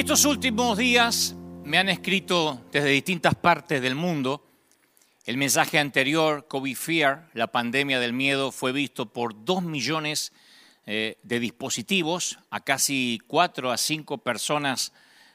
Estos 0.00 0.24
últimos 0.24 0.78
días 0.78 1.36
me 1.62 1.76
han 1.76 1.90
escrito 1.90 2.64
desde 2.72 2.88
distintas 2.88 3.34
partes 3.34 3.82
del 3.82 3.94
mundo. 3.94 4.42
El 5.26 5.36
mensaje 5.36 5.78
anterior, 5.78 6.48
COVID 6.48 6.74
Fear, 6.74 7.28
la 7.34 7.48
pandemia 7.48 8.00
del 8.00 8.14
miedo, 8.14 8.50
fue 8.50 8.72
visto 8.72 9.12
por 9.12 9.44
dos 9.44 9.62
millones 9.62 10.32
eh, 10.86 11.18
de 11.22 11.38
dispositivos, 11.38 12.38
a 12.48 12.60
casi 12.60 13.20
cuatro 13.26 13.70
a 13.70 13.76
cinco 13.76 14.16
personas 14.16 14.94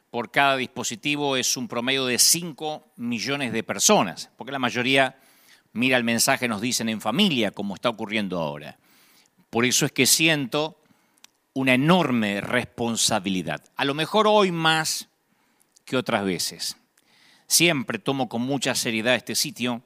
por 0.10 0.32
cada 0.32 0.58
dispositivo, 0.58 1.38
es 1.38 1.56
un 1.58 1.68
promedio 1.68 2.08
de 2.08 2.18
cinco 2.18 2.88
millones 2.96 3.54
de 3.54 3.62
personas, 3.62 4.32
porque 4.36 4.52
la 4.52 4.58
mayoría 4.58 5.20
mira 5.74 5.96
el 5.96 6.04
mensaje, 6.04 6.48
nos 6.48 6.60
dicen 6.60 6.90
en 6.90 7.02
familia, 7.02 7.52
como 7.52 7.76
está 7.76 7.90
ocurriendo 7.90 8.40
ahora. 8.40 8.80
Por 9.52 9.64
eso 9.64 9.86
es 9.86 9.92
que 9.92 10.08
siento 10.08 10.82
una 11.56 11.74
enorme 11.74 12.42
responsabilidad. 12.42 13.64
A 13.78 13.86
lo 13.86 13.94
mejor 13.94 14.28
hoy 14.28 14.52
más 14.52 15.08
que 15.86 15.96
otras 15.96 16.26
veces. 16.26 16.76
Siempre 17.48 17.98
tomo 17.98 18.28
con 18.28 18.42
mucha 18.42 18.76
seriedad 18.76 19.16
este 19.16 19.36
sitio, 19.36 19.82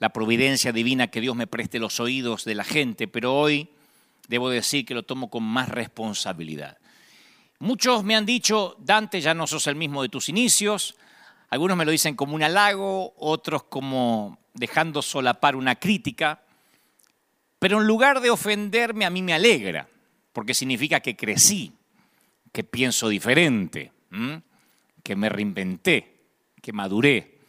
la 0.00 0.08
providencia 0.08 0.72
divina 0.72 1.06
que 1.06 1.20
Dios 1.20 1.36
me 1.36 1.46
preste 1.46 1.78
los 1.78 2.00
oídos 2.00 2.44
de 2.44 2.56
la 2.56 2.64
gente, 2.64 3.06
pero 3.06 3.32
hoy 3.32 3.70
debo 4.26 4.50
decir 4.50 4.84
que 4.84 4.94
lo 4.94 5.04
tomo 5.04 5.30
con 5.30 5.44
más 5.44 5.68
responsabilidad. 5.68 6.78
Muchos 7.60 8.02
me 8.02 8.16
han 8.16 8.26
dicho, 8.26 8.74
Dante, 8.80 9.20
ya 9.20 9.34
no 9.34 9.46
sos 9.46 9.68
el 9.68 9.76
mismo 9.76 10.02
de 10.02 10.08
tus 10.08 10.28
inicios, 10.28 10.96
algunos 11.48 11.76
me 11.76 11.84
lo 11.84 11.92
dicen 11.92 12.16
como 12.16 12.34
un 12.34 12.42
halago, 12.42 13.14
otros 13.18 13.62
como 13.62 14.40
dejando 14.52 15.00
solapar 15.02 15.54
una 15.54 15.76
crítica, 15.76 16.42
pero 17.60 17.80
en 17.80 17.86
lugar 17.86 18.20
de 18.20 18.30
ofenderme 18.30 19.04
a 19.04 19.10
mí 19.10 19.22
me 19.22 19.32
alegra 19.32 19.88
porque 20.38 20.54
significa 20.54 21.00
que 21.00 21.16
crecí, 21.16 21.72
que 22.52 22.62
pienso 22.62 23.08
diferente, 23.08 23.90
que 25.02 25.16
me 25.16 25.28
reinventé, 25.28 26.20
que 26.62 26.72
maduré 26.72 27.40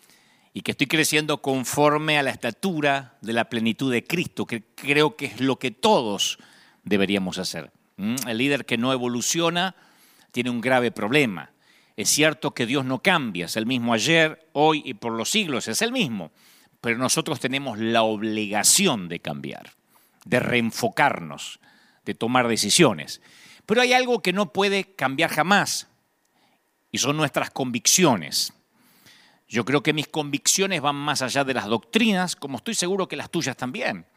y 0.56 0.62
que 0.62 0.72
estoy 0.72 0.88
creciendo 0.88 1.40
conforme 1.40 2.18
a 2.18 2.24
la 2.24 2.32
estatura 2.32 3.20
de 3.22 3.34
la 3.34 3.48
plenitud 3.48 3.92
de 3.92 4.04
Cristo, 4.04 4.48
que 4.48 4.64
creo 4.74 5.16
que 5.16 5.28
es 5.28 5.40
lo 5.40 5.60
que 5.60 5.70
todos 5.70 6.40
deberíamos 6.84 7.38
hacer. 7.38 7.72
El 8.26 8.40
líder 8.40 8.66
que 8.66 8.80
no 8.80 8.92
evoluciona 8.92 9.76
tiene 10.32 10.50
un 10.50 10.60
grave 10.60 10.90
problema. 10.90 11.52
Es 11.96 12.10
cierto 12.10 12.56
que 12.56 12.66
Dios 12.66 12.86
no 12.86 13.04
cambia, 13.04 13.46
es 13.46 13.56
el 13.56 13.68
mismo 13.68 13.94
ayer, 13.94 14.50
hoy 14.54 14.82
y 14.84 14.96
por 14.96 15.14
los 15.14 15.30
siglos, 15.30 15.68
es 15.68 15.84
el 15.84 15.92
mismo, 15.92 16.32
pero 16.82 16.98
nosotros 16.98 17.40
tenemos 17.40 17.78
la 17.78 18.02
obligación 18.02 19.10
de 19.10 19.20
cambiar, 19.20 19.74
de 20.26 20.40
reenfocarnos, 20.40 21.60
de 22.10 22.16
tomar 22.16 22.48
decisiones. 22.48 23.22
Pero 23.68 23.82
hay 23.82 23.94
algo 23.94 24.24
que 24.24 24.34
no 24.34 24.52
puede 24.52 24.96
cambiar 24.96 25.30
jamás 25.30 25.88
y 26.90 26.98
son 26.98 27.16
nuestras 27.18 27.52
convicciones. 27.52 28.52
Yo 29.48 29.64
creo 29.64 29.84
que 29.84 29.94
mis 29.94 30.08
convicciones 30.08 30.82
van 30.82 30.96
más 30.96 31.22
allá 31.22 31.44
de 31.44 31.54
las 31.54 31.68
doctrinas, 31.68 32.36
como 32.36 32.58
estoy 32.58 32.74
seguro 32.74 33.08
que 33.08 33.16
las 33.16 33.30
tuyas 33.30 33.56
también. 33.56 34.08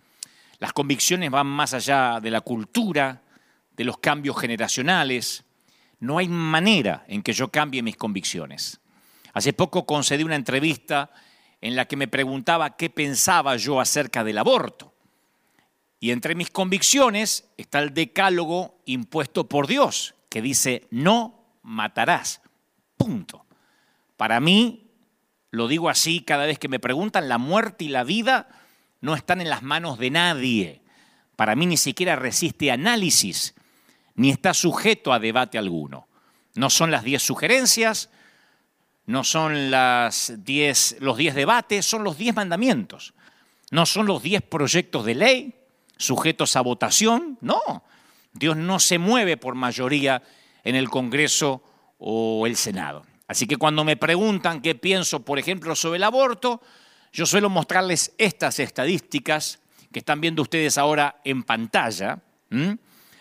Las 0.58 0.72
convicciones 0.72 1.30
van 1.30 1.46
más 1.46 1.74
allá 1.74 2.18
de 2.18 2.30
la 2.30 2.40
cultura, 2.40 3.20
de 3.76 3.84
los 3.84 3.98
cambios 3.98 4.40
generacionales. 4.40 5.44
No 6.00 6.16
hay 6.16 6.28
manera 6.28 7.04
en 7.08 7.22
que 7.22 7.34
yo 7.34 7.48
cambie 7.48 7.82
mis 7.82 7.98
convicciones. 7.98 8.80
Hace 9.34 9.52
poco 9.52 9.84
concedí 9.84 10.22
una 10.22 10.36
entrevista 10.36 11.10
en 11.60 11.76
la 11.76 11.84
que 11.84 11.96
me 11.96 12.08
preguntaba 12.08 12.74
qué 12.74 12.88
pensaba 12.88 13.56
yo 13.56 13.82
acerca 13.82 14.24
del 14.24 14.38
aborto. 14.38 14.91
Y 16.02 16.10
entre 16.10 16.34
mis 16.34 16.50
convicciones 16.50 17.48
está 17.56 17.78
el 17.78 17.94
decálogo 17.94 18.82
impuesto 18.86 19.48
por 19.48 19.68
Dios, 19.68 20.16
que 20.28 20.42
dice, 20.42 20.88
no 20.90 21.44
matarás. 21.62 22.40
Punto. 22.96 23.46
Para 24.16 24.40
mí, 24.40 24.90
lo 25.52 25.68
digo 25.68 25.88
así 25.88 26.22
cada 26.22 26.44
vez 26.44 26.58
que 26.58 26.66
me 26.66 26.80
preguntan, 26.80 27.28
la 27.28 27.38
muerte 27.38 27.84
y 27.84 27.88
la 27.88 28.02
vida 28.02 28.48
no 29.00 29.14
están 29.14 29.40
en 29.40 29.48
las 29.48 29.62
manos 29.62 29.96
de 30.00 30.10
nadie. 30.10 30.82
Para 31.36 31.54
mí 31.54 31.66
ni 31.66 31.76
siquiera 31.76 32.16
resiste 32.16 32.72
análisis, 32.72 33.54
ni 34.16 34.30
está 34.30 34.54
sujeto 34.54 35.12
a 35.12 35.20
debate 35.20 35.56
alguno. 35.56 36.08
No 36.56 36.68
son 36.68 36.90
las 36.90 37.04
diez 37.04 37.22
sugerencias, 37.22 38.10
no 39.06 39.22
son 39.22 39.70
las 39.70 40.32
diez, 40.38 40.96
los 40.98 41.16
diez 41.16 41.36
debates, 41.36 41.86
son 41.86 42.02
los 42.02 42.18
diez 42.18 42.34
mandamientos. 42.34 43.14
No 43.70 43.86
son 43.86 44.06
los 44.06 44.20
diez 44.20 44.42
proyectos 44.42 45.04
de 45.04 45.14
ley, 45.14 45.61
sujetos 45.96 46.56
a 46.56 46.60
votación. 46.60 47.38
No, 47.40 47.84
Dios 48.32 48.56
no 48.56 48.78
se 48.78 48.98
mueve 48.98 49.36
por 49.36 49.54
mayoría 49.54 50.22
en 50.64 50.74
el 50.74 50.88
Congreso 50.88 51.62
o 51.98 52.46
el 52.46 52.56
Senado. 52.56 53.04
Así 53.28 53.46
que 53.46 53.56
cuando 53.56 53.84
me 53.84 53.96
preguntan 53.96 54.60
qué 54.60 54.74
pienso, 54.74 55.24
por 55.24 55.38
ejemplo, 55.38 55.74
sobre 55.74 55.96
el 55.96 56.04
aborto, 56.04 56.60
yo 57.12 57.26
suelo 57.26 57.50
mostrarles 57.50 58.12
estas 58.18 58.58
estadísticas 58.58 59.60
que 59.92 60.00
están 60.00 60.20
viendo 60.20 60.42
ustedes 60.42 60.78
ahora 60.78 61.20
en 61.24 61.42
pantalla. 61.42 62.20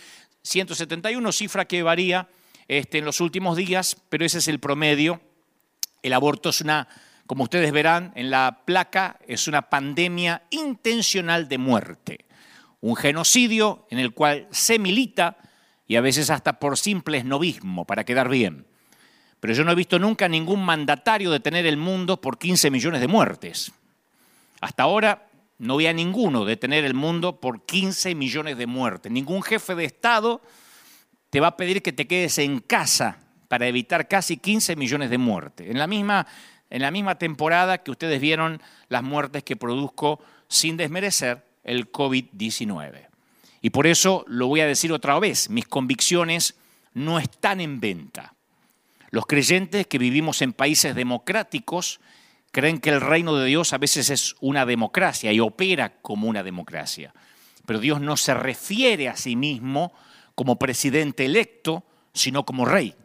274.171, 0.43 1.31
cifra 1.31 1.65
que 1.65 1.83
varía 1.83 2.27
este, 2.67 2.97
en 2.97 3.05
los 3.05 3.21
últimos 3.21 3.55
días, 3.55 3.97
pero 4.09 4.25
ese 4.25 4.39
es 4.39 4.47
el 4.47 4.59
promedio. 4.59 5.21
El 6.01 6.13
aborto 6.13 6.49
es 6.49 6.61
una, 6.61 6.87
como 7.25 7.43
ustedes 7.43 7.71
verán 7.71 8.13
en 8.15 8.31
la 8.31 8.63
placa, 8.65 9.19
es 9.27 9.47
una 9.47 9.69
pandemia 9.69 10.41
intencional 10.49 11.47
de 11.47 11.59
muerte 11.59 12.26
un 12.81 12.95
genocidio 12.95 13.87
en 13.89 13.99
el 13.99 14.13
cual 14.13 14.47
se 14.51 14.79
milita 14.79 15.37
y 15.87 15.95
a 15.95 16.01
veces 16.01 16.29
hasta 16.29 16.59
por 16.59 16.77
simple 16.77 17.17
esnovismo, 17.17 17.85
para 17.85 18.03
quedar 18.03 18.29
bien. 18.29 18.65
Pero 19.39 19.53
yo 19.53 19.63
no 19.63 19.71
he 19.71 19.75
visto 19.75 19.99
nunca 19.99 20.27
ningún 20.27 20.63
mandatario 20.63 21.31
detener 21.31 21.65
el 21.65 21.77
mundo 21.77 22.19
por 22.19 22.37
15 22.37 22.69
millones 22.71 23.01
de 23.01 23.07
muertes. 23.07 23.71
Hasta 24.59 24.83
ahora 24.83 25.27
no 25.59 25.77
vi 25.77 25.87
a 25.87 25.93
ninguno 25.93 26.45
detener 26.45 26.83
el 26.85 26.93
mundo 26.93 27.39
por 27.39 27.65
15 27.65 28.15
millones 28.15 28.57
de 28.57 28.67
muertes. 28.67 29.11
Ningún 29.11 29.41
jefe 29.43 29.75
de 29.75 29.85
Estado 29.85 30.41
te 31.29 31.39
va 31.39 31.47
a 31.47 31.57
pedir 31.57 31.81
que 31.81 31.93
te 31.93 32.07
quedes 32.07 32.37
en 32.39 32.59
casa 32.59 33.19
para 33.47 33.67
evitar 33.67 34.07
casi 34.07 34.37
15 34.37 34.75
millones 34.75 35.09
de 35.09 35.17
muertes. 35.17 35.69
En 35.69 35.77
la 35.77 35.87
misma, 35.87 36.27
en 36.69 36.81
la 36.81 36.91
misma 36.91 37.17
temporada 37.17 37.77
que 37.79 37.91
ustedes 37.91 38.19
vieron 38.19 38.61
las 38.89 39.03
muertes 39.03 39.43
que 39.43 39.55
produzco 39.55 40.19
sin 40.47 40.77
desmerecer 40.77 41.46
el 41.67 41.91
COVID-19. 41.91 43.07
Y 43.61 43.69
por 43.69 43.85
eso 43.85 44.25
lo 44.27 44.47
voy 44.47 44.61
a 44.61 44.67
decir 44.67 44.91
otra 44.91 45.19
vez, 45.19 45.49
mis 45.49 45.67
convicciones 45.67 46.55
no 46.93 47.19
están 47.19 47.61
en 47.61 47.79
venta. 47.79 48.33
Los 49.11 49.25
creyentes 49.25 49.87
que 49.87 49.97
vivimos 49.97 50.41
en 50.41 50.53
países 50.53 50.95
democráticos 50.95 51.99
creen 52.51 52.79
que 52.79 52.89
el 52.89 53.01
reino 53.01 53.35
de 53.35 53.45
Dios 53.45 53.73
a 53.73 53.77
veces 53.77 54.09
es 54.09 54.35
una 54.39 54.65
democracia 54.65 55.31
y 55.31 55.39
opera 55.39 55.97
como 56.01 56.27
una 56.27 56.43
democracia. 56.43 57.13
Pero 57.65 57.79
Dios 57.79 58.01
no 58.01 58.17
se 58.17 58.33
refiere 58.33 59.09
a 59.09 59.15
sí 59.15 59.35
mismo 59.35 59.93
como 60.35 60.57
presidente 60.57 61.25
electo, 61.25 61.83
sino 62.13 62.45
como 62.45 62.65
rey. 62.65 62.95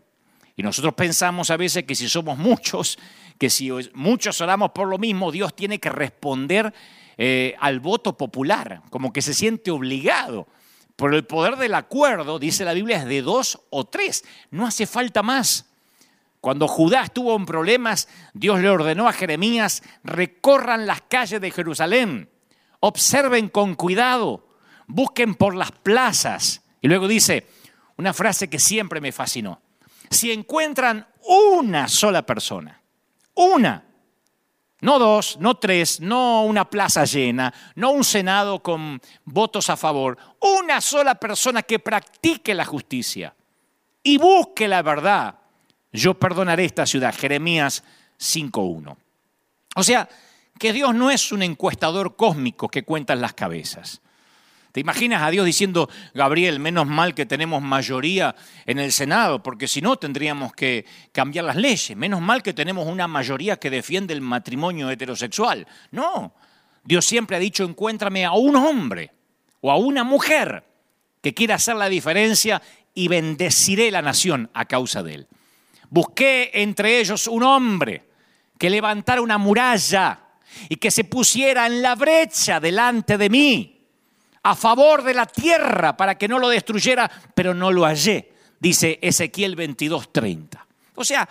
Y 0.56 0.62
nosotros 0.62 0.94
pensamos 0.94 1.50
a 1.50 1.56
veces 1.56 1.84
que 1.84 1.94
si 1.94 2.08
somos 2.08 2.38
muchos, 2.38 2.98
que 3.38 3.50
si 3.50 3.70
muchos 3.94 4.40
oramos 4.40 4.70
por 4.72 4.88
lo 4.88 4.98
mismo, 4.98 5.32
Dios 5.32 5.54
tiene 5.56 5.78
que 5.78 5.88
responder 5.88 6.72
eh, 7.16 7.54
al 7.60 7.80
voto 7.80 8.16
popular, 8.16 8.82
como 8.90 9.12
que 9.12 9.22
se 9.22 9.34
siente 9.34 9.70
obligado. 9.70 10.46
Por 10.96 11.14
el 11.14 11.24
poder 11.24 11.56
del 11.56 11.74
acuerdo, 11.74 12.38
dice 12.38 12.64
la 12.64 12.74
Biblia, 12.74 12.98
es 12.98 13.06
de 13.06 13.22
dos 13.22 13.60
o 13.70 13.84
tres. 13.86 14.24
No 14.50 14.66
hace 14.66 14.86
falta 14.86 15.22
más. 15.22 15.66
Cuando 16.40 16.66
Judá 16.66 17.04
estuvo 17.04 17.36
en 17.36 17.46
problemas, 17.46 18.08
Dios 18.34 18.60
le 18.60 18.68
ordenó 18.68 19.08
a 19.08 19.12
Jeremías, 19.12 19.82
recorran 20.02 20.86
las 20.86 21.00
calles 21.02 21.40
de 21.40 21.52
Jerusalén, 21.52 22.28
observen 22.80 23.48
con 23.48 23.76
cuidado, 23.76 24.48
busquen 24.88 25.36
por 25.36 25.54
las 25.54 25.70
plazas. 25.70 26.62
Y 26.80 26.88
luego 26.88 27.06
dice 27.06 27.46
una 27.96 28.12
frase 28.12 28.50
que 28.50 28.58
siempre 28.58 29.00
me 29.00 29.12
fascinó. 29.12 29.60
Si 30.10 30.32
encuentran 30.32 31.06
una 31.24 31.86
sola 31.86 32.26
persona, 32.26 32.82
una 33.34 33.84
no 34.82 34.98
dos, 34.98 35.38
no 35.38 35.54
tres, 35.54 36.00
no 36.00 36.42
una 36.42 36.68
plaza 36.68 37.04
llena, 37.04 37.54
no 37.76 37.92
un 37.92 38.02
Senado 38.02 38.60
con 38.62 39.00
votos 39.24 39.70
a 39.70 39.76
favor. 39.76 40.18
Una 40.40 40.80
sola 40.80 41.14
persona 41.14 41.62
que 41.62 41.78
practique 41.78 42.52
la 42.52 42.64
justicia 42.64 43.34
y 44.02 44.18
busque 44.18 44.66
la 44.66 44.82
verdad. 44.82 45.36
yo 45.92 46.14
perdonaré 46.14 46.64
esta 46.64 46.84
ciudad. 46.84 47.14
Jeremías 47.16 47.84
5.1. 48.18 48.96
O 49.76 49.82
sea, 49.84 50.08
que 50.58 50.72
Dios 50.72 50.94
no 50.94 51.10
es 51.10 51.30
un 51.30 51.42
encuestador 51.42 52.16
cósmico 52.16 52.68
que 52.68 52.82
cuenta 52.82 53.14
las 53.14 53.34
cabezas. 53.34 54.01
¿Te 54.72 54.80
imaginas 54.80 55.22
a 55.22 55.30
Dios 55.30 55.44
diciendo, 55.44 55.90
Gabriel, 56.14 56.58
menos 56.58 56.86
mal 56.86 57.14
que 57.14 57.26
tenemos 57.26 57.60
mayoría 57.60 58.34
en 58.64 58.78
el 58.78 58.90
Senado, 58.90 59.42
porque 59.42 59.68
si 59.68 59.82
no 59.82 59.96
tendríamos 59.96 60.54
que 60.54 60.86
cambiar 61.12 61.44
las 61.44 61.56
leyes, 61.56 61.94
menos 61.94 62.22
mal 62.22 62.42
que 62.42 62.54
tenemos 62.54 62.86
una 62.86 63.06
mayoría 63.06 63.58
que 63.58 63.68
defiende 63.68 64.14
el 64.14 64.22
matrimonio 64.22 64.88
heterosexual? 64.88 65.66
No, 65.90 66.34
Dios 66.84 67.04
siempre 67.04 67.36
ha 67.36 67.40
dicho, 67.40 67.64
encuéntrame 67.64 68.24
a 68.24 68.32
un 68.32 68.56
hombre 68.56 69.12
o 69.60 69.70
a 69.70 69.76
una 69.76 70.04
mujer 70.04 70.64
que 71.20 71.34
quiera 71.34 71.56
hacer 71.56 71.76
la 71.76 71.90
diferencia 71.90 72.62
y 72.94 73.08
bendeciré 73.08 73.90
la 73.90 74.00
nación 74.00 74.50
a 74.54 74.64
causa 74.64 75.02
de 75.02 75.14
él. 75.16 75.28
Busqué 75.90 76.50
entre 76.54 76.98
ellos 76.98 77.26
un 77.26 77.42
hombre 77.42 78.08
que 78.58 78.70
levantara 78.70 79.20
una 79.20 79.36
muralla 79.36 80.18
y 80.70 80.76
que 80.76 80.90
se 80.90 81.04
pusiera 81.04 81.66
en 81.66 81.82
la 81.82 81.94
brecha 81.94 82.58
delante 82.58 83.18
de 83.18 83.28
mí 83.28 83.71
a 84.42 84.56
favor 84.56 85.02
de 85.02 85.14
la 85.14 85.26
tierra 85.26 85.96
para 85.96 86.16
que 86.16 86.28
no 86.28 86.38
lo 86.38 86.48
destruyera, 86.48 87.10
pero 87.34 87.54
no 87.54 87.70
lo 87.70 87.84
hallé, 87.84 88.32
dice 88.58 88.98
Ezequiel 89.02 89.56
22:30. 89.56 90.66
O 90.94 91.04
sea, 91.04 91.28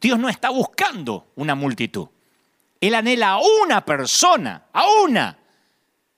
Dios 0.00 0.18
no 0.18 0.28
está 0.28 0.50
buscando 0.50 1.32
una 1.36 1.54
multitud. 1.54 2.08
Él 2.80 2.94
anhela 2.94 3.32
a 3.32 3.38
una 3.38 3.84
persona, 3.84 4.66
a 4.72 4.84
una, 5.02 5.38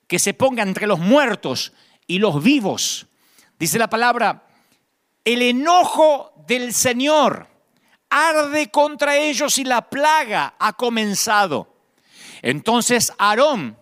que 0.07 0.19
se 0.19 0.33
ponga 0.33 0.63
entre 0.63 0.87
los 0.87 0.99
muertos 0.99 1.73
y 2.07 2.19
los 2.19 2.41
vivos. 2.41 3.07
Dice 3.59 3.77
la 3.77 3.89
palabra, 3.89 4.47
el 5.23 5.41
enojo 5.41 6.33
del 6.47 6.73
Señor 6.73 7.47
arde 8.09 8.71
contra 8.71 9.17
ellos 9.17 9.57
y 9.57 9.65
la 9.65 9.89
plaga 9.89 10.55
ha 10.59 10.73
comenzado. 10.73 11.75
Entonces 12.41 13.13
Aarón 13.17 13.77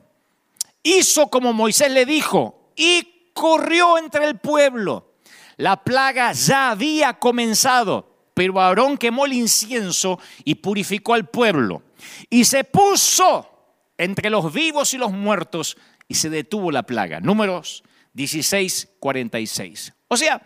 hizo 0.85 1.27
como 1.27 1.51
Moisés 1.51 1.91
le 1.91 2.05
dijo 2.05 2.71
y 2.75 3.31
corrió 3.33 3.97
entre 3.97 4.25
el 4.25 4.39
pueblo. 4.39 5.15
La 5.57 5.83
plaga 5.83 6.31
ya 6.31 6.71
había 6.71 7.13
comenzado, 7.13 8.29
pero 8.33 8.61
Aarón 8.61 8.97
quemó 8.97 9.25
el 9.25 9.33
incienso 9.33 10.19
y 10.43 10.55
purificó 10.55 11.15
al 11.15 11.27
pueblo. 11.27 11.83
Y 12.29 12.45
se 12.45 12.63
puso 12.63 13.49
entre 13.97 14.29
los 14.29 14.53
vivos 14.53 14.93
y 14.93 14.97
los 14.97 15.11
muertos 15.11 15.75
y 16.07 16.15
se 16.15 16.29
detuvo 16.29 16.71
la 16.71 16.83
plaga. 16.83 17.19
Números 17.19 17.83
16, 18.13 18.89
46. 18.99 19.93
O 20.07 20.17
sea, 20.17 20.41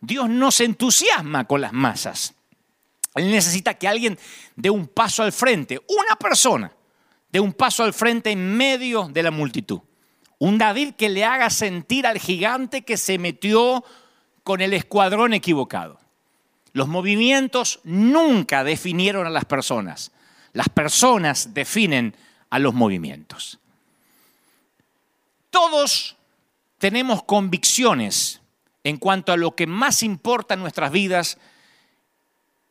Dios 0.00 0.28
no 0.30 0.50
se 0.50 0.64
entusiasma 0.64 1.46
con 1.46 1.60
las 1.60 1.72
masas. 1.72 2.34
Él 3.14 3.30
necesita 3.30 3.74
que 3.74 3.86
alguien 3.86 4.18
dé 4.56 4.70
un 4.70 4.86
paso 4.86 5.22
al 5.22 5.32
frente, 5.32 5.78
una 5.88 6.16
persona 6.16 6.72
dé 7.32 7.40
un 7.40 7.52
paso 7.52 7.82
al 7.82 7.94
frente 7.94 8.30
en 8.30 8.56
medio 8.56 9.08
de 9.08 9.22
la 9.22 9.30
multitud. 9.30 9.80
Un 10.38 10.58
David 10.58 10.94
que 10.94 11.08
le 11.08 11.24
haga 11.24 11.50
sentir 11.50 12.06
al 12.06 12.18
gigante 12.18 12.82
que 12.82 12.96
se 12.96 13.18
metió 13.18 13.84
con 14.44 14.60
el 14.60 14.74
escuadrón 14.74 15.34
equivocado. 15.34 15.98
Los 16.72 16.88
movimientos 16.88 17.80
nunca 17.84 18.64
definieron 18.64 19.26
a 19.26 19.30
las 19.30 19.44
personas. 19.44 20.12
Las 20.52 20.68
personas 20.68 21.54
definen 21.54 22.14
a 22.50 22.58
los 22.58 22.74
movimientos. 22.74 23.58
Todos 25.50 26.16
tenemos 26.78 27.22
convicciones 27.22 28.40
en 28.84 28.96
cuanto 28.96 29.32
a 29.32 29.36
lo 29.36 29.54
que 29.54 29.66
más 29.66 30.02
importa 30.02 30.54
en 30.54 30.60
nuestras 30.60 30.90
vidas 30.90 31.38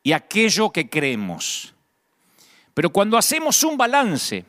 y 0.04 0.12
aquello 0.12 0.72
que 0.72 0.90
creemos. 0.90 1.74
Pero 2.74 2.90
cuando 2.90 3.18
hacemos 3.18 3.64
un 3.64 3.78
balance, 3.78 4.46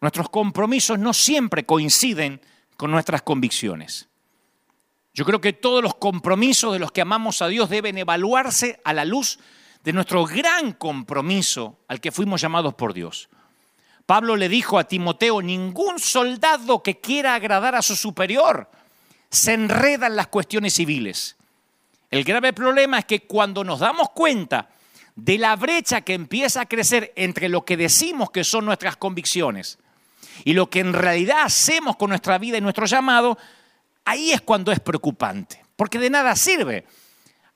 nuestros 0.00 0.28
compromisos 0.28 0.98
no 0.98 1.12
siempre 1.12 1.66
coinciden 1.66 2.40
con 2.76 2.90
nuestras 2.90 3.22
convicciones. 3.22 4.08
Yo 5.12 5.24
creo 5.24 5.40
que 5.40 5.52
todos 5.52 5.82
los 5.82 5.96
compromisos 5.96 6.72
de 6.72 6.78
los 6.78 6.92
que 6.92 7.02
amamos 7.02 7.42
a 7.42 7.48
Dios 7.48 7.68
deben 7.68 7.98
evaluarse 7.98 8.80
a 8.84 8.92
la 8.92 9.04
luz 9.04 9.38
de 9.84 9.92
nuestro 9.92 10.24
gran 10.24 10.72
compromiso 10.72 11.78
al 11.88 12.00
que 12.00 12.12
fuimos 12.12 12.40
llamados 12.40 12.74
por 12.74 12.94
Dios. 12.94 13.28
Pablo 14.06 14.36
le 14.36 14.48
dijo 14.48 14.78
a 14.78 14.84
Timoteo, 14.84 15.42
ningún 15.42 15.98
soldado 15.98 16.82
que 16.82 17.00
quiera 17.00 17.34
agradar 17.34 17.74
a 17.74 17.82
su 17.82 17.96
superior 17.96 18.70
se 19.30 19.52
enreda 19.52 20.06
en 20.06 20.16
las 20.16 20.26
cuestiones 20.28 20.74
civiles. 20.74 21.36
El 22.10 22.24
grave 22.24 22.52
problema 22.52 22.98
es 22.98 23.04
que 23.04 23.20
cuando 23.20 23.62
nos 23.62 23.80
damos 23.80 24.10
cuenta 24.10 24.70
de 25.14 25.38
la 25.38 25.54
brecha 25.54 26.00
que 26.00 26.14
empieza 26.14 26.62
a 26.62 26.66
crecer 26.66 27.12
entre 27.14 27.48
lo 27.48 27.64
que 27.64 27.76
decimos 27.76 28.30
que 28.30 28.42
son 28.42 28.64
nuestras 28.64 28.96
convicciones 28.96 29.78
y 30.44 30.52
lo 30.52 30.70
que 30.70 30.80
en 30.80 30.92
realidad 30.92 31.42
hacemos 31.42 31.96
con 31.96 32.10
nuestra 32.10 32.38
vida 32.38 32.58
y 32.58 32.60
nuestro 32.60 32.86
llamado, 32.86 33.38
ahí 34.04 34.32
es 34.32 34.40
cuando 34.40 34.72
es 34.72 34.80
preocupante. 34.80 35.62
Porque 35.76 35.98
de 35.98 36.10
nada 36.10 36.36
sirve 36.36 36.84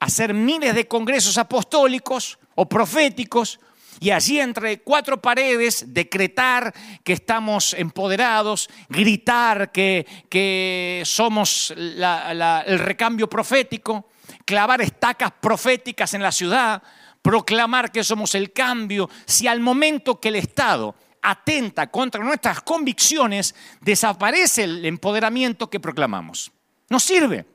hacer 0.00 0.34
miles 0.34 0.74
de 0.74 0.86
congresos 0.86 1.38
apostólicos 1.38 2.38
o 2.54 2.68
proféticos 2.68 3.58
y 4.00 4.10
allí 4.10 4.40
entre 4.40 4.80
cuatro 4.80 5.20
paredes 5.20 5.94
decretar 5.94 6.74
que 7.02 7.12
estamos 7.12 7.74
empoderados, 7.74 8.68
gritar 8.88 9.72
que, 9.72 11.02
somos 11.04 11.72
el 11.76 12.78
recambio 12.78 13.28
profético, 13.28 14.08
clavar 14.44 14.82
estacas 14.82 15.32
proféticas 15.40 16.12
en 16.14 16.22
la 16.22 16.32
ciudad, 16.32 16.82
proclamar 17.22 17.90
que 17.90 18.04
somos 18.04 18.34
el 18.34 18.52
cambio, 18.52 19.08
si 19.24 19.46
al 19.46 19.60
momento 19.60 20.20
que 20.20 20.28
el 20.28 20.36
Estado 20.36 20.94
atenta 21.24 21.90
contra 21.90 22.22
nuestras 22.22 22.60
convicciones, 22.60 23.54
desaparece 23.80 24.64
el 24.64 24.84
empoderamiento 24.84 25.70
que 25.70 25.80
proclamamos. 25.80 26.52
No 26.90 27.00
sirve. 27.00 27.46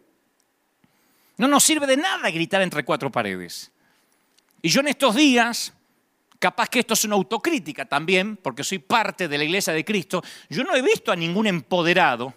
No 1.37 1.47
nos 1.47 1.63
sirve 1.63 1.87
de 1.87 1.95
nada 1.95 2.29
gritar 2.31 2.61
entre 2.61 2.83
cuatro 2.83 3.11
paredes. 3.11 3.71
Y 4.61 4.69
yo 4.69 4.81
en 4.81 4.89
estos 4.89 5.15
días, 5.15 5.71
capaz 6.39 6.67
que 6.67 6.79
esto 6.79 6.95
es 6.95 7.05
una 7.05 7.15
autocrítica 7.15 7.85
también, 7.85 8.37
porque 8.37 8.63
soy 8.63 8.79
parte 8.79 9.27
de 9.27 9.37
la 9.37 9.43
iglesia 9.43 9.71
de 9.71 9.85
Cristo, 9.85 10.21
yo 10.49 10.63
no 10.63 10.75
he 10.75 10.81
visto 10.81 11.11
a 11.11 11.15
ningún 11.15 11.47
empoderado 11.47 12.33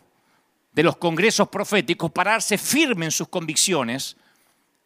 de 0.72 0.82
los 0.82 0.96
congresos 0.96 1.48
proféticos 1.48 2.12
pararse 2.12 2.58
firme 2.58 3.06
en 3.06 3.10
sus 3.10 3.28
convicciones. 3.28 4.16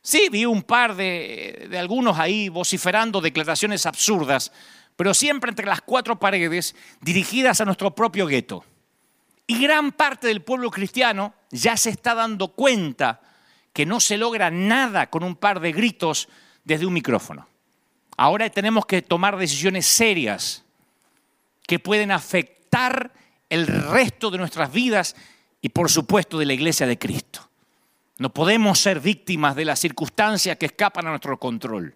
Sí, 0.01 0.29
vi 0.31 0.47
un 0.47 0.63
par 0.63 0.95
de, 0.95 1.67
de 1.69 1.79
algunos 1.79 2.19
ahí 2.19 2.49
vociferando 2.49 3.21
declaraciones 3.21 3.85
absurdas, 3.85 4.53
pero 4.97 5.15
siempre 5.15 5.51
entre 5.51 5.67
las 5.67 5.83
cuatro 5.83 6.19
paredes 6.19 6.75
dirigidas 7.01 7.61
a 7.61 7.65
nuestro 7.65 7.95
propio 7.95 8.27
gueto. 8.27 8.65
Y 9.47 9.61
gran 9.61 9.93
parte 9.93 10.27
del 10.27 10.43
pueblo 10.43 10.71
cristiano 10.71 11.35
ya 11.51 11.77
se 11.77 11.91
está 11.91 12.15
dando 12.15 12.49
cuenta 12.49 13.21
que 13.73 13.87
no 13.87 14.01
se 14.01 14.17
logra 14.17 14.51
nada 14.51 15.09
con 15.09 15.23
un 15.23 15.37
par 15.37 15.61
de 15.61 15.73
gritos 15.73 16.29
desde 16.65 16.87
un 16.87 16.95
micrófono. 16.95 17.47
Ahora 18.17 18.49
tenemos 18.49 18.87
que 18.87 19.03
tomar 19.03 19.37
decisiones 19.37 19.87
serias 19.87 20.65
que 21.67 21.79
pueden 21.79 22.11
afectar 22.11 23.13
el 23.51 23.67
resto 23.67 24.31
de 24.31 24.39
nuestras 24.39 24.73
vidas 24.73 25.15
y 25.61 25.69
por 25.69 25.91
supuesto 25.91 26.39
de 26.39 26.47
la 26.47 26.55
iglesia 26.55 26.87
de 26.87 26.99
Cristo. 26.99 27.51
No 28.19 28.33
podemos 28.33 28.79
ser 28.79 29.01
víctimas 29.01 29.55
de 29.55 29.67
las 29.67 29.79
circunstancias 29.79 30.57
que 30.57 30.67
escapan 30.67 31.07
a 31.07 31.11
nuestro 31.11 31.39
control. 31.39 31.95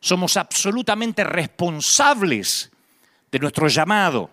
Somos 0.00 0.36
absolutamente 0.36 1.24
responsables 1.24 2.70
de 3.30 3.38
nuestro 3.38 3.68
llamado, 3.68 4.30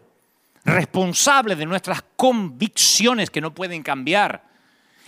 responsables 0.66 1.58
de 1.58 1.66
nuestras 1.66 2.04
convicciones 2.16 3.30
que 3.30 3.42
no 3.42 3.54
pueden 3.54 3.84
cambiar. 3.84 4.44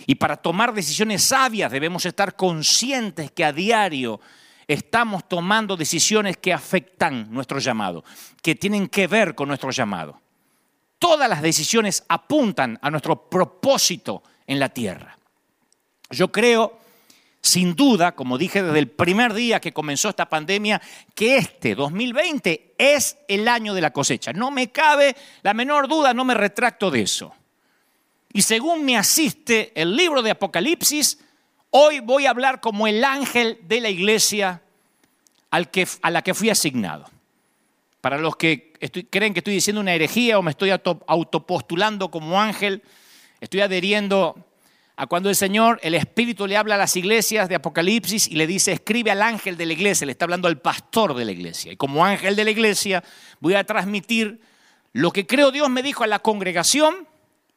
Y 0.06 0.16
para 0.16 0.36
tomar 0.36 0.74
decisiones 0.74 1.22
sabias 1.22 1.70
debemos 1.72 2.04
estar 2.04 2.36
conscientes 2.36 3.30
que 3.30 3.44
a 3.44 3.52
diario 3.52 4.20
estamos 4.66 5.28
tomando 5.28 5.76
decisiones 5.76 6.36
que 6.36 6.52
afectan 6.52 7.28
nuestro 7.30 7.58
llamado, 7.58 8.04
que 8.42 8.54
tienen 8.54 8.88
que 8.88 9.06
ver 9.06 9.34
con 9.34 9.48
nuestro 9.48 9.70
llamado. 9.70 10.20
Todas 10.98 11.28
las 11.28 11.42
decisiones 11.42 12.04
apuntan 12.08 12.78
a 12.82 12.90
nuestro 12.90 13.28
propósito 13.28 14.22
en 14.46 14.58
la 14.58 14.68
tierra. 14.68 15.16
Yo 16.10 16.32
creo 16.32 16.80
sin 17.46 17.76
duda, 17.76 18.16
como 18.16 18.38
dije 18.38 18.60
desde 18.60 18.80
el 18.80 18.88
primer 18.88 19.32
día 19.32 19.60
que 19.60 19.72
comenzó 19.72 20.08
esta 20.08 20.28
pandemia, 20.28 20.82
que 21.14 21.36
este 21.36 21.76
2020 21.76 22.74
es 22.76 23.18
el 23.28 23.46
año 23.46 23.72
de 23.72 23.80
la 23.80 23.92
cosecha. 23.92 24.32
No 24.32 24.50
me 24.50 24.72
cabe 24.72 25.14
la 25.42 25.54
menor 25.54 25.86
duda, 25.86 26.12
no 26.12 26.24
me 26.24 26.34
retracto 26.34 26.90
de 26.90 27.02
eso. 27.02 27.32
Y 28.32 28.42
según 28.42 28.84
me 28.84 28.96
asiste 28.96 29.70
el 29.80 29.94
libro 29.94 30.22
de 30.22 30.32
Apocalipsis, 30.32 31.20
hoy 31.70 32.00
voy 32.00 32.26
a 32.26 32.30
hablar 32.30 32.60
como 32.60 32.88
el 32.88 33.04
ángel 33.04 33.60
de 33.62 33.80
la 33.80 33.90
iglesia 33.90 34.62
al 35.50 35.70
que, 35.70 35.86
a 36.02 36.10
la 36.10 36.22
que 36.22 36.34
fui 36.34 36.50
asignado. 36.50 37.08
Para 38.00 38.18
los 38.18 38.34
que 38.34 38.72
creen 39.08 39.32
que 39.32 39.40
estoy 39.40 39.54
diciendo 39.54 39.80
una 39.80 39.94
herejía 39.94 40.36
o 40.36 40.42
me 40.42 40.50
estoy 40.50 40.70
autopostulando 40.70 42.10
como 42.10 42.40
ángel, 42.40 42.82
estoy 43.40 43.60
adheriendo 43.60 44.45
a 44.96 45.06
cuando 45.06 45.28
el 45.28 45.36
Señor, 45.36 45.78
el 45.82 45.94
Espíritu 45.94 46.46
le 46.46 46.56
habla 46.56 46.76
a 46.76 46.78
las 46.78 46.96
iglesias 46.96 47.50
de 47.50 47.54
Apocalipsis 47.54 48.28
y 48.28 48.36
le 48.36 48.46
dice, 48.46 48.72
escribe 48.72 49.10
al 49.10 49.20
ángel 49.20 49.58
de 49.58 49.66
la 49.66 49.74
iglesia, 49.74 50.06
le 50.06 50.12
está 50.12 50.24
hablando 50.24 50.48
al 50.48 50.58
pastor 50.58 51.14
de 51.14 51.26
la 51.26 51.32
iglesia. 51.32 51.72
Y 51.72 51.76
como 51.76 52.04
ángel 52.04 52.34
de 52.34 52.44
la 52.44 52.50
iglesia 52.50 53.04
voy 53.38 53.54
a 53.54 53.64
transmitir 53.64 54.40
lo 54.94 55.12
que 55.12 55.26
creo 55.26 55.50
Dios 55.52 55.68
me 55.68 55.82
dijo 55.82 56.04
a 56.04 56.06
la 56.06 56.20
congregación 56.20 57.06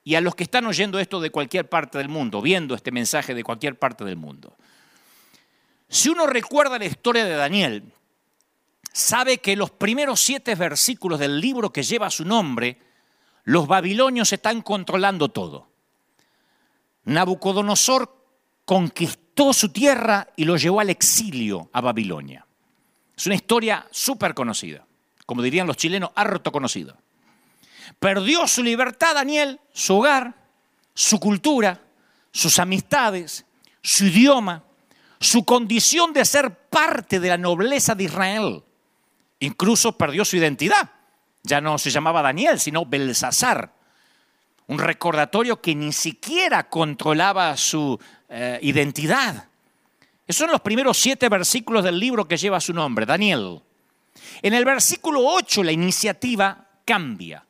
y 0.03 0.15
a 0.15 0.21
los 0.21 0.35
que 0.35 0.43
están 0.43 0.65
oyendo 0.65 0.99
esto 0.99 1.21
de 1.21 1.29
cualquier 1.29 1.69
parte 1.69 1.97
del 1.97 2.09
mundo, 2.09 2.41
viendo 2.41 2.75
este 2.75 2.91
mensaje 2.91 3.33
de 3.33 3.43
cualquier 3.43 3.79
parte 3.79 4.03
del 4.03 4.17
mundo. 4.17 4.57
Si 5.87 6.09
uno 6.09 6.27
recuerda 6.27 6.77
la 6.77 6.85
historia 6.85 7.23
de 7.23 7.35
Daniel, 7.35 7.93
sabe 8.91 9.37
que 9.37 9.55
los 9.55 9.71
primeros 9.71 10.19
siete 10.19 10.55
versículos 10.55 11.19
del 11.19 11.39
libro 11.39 11.71
que 11.71 11.83
lleva 11.83 12.09
su 12.09 12.25
nombre, 12.25 12.77
los 13.45 13.65
babilonios 13.65 14.33
están 14.33 14.61
controlando 14.61 15.29
todo. 15.29 15.68
Nabucodonosor 17.05 18.15
conquistó 18.65 19.53
su 19.53 19.69
tierra 19.69 20.27
y 20.35 20.45
lo 20.45 20.57
llevó 20.57 20.79
al 20.79 20.89
exilio 20.89 21.69
a 21.73 21.81
Babilonia. 21.81 22.45
Es 23.15 23.25
una 23.25 23.35
historia 23.35 23.87
súper 23.91 24.33
conocida, 24.33 24.85
como 25.25 25.41
dirían 25.41 25.67
los 25.67 25.77
chilenos, 25.77 26.11
harto 26.15 26.51
conocida. 26.51 26.95
Perdió 27.99 28.47
su 28.47 28.63
libertad 28.63 29.15
Daniel, 29.15 29.59
su 29.73 29.97
hogar, 29.97 30.35
su 30.93 31.19
cultura, 31.19 31.81
sus 32.31 32.59
amistades, 32.59 33.45
su 33.81 34.05
idioma, 34.05 34.63
su 35.19 35.43
condición 35.43 36.13
de 36.13 36.23
ser 36.25 36.69
parte 36.69 37.19
de 37.19 37.29
la 37.29 37.37
nobleza 37.37 37.95
de 37.95 38.05
Israel. 38.05 38.63
Incluso 39.39 39.97
perdió 39.97 40.23
su 40.23 40.37
identidad. 40.37 40.91
Ya 41.43 41.61
no 41.61 41.77
se 41.77 41.89
llamaba 41.89 42.21
Daniel, 42.21 42.59
sino 42.59 42.85
Belsasar 42.85 43.78
un 44.69 44.77
recordatorio 44.77 45.59
que 45.59 45.73
ni 45.73 45.91
siquiera 45.91 46.69
controlaba 46.69 47.57
su 47.57 47.99
eh, 48.29 48.59
identidad. 48.61 49.47
Esos 50.27 50.41
son 50.41 50.51
los 50.51 50.61
primeros 50.61 50.95
siete 50.95 51.27
versículos 51.27 51.83
del 51.83 51.99
libro 51.99 52.27
que 52.27 52.37
lleva 52.37 52.61
su 52.61 52.71
nombre, 52.71 53.07
Daniel. 53.07 53.61
En 54.43 54.53
el 54.53 54.65
versículo 54.65 55.21
8 55.25 55.63
la 55.63 55.71
iniciativa 55.71 56.67
cambia. 56.85 57.43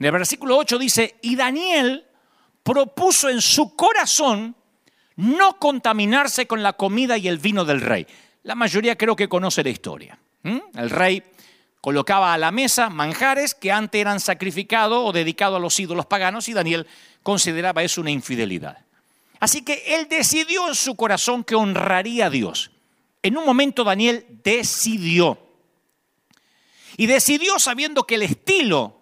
En 0.00 0.06
el 0.06 0.12
versículo 0.12 0.56
8 0.56 0.78
dice, 0.78 1.16
y 1.20 1.36
Daniel 1.36 2.06
propuso 2.62 3.28
en 3.28 3.42
su 3.42 3.76
corazón 3.76 4.56
no 5.16 5.58
contaminarse 5.58 6.46
con 6.46 6.62
la 6.62 6.72
comida 6.72 7.18
y 7.18 7.28
el 7.28 7.36
vino 7.36 7.66
del 7.66 7.82
rey. 7.82 8.06
La 8.44 8.54
mayoría 8.54 8.96
creo 8.96 9.14
que 9.14 9.28
conoce 9.28 9.62
la 9.62 9.70
historia. 9.70 10.18
El 10.42 10.88
rey 10.88 11.22
colocaba 11.80 12.34
a 12.34 12.38
la 12.38 12.50
mesa 12.50 12.90
manjares 12.90 13.54
que 13.54 13.72
antes 13.72 14.00
eran 14.00 14.20
sacrificados 14.20 15.02
o 15.04 15.12
dedicados 15.12 15.56
a 15.56 15.60
los 15.60 15.78
ídolos 15.78 16.06
paganos 16.06 16.48
y 16.48 16.52
Daniel 16.52 16.86
consideraba 17.22 17.82
eso 17.82 18.00
una 18.00 18.10
infidelidad. 18.10 18.78
Así 19.40 19.62
que 19.62 19.82
él 19.86 20.08
decidió 20.08 20.68
en 20.68 20.74
su 20.74 20.96
corazón 20.96 21.44
que 21.44 21.54
honraría 21.54 22.26
a 22.26 22.30
Dios. 22.30 22.70
En 23.22 23.36
un 23.36 23.44
momento 23.44 23.84
Daniel 23.84 24.24
decidió. 24.42 25.38
Y 26.96 27.06
decidió 27.06 27.58
sabiendo 27.58 28.04
que 28.04 28.14
el 28.14 28.22
estilo 28.22 28.96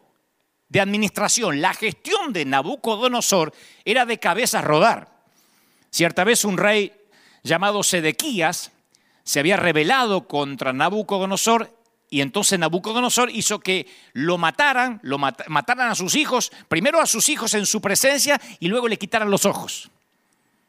de 0.69 0.81
administración, 0.81 1.61
la 1.61 1.73
gestión 1.73 2.33
de 2.33 2.45
Nabucodonosor 2.45 3.55
era 3.85 4.07
de 4.07 4.19
cabeza 4.19 4.61
rodar. 4.61 5.23
Cierta 5.91 6.25
vez 6.25 6.45
un 6.45 6.59
rey 6.59 6.93
llamado 7.45 7.83
Sedequías 7.85 8.73
se 9.23 9.41
había 9.41 9.57
rebelado 9.57 10.27
contra 10.27 10.73
Nabucodonosor 10.73 11.71
y 12.15 12.21
entonces 12.21 12.61
Nabucodonosor 12.61 13.29
hizo 13.31 13.59
que 13.59 13.89
lo 14.13 14.39
mataran, 14.39 15.01
lo 15.03 15.19
mataran 15.19 15.91
a 15.91 15.97
sus 15.97 16.15
hijos, 16.15 16.53
primero 16.69 17.01
a 17.01 17.07
sus 17.07 17.29
hijos 17.29 17.55
en 17.55 17.67
su 17.67 17.81
presencia 17.81 18.41
y 18.61 18.69
luego 18.69 18.87
le 18.87 18.99
quitaran 18.99 19.33
los 19.33 19.45
ojos. 19.45 19.91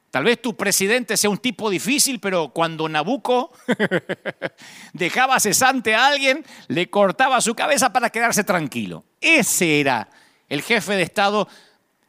Tal 0.10 0.24
vez 0.24 0.42
tu 0.42 0.56
presidente 0.56 1.16
sea 1.18 1.30
un 1.30 1.38
tipo 1.38 1.70
difícil, 1.70 2.20
pero 2.20 2.50
cuando 2.50 2.90
Nabucco 2.90 3.52
dejaba 4.94 5.40
cesante 5.40 5.94
a 5.94 6.08
alguien, 6.08 6.44
le 6.68 6.90
cortaba 6.90 7.40
su 7.42 7.54
cabeza 7.54 7.94
para 7.94 8.10
quedarse 8.10 8.44
tranquilo. 8.44 9.06
Ese 9.22 9.80
era 9.80 10.10
el 10.50 10.64
jefe 10.64 10.94
de 10.96 11.04
Estado 11.04 11.48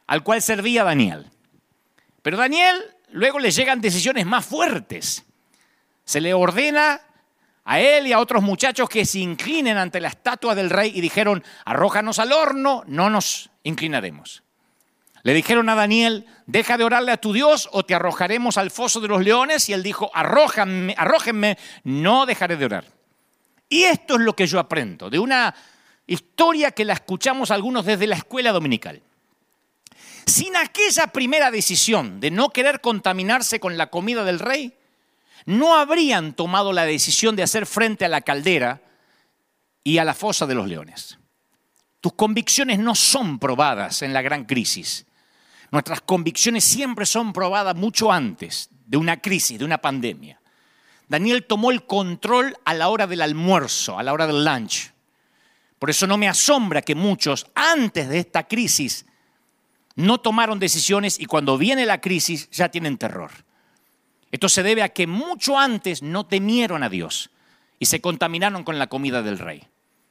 al 0.07 0.23
cual 0.23 0.41
servía 0.41 0.83
Daniel. 0.83 1.27
Pero 2.23 2.37
Daniel 2.37 2.75
luego 3.11 3.37
le 3.37 3.51
llegan 3.51 3.81
decisiones 3.81 4.25
más 4.25 4.43
fuertes. 4.43 5.23
Se 6.05 6.21
le 6.21 6.33
ordena 6.33 7.01
a 7.69 7.81
él 7.81 8.07
y 8.07 8.13
a 8.13 8.19
otros 8.19 8.41
muchachos 8.41 8.87
que 8.87 9.05
se 9.05 9.19
inclinen 9.19 9.77
ante 9.77 9.99
la 9.99 10.07
estatua 10.07 10.55
del 10.55 10.69
rey 10.69 10.93
y 10.95 11.01
dijeron, 11.01 11.43
arrójanos 11.65 12.17
al 12.17 12.31
horno, 12.31 12.85
no 12.87 13.09
nos 13.09 13.49
inclinaremos. 13.63 14.41
Le 15.23 15.33
dijeron 15.33 15.67
a 15.67 15.75
Daniel, 15.75 16.25
deja 16.45 16.77
de 16.77 16.85
orarle 16.85 17.11
a 17.11 17.17
tu 17.17 17.33
Dios 17.33 17.67
o 17.73 17.83
te 17.83 17.93
arrojaremos 17.93 18.57
al 18.57 18.71
foso 18.71 19.01
de 19.01 19.09
los 19.09 19.21
leones. 19.21 19.67
Y 19.67 19.73
él 19.73 19.83
dijo, 19.83 20.09
arrójenme, 20.13 20.95
arrójenme, 20.97 21.57
no 21.83 22.25
dejaré 22.25 22.55
de 22.55 22.63
orar. 22.63 22.85
Y 23.67 23.83
esto 23.83 24.15
es 24.15 24.21
lo 24.21 24.33
que 24.33 24.47
yo 24.47 24.59
aprendo 24.59 25.09
de 25.09 25.19
una 25.19 25.53
historia 26.05 26.71
que 26.71 26.85
la 26.85 26.93
escuchamos 26.93 27.51
algunos 27.51 27.85
desde 27.85 28.07
la 28.07 28.15
escuela 28.15 28.53
dominical. 28.53 29.01
Sin 30.25 30.55
aquella 30.55 31.07
primera 31.07 31.51
decisión 31.51 32.21
de 32.21 32.31
no 32.31 32.49
querer 32.49 32.79
contaminarse 32.79 33.59
con 33.59 33.75
la 33.75 33.89
comida 33.89 34.23
del 34.23 34.39
rey, 34.39 34.76
no 35.47 35.77
habrían 35.77 36.33
tomado 36.33 36.73
la 36.73 36.83
decisión 36.83 37.37
de 37.37 37.43
hacer 37.43 37.65
frente 37.65 38.03
a 38.03 38.09
la 38.09 38.19
caldera 38.19 38.81
y 39.81 39.97
a 39.97 40.03
la 40.03 40.13
fosa 40.13 40.45
de 40.45 40.53
los 40.53 40.67
leones. 40.67 41.17
Tus 42.01 42.13
convicciones 42.13 42.79
no 42.79 42.93
son 42.93 43.39
probadas 43.39 44.01
en 44.01 44.11
la 44.11 44.21
gran 44.21 44.43
crisis. 44.43 45.05
Nuestras 45.71 46.01
convicciones 46.01 46.65
siempre 46.65 47.05
son 47.05 47.31
probadas 47.31 47.77
mucho 47.77 48.11
antes 48.11 48.69
de 48.85 48.97
una 48.97 49.21
crisis, 49.21 49.57
de 49.57 49.63
una 49.63 49.77
pandemia. 49.77 50.41
Daniel 51.07 51.45
tomó 51.45 51.71
el 51.71 51.85
control 51.85 52.57
a 52.65 52.73
la 52.73 52.89
hora 52.89 53.07
del 53.07 53.21
almuerzo, 53.21 53.97
a 53.97 54.03
la 54.03 54.11
hora 54.11 54.27
del 54.27 54.43
lunch. 54.43 54.91
Por 55.79 55.89
eso 55.89 56.07
no 56.07 56.17
me 56.17 56.27
asombra 56.27 56.81
que 56.81 56.93
muchos 56.93 57.47
antes 57.55 58.09
de 58.09 58.19
esta 58.19 58.43
crisis 58.47 59.05
no 59.95 60.19
tomaron 60.19 60.59
decisiones 60.59 61.17
y 61.17 61.25
cuando 61.25 61.57
viene 61.57 61.85
la 61.85 62.01
crisis 62.01 62.49
ya 62.51 62.67
tienen 62.67 62.97
terror. 62.97 63.46
Esto 64.31 64.49
se 64.49 64.63
debe 64.63 64.83
a 64.83 64.89
que 64.89 65.07
mucho 65.07 65.57
antes 65.57 66.01
no 66.01 66.25
temieron 66.25 66.83
a 66.83 66.89
Dios 66.89 67.29
y 67.79 67.85
se 67.85 68.01
contaminaron 68.01 68.63
con 68.63 68.79
la 68.79 68.87
comida 68.87 69.21
del 69.21 69.39
rey. 69.39 69.63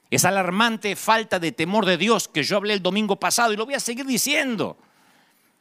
Es 0.09 0.25
alarmante 0.25 0.95
falta 0.95 1.39
de 1.39 1.51
temor 1.51 1.85
de 1.85 1.97
Dios 1.97 2.27
que 2.27 2.43
yo 2.43 2.57
hablé 2.57 2.73
el 2.73 2.81
domingo 2.81 3.17
pasado 3.17 3.53
y 3.53 3.57
lo 3.57 3.65
voy 3.65 3.75
a 3.75 3.79
seguir 3.79 4.05
diciendo, 4.05 4.77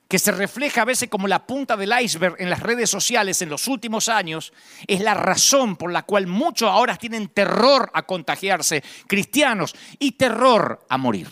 que 0.08 0.18
se 0.20 0.30
refleja 0.30 0.82
a 0.82 0.84
veces 0.84 1.08
como 1.08 1.26
la 1.26 1.46
punta 1.46 1.76
del 1.76 1.92
iceberg 2.00 2.36
en 2.38 2.48
las 2.48 2.60
redes 2.60 2.88
sociales 2.88 3.42
en 3.42 3.48
los 3.48 3.66
últimos 3.66 4.08
años, 4.08 4.52
es 4.86 5.00
la 5.00 5.14
razón 5.14 5.76
por 5.76 5.90
la 5.90 6.04
cual 6.04 6.28
muchos 6.28 6.70
ahora 6.70 6.96
tienen 6.96 7.28
terror 7.28 7.90
a 7.92 8.04
contagiarse, 8.04 8.84
cristianos, 9.08 9.74
y 9.98 10.12
terror 10.12 10.86
a 10.88 10.96
morir. 10.96 11.28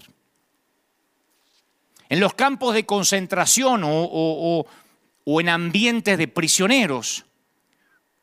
En 2.08 2.18
los 2.18 2.34
campos 2.34 2.74
de 2.74 2.84
concentración 2.84 3.84
o, 3.84 3.90
o 3.90 4.66
en 5.26 5.48
ambientes 5.48 6.18
de 6.18 6.28
prisioneros. 6.28 7.24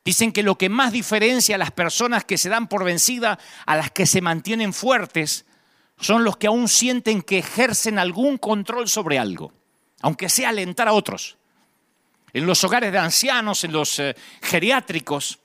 Dicen 0.04 0.32
que 0.32 0.42
lo 0.42 0.56
que 0.56 0.68
más 0.68 0.92
diferencia 0.92 1.54
a 1.54 1.58
las 1.58 1.70
personas 1.70 2.24
que 2.24 2.38
se 2.38 2.48
dan 2.48 2.68
por 2.68 2.84
vencida 2.84 3.38
a 3.66 3.76
las 3.76 3.90
que 3.90 4.06
se 4.06 4.20
mantienen 4.20 4.72
fuertes 4.72 5.44
son 6.00 6.24
los 6.24 6.36
que 6.36 6.48
aún 6.48 6.68
sienten 6.68 7.22
que 7.22 7.38
ejercen 7.38 7.98
algún 7.98 8.36
control 8.38 8.88
sobre 8.88 9.18
algo, 9.18 9.52
aunque 10.00 10.28
sea 10.28 10.48
alentar 10.48 10.88
a 10.88 10.92
otros. 10.92 11.36
En 12.32 12.46
los 12.46 12.64
hogares 12.64 12.90
de 12.90 12.98
ancianos, 12.98 13.62
en 13.62 13.72
los 13.72 13.98
eh, 14.00 14.16
geriátricos, 14.40 15.38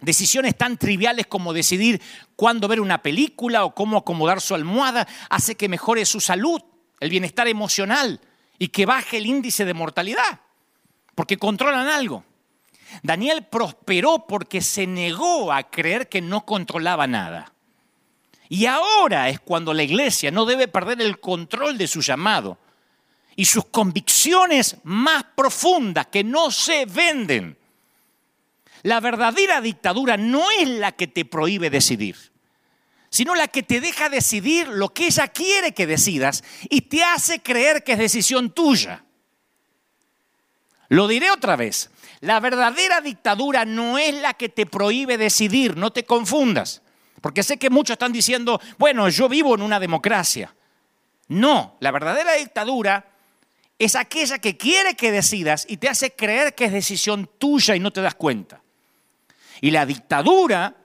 decisiones 0.00 0.56
tan 0.56 0.78
triviales 0.78 1.26
como 1.26 1.52
decidir 1.52 2.00
cuándo 2.36 2.68
ver 2.68 2.80
una 2.80 3.02
película 3.02 3.64
o 3.64 3.74
cómo 3.74 3.98
acomodar 3.98 4.40
su 4.40 4.54
almohada 4.54 5.06
hace 5.28 5.56
que 5.56 5.68
mejore 5.68 6.06
su 6.06 6.20
salud, 6.20 6.62
el 7.00 7.10
bienestar 7.10 7.48
emocional 7.48 8.20
y 8.58 8.68
que 8.68 8.86
baje 8.86 9.18
el 9.18 9.26
índice 9.26 9.66
de 9.66 9.74
mortalidad 9.74 10.40
porque 11.14 11.36
controlan 11.36 11.88
algo. 11.88 12.24
Daniel 13.02 13.44
prosperó 13.44 14.26
porque 14.26 14.60
se 14.60 14.86
negó 14.86 15.52
a 15.52 15.64
creer 15.64 16.08
que 16.08 16.20
no 16.20 16.44
controlaba 16.44 17.06
nada. 17.06 17.52
Y 18.48 18.66
ahora 18.66 19.28
es 19.28 19.40
cuando 19.40 19.72
la 19.74 19.82
iglesia 19.82 20.30
no 20.30 20.44
debe 20.44 20.68
perder 20.68 21.00
el 21.00 21.18
control 21.18 21.78
de 21.78 21.88
su 21.88 22.02
llamado 22.02 22.58
y 23.36 23.46
sus 23.46 23.66
convicciones 23.66 24.76
más 24.84 25.24
profundas 25.34 26.06
que 26.06 26.22
no 26.22 26.50
se 26.50 26.86
venden. 26.86 27.58
La 28.82 29.00
verdadera 29.00 29.60
dictadura 29.60 30.16
no 30.16 30.44
es 30.50 30.68
la 30.68 30.92
que 30.92 31.06
te 31.06 31.24
prohíbe 31.24 31.70
decidir, 31.70 32.16
sino 33.08 33.34
la 33.34 33.48
que 33.48 33.62
te 33.62 33.80
deja 33.80 34.08
decidir 34.08 34.68
lo 34.68 34.92
que 34.92 35.06
ella 35.06 35.28
quiere 35.28 35.72
que 35.72 35.86
decidas 35.86 36.44
y 36.68 36.82
te 36.82 37.02
hace 37.02 37.40
creer 37.40 37.82
que 37.82 37.92
es 37.92 37.98
decisión 37.98 38.50
tuya. 38.50 39.04
Lo 40.88 41.08
diré 41.08 41.30
otra 41.30 41.56
vez. 41.56 41.90
La 42.20 42.40
verdadera 42.40 43.00
dictadura 43.00 43.64
no 43.64 43.98
es 43.98 44.14
la 44.14 44.34
que 44.34 44.48
te 44.48 44.66
prohíbe 44.66 45.18
decidir, 45.18 45.76
no 45.76 45.92
te 45.92 46.04
confundas. 46.04 46.82
Porque 47.20 47.42
sé 47.42 47.56
que 47.56 47.70
muchos 47.70 47.94
están 47.94 48.12
diciendo, 48.12 48.60
bueno, 48.78 49.08
yo 49.08 49.28
vivo 49.28 49.54
en 49.54 49.62
una 49.62 49.80
democracia. 49.80 50.54
No, 51.28 51.76
la 51.80 51.90
verdadera 51.90 52.34
dictadura 52.34 53.06
es 53.78 53.96
aquella 53.96 54.38
que 54.38 54.56
quiere 54.56 54.94
que 54.94 55.10
decidas 55.10 55.66
y 55.68 55.78
te 55.78 55.88
hace 55.88 56.12
creer 56.12 56.54
que 56.54 56.66
es 56.66 56.72
decisión 56.72 57.28
tuya 57.38 57.74
y 57.74 57.80
no 57.80 57.92
te 57.92 58.02
das 58.02 58.14
cuenta. 58.14 58.62
Y 59.60 59.70
la 59.70 59.86
dictadura 59.86 60.76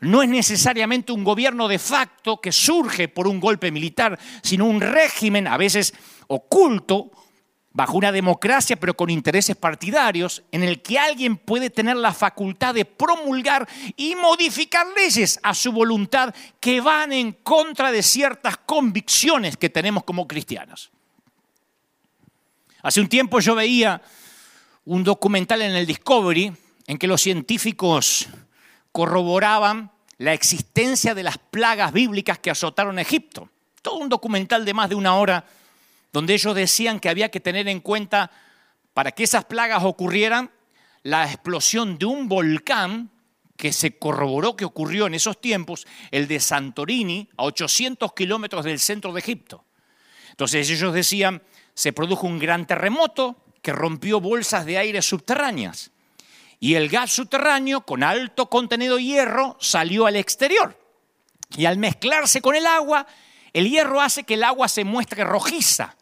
no 0.00 0.22
es 0.22 0.28
necesariamente 0.28 1.12
un 1.12 1.24
gobierno 1.24 1.68
de 1.68 1.78
facto 1.78 2.40
que 2.40 2.52
surge 2.52 3.08
por 3.08 3.26
un 3.26 3.40
golpe 3.40 3.70
militar, 3.70 4.18
sino 4.42 4.66
un 4.66 4.80
régimen 4.80 5.46
a 5.46 5.56
veces 5.56 5.94
oculto, 6.26 7.10
bajo 7.74 7.98
una 7.98 8.12
democracia 8.12 8.76
pero 8.76 8.96
con 8.96 9.10
intereses 9.10 9.56
partidarios, 9.56 10.42
en 10.52 10.62
el 10.62 10.80
que 10.80 10.98
alguien 10.98 11.36
puede 11.36 11.68
tener 11.68 11.96
la 11.96 12.14
facultad 12.14 12.72
de 12.72 12.84
promulgar 12.84 13.68
y 13.96 14.14
modificar 14.14 14.86
leyes 14.96 15.38
a 15.42 15.52
su 15.52 15.72
voluntad 15.72 16.32
que 16.60 16.80
van 16.80 17.12
en 17.12 17.32
contra 17.32 17.90
de 17.90 18.02
ciertas 18.02 18.56
convicciones 18.58 19.56
que 19.56 19.68
tenemos 19.68 20.04
como 20.04 20.26
cristianos. 20.26 20.90
Hace 22.82 23.00
un 23.00 23.08
tiempo 23.08 23.40
yo 23.40 23.56
veía 23.56 24.00
un 24.84 25.02
documental 25.02 25.62
en 25.62 25.74
el 25.74 25.84
Discovery 25.86 26.52
en 26.86 26.98
que 26.98 27.08
los 27.08 27.22
científicos 27.22 28.28
corroboraban 28.92 29.90
la 30.18 30.32
existencia 30.32 31.14
de 31.14 31.24
las 31.24 31.38
plagas 31.38 31.92
bíblicas 31.92 32.38
que 32.38 32.50
azotaron 32.50 32.98
a 32.98 33.02
Egipto. 33.02 33.48
Todo 33.82 33.96
un 33.96 34.08
documental 34.08 34.64
de 34.64 34.74
más 34.74 34.88
de 34.88 34.94
una 34.94 35.16
hora 35.16 35.44
donde 36.14 36.34
ellos 36.34 36.54
decían 36.54 37.00
que 37.00 37.08
había 37.08 37.28
que 37.32 37.40
tener 37.40 37.66
en 37.66 37.80
cuenta, 37.80 38.30
para 38.92 39.10
que 39.10 39.24
esas 39.24 39.46
plagas 39.46 39.82
ocurrieran, 39.82 40.52
la 41.02 41.24
explosión 41.24 41.98
de 41.98 42.06
un 42.06 42.28
volcán 42.28 43.10
que 43.56 43.72
se 43.72 43.98
corroboró 43.98 44.54
que 44.54 44.64
ocurrió 44.64 45.08
en 45.08 45.14
esos 45.14 45.40
tiempos, 45.40 45.88
el 46.12 46.28
de 46.28 46.38
Santorini, 46.38 47.28
a 47.36 47.42
800 47.42 48.12
kilómetros 48.12 48.64
del 48.64 48.78
centro 48.78 49.12
de 49.12 49.18
Egipto. 49.18 49.64
Entonces 50.30 50.70
ellos 50.70 50.94
decían, 50.94 51.42
se 51.74 51.92
produjo 51.92 52.28
un 52.28 52.38
gran 52.38 52.64
terremoto 52.64 53.42
que 53.60 53.72
rompió 53.72 54.20
bolsas 54.20 54.66
de 54.66 54.78
aire 54.78 55.02
subterráneas 55.02 55.90
y 56.60 56.76
el 56.76 56.90
gas 56.90 57.10
subterráneo 57.10 57.80
con 57.80 58.04
alto 58.04 58.48
contenido 58.48 58.98
de 58.98 59.02
hierro 59.02 59.56
salió 59.58 60.06
al 60.06 60.14
exterior. 60.14 60.78
Y 61.56 61.64
al 61.64 61.76
mezclarse 61.76 62.40
con 62.40 62.54
el 62.54 62.68
agua, 62.68 63.04
el 63.52 63.68
hierro 63.68 64.00
hace 64.00 64.22
que 64.22 64.34
el 64.34 64.44
agua 64.44 64.68
se 64.68 64.84
muestre 64.84 65.24
rojiza. 65.24 65.96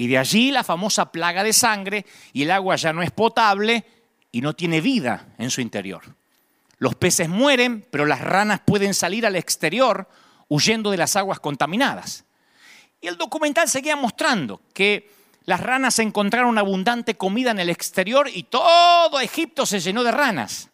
Y 0.00 0.06
de 0.06 0.16
allí 0.16 0.50
la 0.50 0.64
famosa 0.64 1.12
plaga 1.12 1.44
de 1.44 1.52
sangre 1.52 2.06
y 2.32 2.44
el 2.44 2.50
agua 2.52 2.76
ya 2.76 2.90
no 2.90 3.02
es 3.02 3.10
potable 3.10 3.84
y 4.32 4.40
no 4.40 4.54
tiene 4.54 4.80
vida 4.80 5.26
en 5.36 5.50
su 5.50 5.60
interior. 5.60 6.16
Los 6.78 6.94
peces 6.94 7.28
mueren, 7.28 7.86
pero 7.90 8.06
las 8.06 8.22
ranas 8.22 8.62
pueden 8.64 8.94
salir 8.94 9.26
al 9.26 9.36
exterior 9.36 10.08
huyendo 10.48 10.90
de 10.90 10.96
las 10.96 11.16
aguas 11.16 11.38
contaminadas. 11.38 12.24
Y 13.02 13.08
el 13.08 13.18
documental 13.18 13.68
seguía 13.68 13.94
mostrando 13.94 14.62
que 14.72 15.10
las 15.44 15.60
ranas 15.60 15.98
encontraron 15.98 16.56
abundante 16.56 17.18
comida 17.18 17.50
en 17.50 17.58
el 17.58 17.68
exterior 17.68 18.26
y 18.32 18.44
todo 18.44 19.20
Egipto 19.20 19.66
se 19.66 19.80
llenó 19.80 20.02
de 20.02 20.12
ranas. 20.12 20.70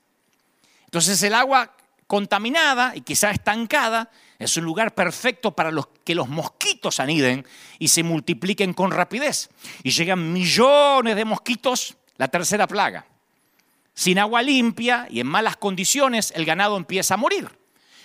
Entonces 0.84 1.20
el 1.24 1.34
agua 1.34 1.74
contaminada 2.06 2.94
y 2.94 3.00
quizá 3.00 3.32
estancada 3.32 4.08
es 4.38 4.56
un 4.56 4.64
lugar 4.64 4.94
perfecto 4.94 5.52
para 5.52 5.70
los, 5.70 5.88
que 6.04 6.14
los 6.14 6.28
mosquitos 6.28 7.00
aniden 7.00 7.46
y 7.78 7.88
se 7.88 8.02
multipliquen 8.02 8.74
con 8.74 8.90
rapidez. 8.90 9.48
Y 9.82 9.90
llegan 9.90 10.32
millones 10.32 11.16
de 11.16 11.24
mosquitos, 11.24 11.96
la 12.16 12.28
tercera 12.28 12.66
plaga. 12.66 13.06
Sin 13.94 14.18
agua 14.18 14.42
limpia 14.42 15.06
y 15.08 15.20
en 15.20 15.26
malas 15.26 15.56
condiciones, 15.56 16.32
el 16.36 16.44
ganado 16.44 16.76
empieza 16.76 17.14
a 17.14 17.16
morir. 17.18 17.48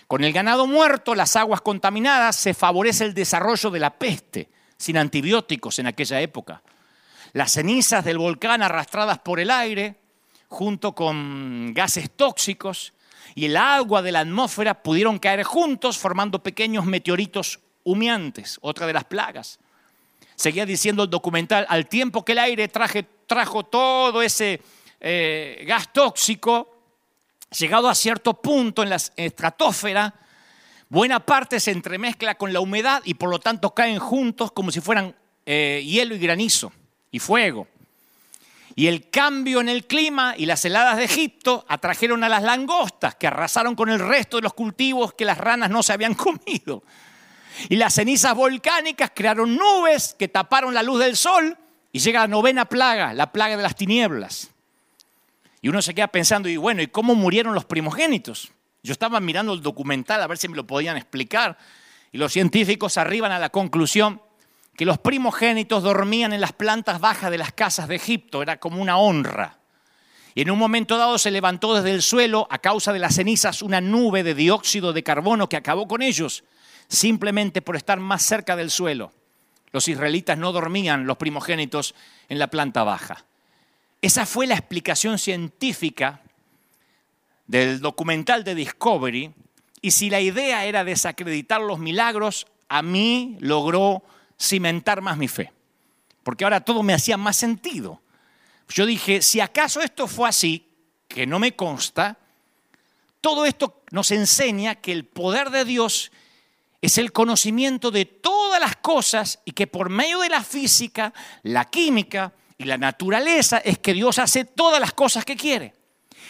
Con 0.08 0.24
el 0.24 0.32
ganado 0.32 0.68
muerto, 0.68 1.16
las 1.16 1.36
aguas 1.36 1.62
contaminadas, 1.62 2.36
se 2.36 2.54
favorece 2.54 3.04
el 3.06 3.14
desarrollo 3.14 3.70
de 3.70 3.80
la 3.80 3.98
peste 3.98 4.50
sin 4.78 4.98
antibióticos 4.98 5.80
en 5.80 5.88
aquella 5.88 6.22
época. 6.22 6.64
Las 7.34 7.54
cenizas 7.54 8.04
del 8.04 8.18
volcán 8.18 8.64
arrastradas 8.64 9.20
por 9.20 9.40
el 9.40 9.52
aire, 9.52 9.96
junto 10.48 10.94
con 10.96 11.74
gases 11.74 12.10
tóxicos, 12.12 12.94
y 13.36 13.46
el 13.46 13.58
agua 13.58 14.02
de 14.02 14.12
la 14.12 14.22
atmósfera 14.22 14.82
pudieron 14.82 15.20
caer 15.20 15.44
juntos 15.44 15.98
formando 15.98 16.44
pequeños 16.44 16.86
meteoritos 16.86 17.60
humeantes, 17.84 18.58
otra 18.62 18.88
de 18.88 18.94
las 18.94 19.06
plagas. 19.06 19.60
Seguía 20.36 20.66
diciendo 20.66 21.04
el 21.04 21.10
documental, 21.10 21.66
al 21.70 21.88
tiempo 21.88 22.26
que 22.26 22.32
el 22.32 22.40
aire 22.40 22.68
trajo 22.68 23.64
todo 23.64 24.22
ese 24.22 24.62
eh, 25.00 25.64
gas 25.68 25.92
tóxico, 25.94 26.78
llegado 27.58 27.90
a 27.90 27.96
cierto 27.96 28.34
punto 28.34 28.84
en 28.84 28.90
la 28.90 28.98
estratosfera, 29.16 30.14
buena 30.90 31.20
parte 31.20 31.60
se 31.60 31.72
entremezcla 31.72 32.36
con 32.36 32.54
la 32.54 32.60
humedad 32.60 33.02
y 33.06 33.14
por 33.14 33.30
lo 33.30 33.40
tanto 33.40 33.74
caen 33.74 34.00
juntos 34.00 34.52
como 34.52 34.72
si 34.72 34.82
fueran 34.82 35.16
eh, 35.46 35.84
hielo 35.86 36.16
y 36.16 36.20
granizo 36.20 36.72
y 37.12 37.20
fuego. 37.20 37.68
Y 38.76 38.88
el 38.88 39.10
cambio 39.10 39.60
en 39.62 39.70
el 39.70 39.86
clima 39.86 40.34
y 40.38 40.46
las 40.46 40.64
heladas 40.64 40.98
de 40.98 41.04
Egipto 41.04 41.66
atrajeron 41.68 42.24
a 42.24 42.30
las 42.30 42.44
langostas 42.44 43.16
que 43.16 43.28
arrasaron 43.28 43.76
con 43.76 43.90
el 43.90 44.00
resto 44.00 44.38
de 44.38 44.44
los 44.44 44.54
cultivos 44.54 45.14
que 45.14 45.26
las 45.26 45.38
ranas 45.38 45.70
no 45.70 45.84
se 45.84 45.94
habían 45.94 46.14
comido. 46.16 46.84
Y 47.70 47.76
las 47.76 47.96
cenizas 47.96 48.34
volcánicas 48.34 49.12
crearon 49.14 49.56
nubes 49.56 50.16
que 50.18 50.28
taparon 50.28 50.74
la 50.74 50.84
luz 50.84 51.00
del 51.00 51.18
sol 51.18 51.58
y 51.92 52.00
llega 52.00 52.22
la 52.22 52.28
novena 52.28 52.66
plaga, 52.66 53.14
la 53.14 53.32
plaga 53.32 53.58
de 53.58 53.64
las 53.64 53.76
tinieblas. 53.76 54.50
Y 55.62 55.70
uno 55.70 55.82
se 55.82 55.94
queda 55.94 56.08
pensando, 56.08 56.50
y 56.50 56.58
bueno, 56.58 56.82
¿y 56.82 56.88
cómo 56.88 57.14
murieron 57.14 57.54
los 57.54 57.66
primogénitos? 57.66 58.52
Yo 58.84 58.94
estaba 58.94 59.20
mirando 59.20 59.54
el 59.54 59.62
documental 59.62 60.22
a 60.22 60.28
ver 60.28 60.38
si 60.38 60.48
me 60.48 60.56
lo 60.56 60.66
podían 60.66 60.98
explicar 60.98 61.58
y 62.12 62.18
los 62.18 62.34
científicos 62.34 62.98
arriban 62.98 63.32
a 63.32 63.40
la 63.40 63.50
conclusión 63.50 64.22
que 64.76 64.86
los 64.86 64.98
primogénitos 64.98 65.84
dormían 65.84 66.34
en 66.34 66.42
las 66.42 66.54
plantas 66.54 67.00
bajas 67.00 67.32
de 67.32 67.38
las 67.38 67.52
casas 67.52 67.88
de 67.88 67.96
Egipto, 67.96 68.42
era 68.42 68.60
como 68.60 68.82
una 68.82 68.98
honra. 68.98 69.60
Y 70.34 70.42
en 70.42 70.52
un 70.52 70.58
momento 70.58 70.98
dado 70.98 71.18
se 71.18 71.32
levantó 71.32 71.76
desde 71.76 71.92
el 71.92 72.02
suelo, 72.02 72.48
a 72.50 72.60
causa 72.60 72.94
de 72.94 73.00
las 73.00 73.16
cenizas, 73.16 73.62
una 73.62 73.82
nube 73.82 74.24
de 74.24 74.34
dióxido 74.34 74.94
de 74.94 75.04
carbono 75.04 75.50
que 75.50 75.58
acabó 75.58 75.88
con 75.88 76.02
ellos, 76.02 76.44
simplemente 76.88 77.62
por 77.62 77.76
estar 77.76 78.00
más 78.00 78.24
cerca 78.24 78.56
del 78.56 78.72
suelo. 78.72 79.12
Los 79.72 79.88
israelitas 79.88 80.38
no 80.38 80.52
dormían, 80.52 81.06
los 81.06 81.18
primogénitos, 81.18 81.96
en 82.30 82.40
la 82.40 82.48
planta 82.48 82.84
baja. 82.84 83.26
Esa 84.02 84.26
fue 84.26 84.48
la 84.48 84.56
explicación 84.56 85.20
científica 85.20 86.22
del 87.46 87.82
documental 87.82 88.44
de 88.44 88.56
Discovery, 88.56 89.34
y 89.82 89.92
si 89.92 90.10
la 90.10 90.22
idea 90.22 90.66
era 90.66 90.84
desacreditar 90.84 91.60
los 91.60 91.80
milagros, 91.80 92.48
a 92.70 92.82
mí 92.82 93.36
logró 93.40 94.04
cimentar 94.42 95.02
más 95.02 95.18
mi 95.18 95.28
fe, 95.28 95.52
porque 96.24 96.44
ahora 96.44 96.62
todo 96.62 96.84
me 96.84 96.94
hacía 96.94 97.18
más 97.18 97.38
sentido. 97.38 98.02
Yo 98.70 98.86
dije, 98.86 99.22
si 99.22 99.40
acaso 99.40 99.82
esto 99.82 100.08
fue 100.08 100.30
así, 100.30 100.68
que 101.08 101.28
no 101.28 101.40
me 101.40 101.56
consta, 101.56 102.18
todo 103.20 103.46
esto 103.46 103.84
nos 103.92 104.12
enseña 104.12 104.76
que 104.76 104.92
el 104.92 105.06
poder 105.06 105.52
de 105.52 105.66
Dios 105.66 106.12
es 106.82 106.98
el 106.98 107.12
conocimiento 107.12 107.92
de 107.92 108.06
todas 108.06 108.60
las 108.60 108.76
cosas 108.78 109.40
y 109.46 109.52
que 109.52 109.68
por 109.68 109.90
medio 109.90 110.20
de 110.22 110.30
la 110.30 110.44
física, 110.44 111.14
la 111.44 111.66
química 111.66 112.34
y 112.58 112.64
la 112.64 112.78
naturaleza 112.78 113.60
es 113.60 113.78
que 113.78 113.94
Dios 113.94 114.18
hace 114.18 114.46
todas 114.46 114.80
las 114.80 114.94
cosas 114.94 115.24
que 115.24 115.36
quiere. 115.36 115.76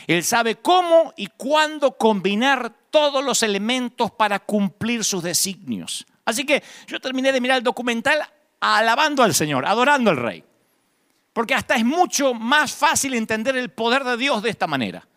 Él 0.07 0.23
sabe 0.23 0.55
cómo 0.55 1.13
y 1.15 1.27
cuándo 1.27 1.97
combinar 1.97 2.73
todos 2.89 3.23
los 3.23 3.43
elementos 3.43 4.11
para 4.11 4.39
cumplir 4.39 5.03
sus 5.05 5.23
designios. 5.23 6.05
Así 6.25 6.45
que 6.45 6.63
yo 6.87 6.99
terminé 6.99 7.31
de 7.31 7.41
mirar 7.41 7.57
el 7.57 7.63
documental 7.63 8.21
alabando 8.59 9.23
al 9.23 9.33
Señor, 9.33 9.65
adorando 9.65 10.09
al 10.09 10.17
Rey. 10.17 10.43
Porque 11.33 11.53
hasta 11.53 11.75
es 11.75 11.85
mucho 11.85 12.33
más 12.33 12.73
fácil 12.73 13.13
entender 13.13 13.55
el 13.55 13.69
poder 13.69 14.03
de 14.03 14.17
Dios 14.17 14.43
de 14.43 14.49
esta 14.49 14.67
manera. 14.67 15.07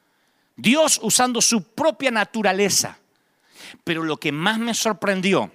Dios 0.56 1.00
usando 1.02 1.40
su 1.40 1.62
propia 1.74 2.10
naturaleza. 2.10 2.98
Pero 3.82 4.04
lo 4.04 4.16
que 4.18 4.32
más 4.32 4.58
me 4.58 4.74
sorprendió 4.74 5.50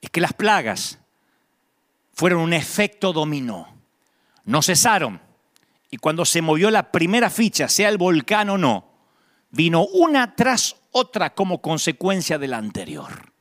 es 0.00 0.10
que 0.10 0.20
las 0.20 0.32
plagas 0.32 0.98
fueron 2.14 2.40
un 2.40 2.52
efecto 2.52 3.12
dominó. 3.12 3.68
No 4.44 4.62
cesaron 4.62 5.20
y 5.90 5.96
cuando 5.98 6.24
se 6.24 6.42
movió 6.42 6.70
la 6.70 6.90
primera 6.90 7.30
ficha, 7.30 7.68
sea 7.68 7.88
el 7.88 7.98
volcán 7.98 8.50
o 8.50 8.58
no, 8.58 8.90
vino 9.50 9.84
una 9.86 10.34
tras 10.34 10.76
otra 10.90 11.34
como 11.34 11.62
consecuencia 11.62 12.38
de 12.38 12.48
la 12.48 12.58
anterior. 12.58 13.32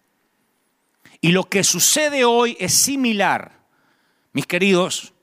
Y 1.21 1.31
lo 1.31 1.45
que 1.45 1.63
sucede 1.63 2.25
hoy 2.25 2.55
es 2.59 2.73
similar, 2.73 3.59
mis 4.33 4.45
queridos, 4.45 5.13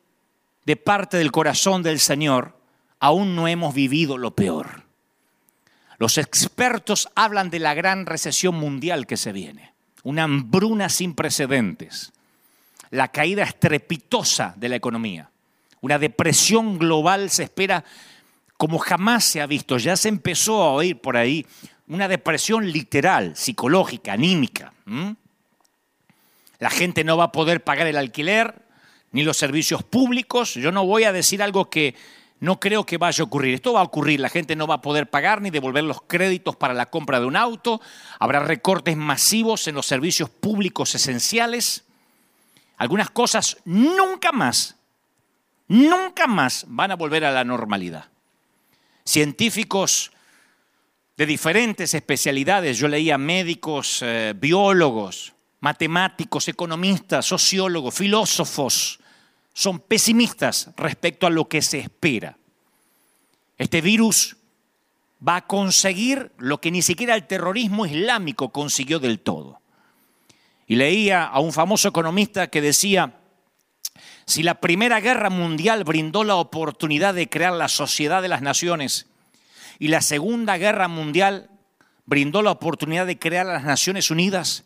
de 0.64 0.76
parte 0.76 1.16
del 1.16 1.30
corazón 1.30 1.82
del 1.82 2.00
Señor, 2.00 2.58
aún 2.98 3.36
no 3.36 3.48
hemos 3.48 3.74
vivido 3.74 4.18
lo 4.18 4.34
peor. 4.34 4.82
Los 5.98 6.18
expertos 6.18 7.08
hablan 7.14 7.50
de 7.50 7.60
la 7.60 7.74
gran 7.74 8.06
recesión 8.06 8.56
mundial 8.56 9.06
que 9.06 9.16
se 9.16 9.32
viene, 9.32 9.72
una 10.02 10.24
hambruna 10.24 10.88
sin 10.88 11.14
precedentes, 11.14 12.12
la 12.90 13.08
caída 13.08 13.44
estrepitosa 13.44 14.54
de 14.56 14.68
la 14.68 14.76
economía. 14.76 15.30
Una 15.80 15.98
depresión 15.98 16.78
global 16.78 17.30
se 17.30 17.44
espera 17.44 17.84
como 18.56 18.78
jamás 18.78 19.24
se 19.24 19.40
ha 19.40 19.46
visto. 19.46 19.76
Ya 19.76 19.96
se 19.96 20.08
empezó 20.08 20.62
a 20.62 20.72
oír 20.72 20.98
por 20.98 21.16
ahí 21.16 21.44
una 21.88 22.08
depresión 22.08 22.70
literal, 22.70 23.36
psicológica, 23.36 24.14
anímica. 24.14 24.72
La 26.64 26.70
gente 26.70 27.04
no 27.04 27.18
va 27.18 27.24
a 27.24 27.32
poder 27.32 27.62
pagar 27.62 27.86
el 27.88 27.98
alquiler, 27.98 28.62
ni 29.12 29.22
los 29.22 29.36
servicios 29.36 29.82
públicos. 29.82 30.54
Yo 30.54 30.72
no 30.72 30.86
voy 30.86 31.04
a 31.04 31.12
decir 31.12 31.42
algo 31.42 31.68
que 31.68 31.94
no 32.40 32.58
creo 32.58 32.86
que 32.86 32.96
vaya 32.96 33.20
a 33.20 33.26
ocurrir. 33.26 33.52
Esto 33.52 33.74
va 33.74 33.80
a 33.80 33.82
ocurrir. 33.82 34.18
La 34.18 34.30
gente 34.30 34.56
no 34.56 34.66
va 34.66 34.76
a 34.76 34.80
poder 34.80 35.10
pagar 35.10 35.42
ni 35.42 35.50
devolver 35.50 35.84
los 35.84 36.00
créditos 36.00 36.56
para 36.56 36.72
la 36.72 36.88
compra 36.88 37.20
de 37.20 37.26
un 37.26 37.36
auto. 37.36 37.82
Habrá 38.18 38.40
recortes 38.40 38.96
masivos 38.96 39.68
en 39.68 39.74
los 39.74 39.84
servicios 39.84 40.30
públicos 40.30 40.94
esenciales. 40.94 41.84
Algunas 42.78 43.10
cosas 43.10 43.58
nunca 43.66 44.32
más, 44.32 44.76
nunca 45.68 46.26
más 46.26 46.64
van 46.66 46.92
a 46.92 46.96
volver 46.96 47.26
a 47.26 47.30
la 47.30 47.44
normalidad. 47.44 48.06
Científicos 49.04 50.12
de 51.18 51.26
diferentes 51.26 51.92
especialidades, 51.92 52.78
yo 52.78 52.88
leía 52.88 53.18
médicos, 53.18 53.98
eh, 54.00 54.32
biólogos, 54.34 55.33
matemáticos, 55.64 56.46
economistas, 56.48 57.24
sociólogos, 57.24 57.94
filósofos, 57.94 59.00
son 59.54 59.80
pesimistas 59.80 60.68
respecto 60.76 61.26
a 61.26 61.30
lo 61.30 61.48
que 61.48 61.62
se 61.62 61.78
espera. 61.78 62.36
Este 63.56 63.80
virus 63.80 64.36
va 65.26 65.36
a 65.36 65.46
conseguir 65.46 66.32
lo 66.36 66.60
que 66.60 66.70
ni 66.70 66.82
siquiera 66.82 67.14
el 67.14 67.26
terrorismo 67.26 67.86
islámico 67.86 68.50
consiguió 68.50 68.98
del 68.98 69.20
todo. 69.20 69.62
Y 70.66 70.76
leía 70.76 71.24
a 71.24 71.40
un 71.40 71.50
famoso 71.50 71.88
economista 71.88 72.48
que 72.48 72.60
decía, 72.60 73.14
si 74.26 74.42
la 74.42 74.60
Primera 74.60 75.00
Guerra 75.00 75.30
Mundial 75.30 75.84
brindó 75.84 76.24
la 76.24 76.36
oportunidad 76.36 77.14
de 77.14 77.30
crear 77.30 77.54
la 77.54 77.68
sociedad 77.68 78.20
de 78.20 78.28
las 78.28 78.42
naciones 78.42 79.06
y 79.78 79.88
la 79.88 80.02
Segunda 80.02 80.58
Guerra 80.58 80.88
Mundial 80.88 81.48
brindó 82.04 82.42
la 82.42 82.50
oportunidad 82.50 83.06
de 83.06 83.18
crear 83.18 83.46
las 83.46 83.64
Naciones 83.64 84.10
Unidas, 84.10 84.64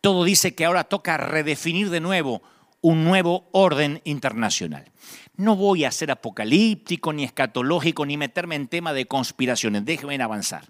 todo 0.00 0.24
dice 0.24 0.54
que 0.54 0.64
ahora 0.64 0.84
toca 0.84 1.16
redefinir 1.16 1.90
de 1.90 2.00
nuevo 2.00 2.42
un 2.80 3.04
nuevo 3.04 3.48
orden 3.52 4.00
internacional. 4.04 4.84
No 5.36 5.56
voy 5.56 5.84
a 5.84 5.90
ser 5.90 6.10
apocalíptico, 6.10 7.12
ni 7.12 7.24
escatológico, 7.24 8.06
ni 8.06 8.16
meterme 8.16 8.56
en 8.56 8.68
tema 8.68 8.92
de 8.92 9.06
conspiraciones. 9.06 9.84
Déjenme 9.84 10.22
avanzar. 10.22 10.64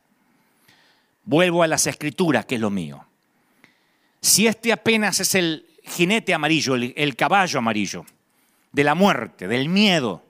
Vuelvo 1.25 1.63
a 1.63 1.67
las 1.67 1.87
escrituras, 1.87 2.47
que 2.47 2.55
es 2.57 2.61
lo 2.61 2.71
mío. 2.71 3.05
Si 4.21 4.47
este 4.47 4.73
apenas 4.73 5.21
es 5.21 5.35
el 5.35 5.67
jinete 5.85 6.35
amarillo, 6.35 6.75
el, 6.75 7.17
caballo 7.17 7.59
amarillo, 7.59 8.05
de 8.73 8.85
la 8.85 8.95
muerte, 8.95 9.49
del 9.49 9.69
miedo, 9.69 10.23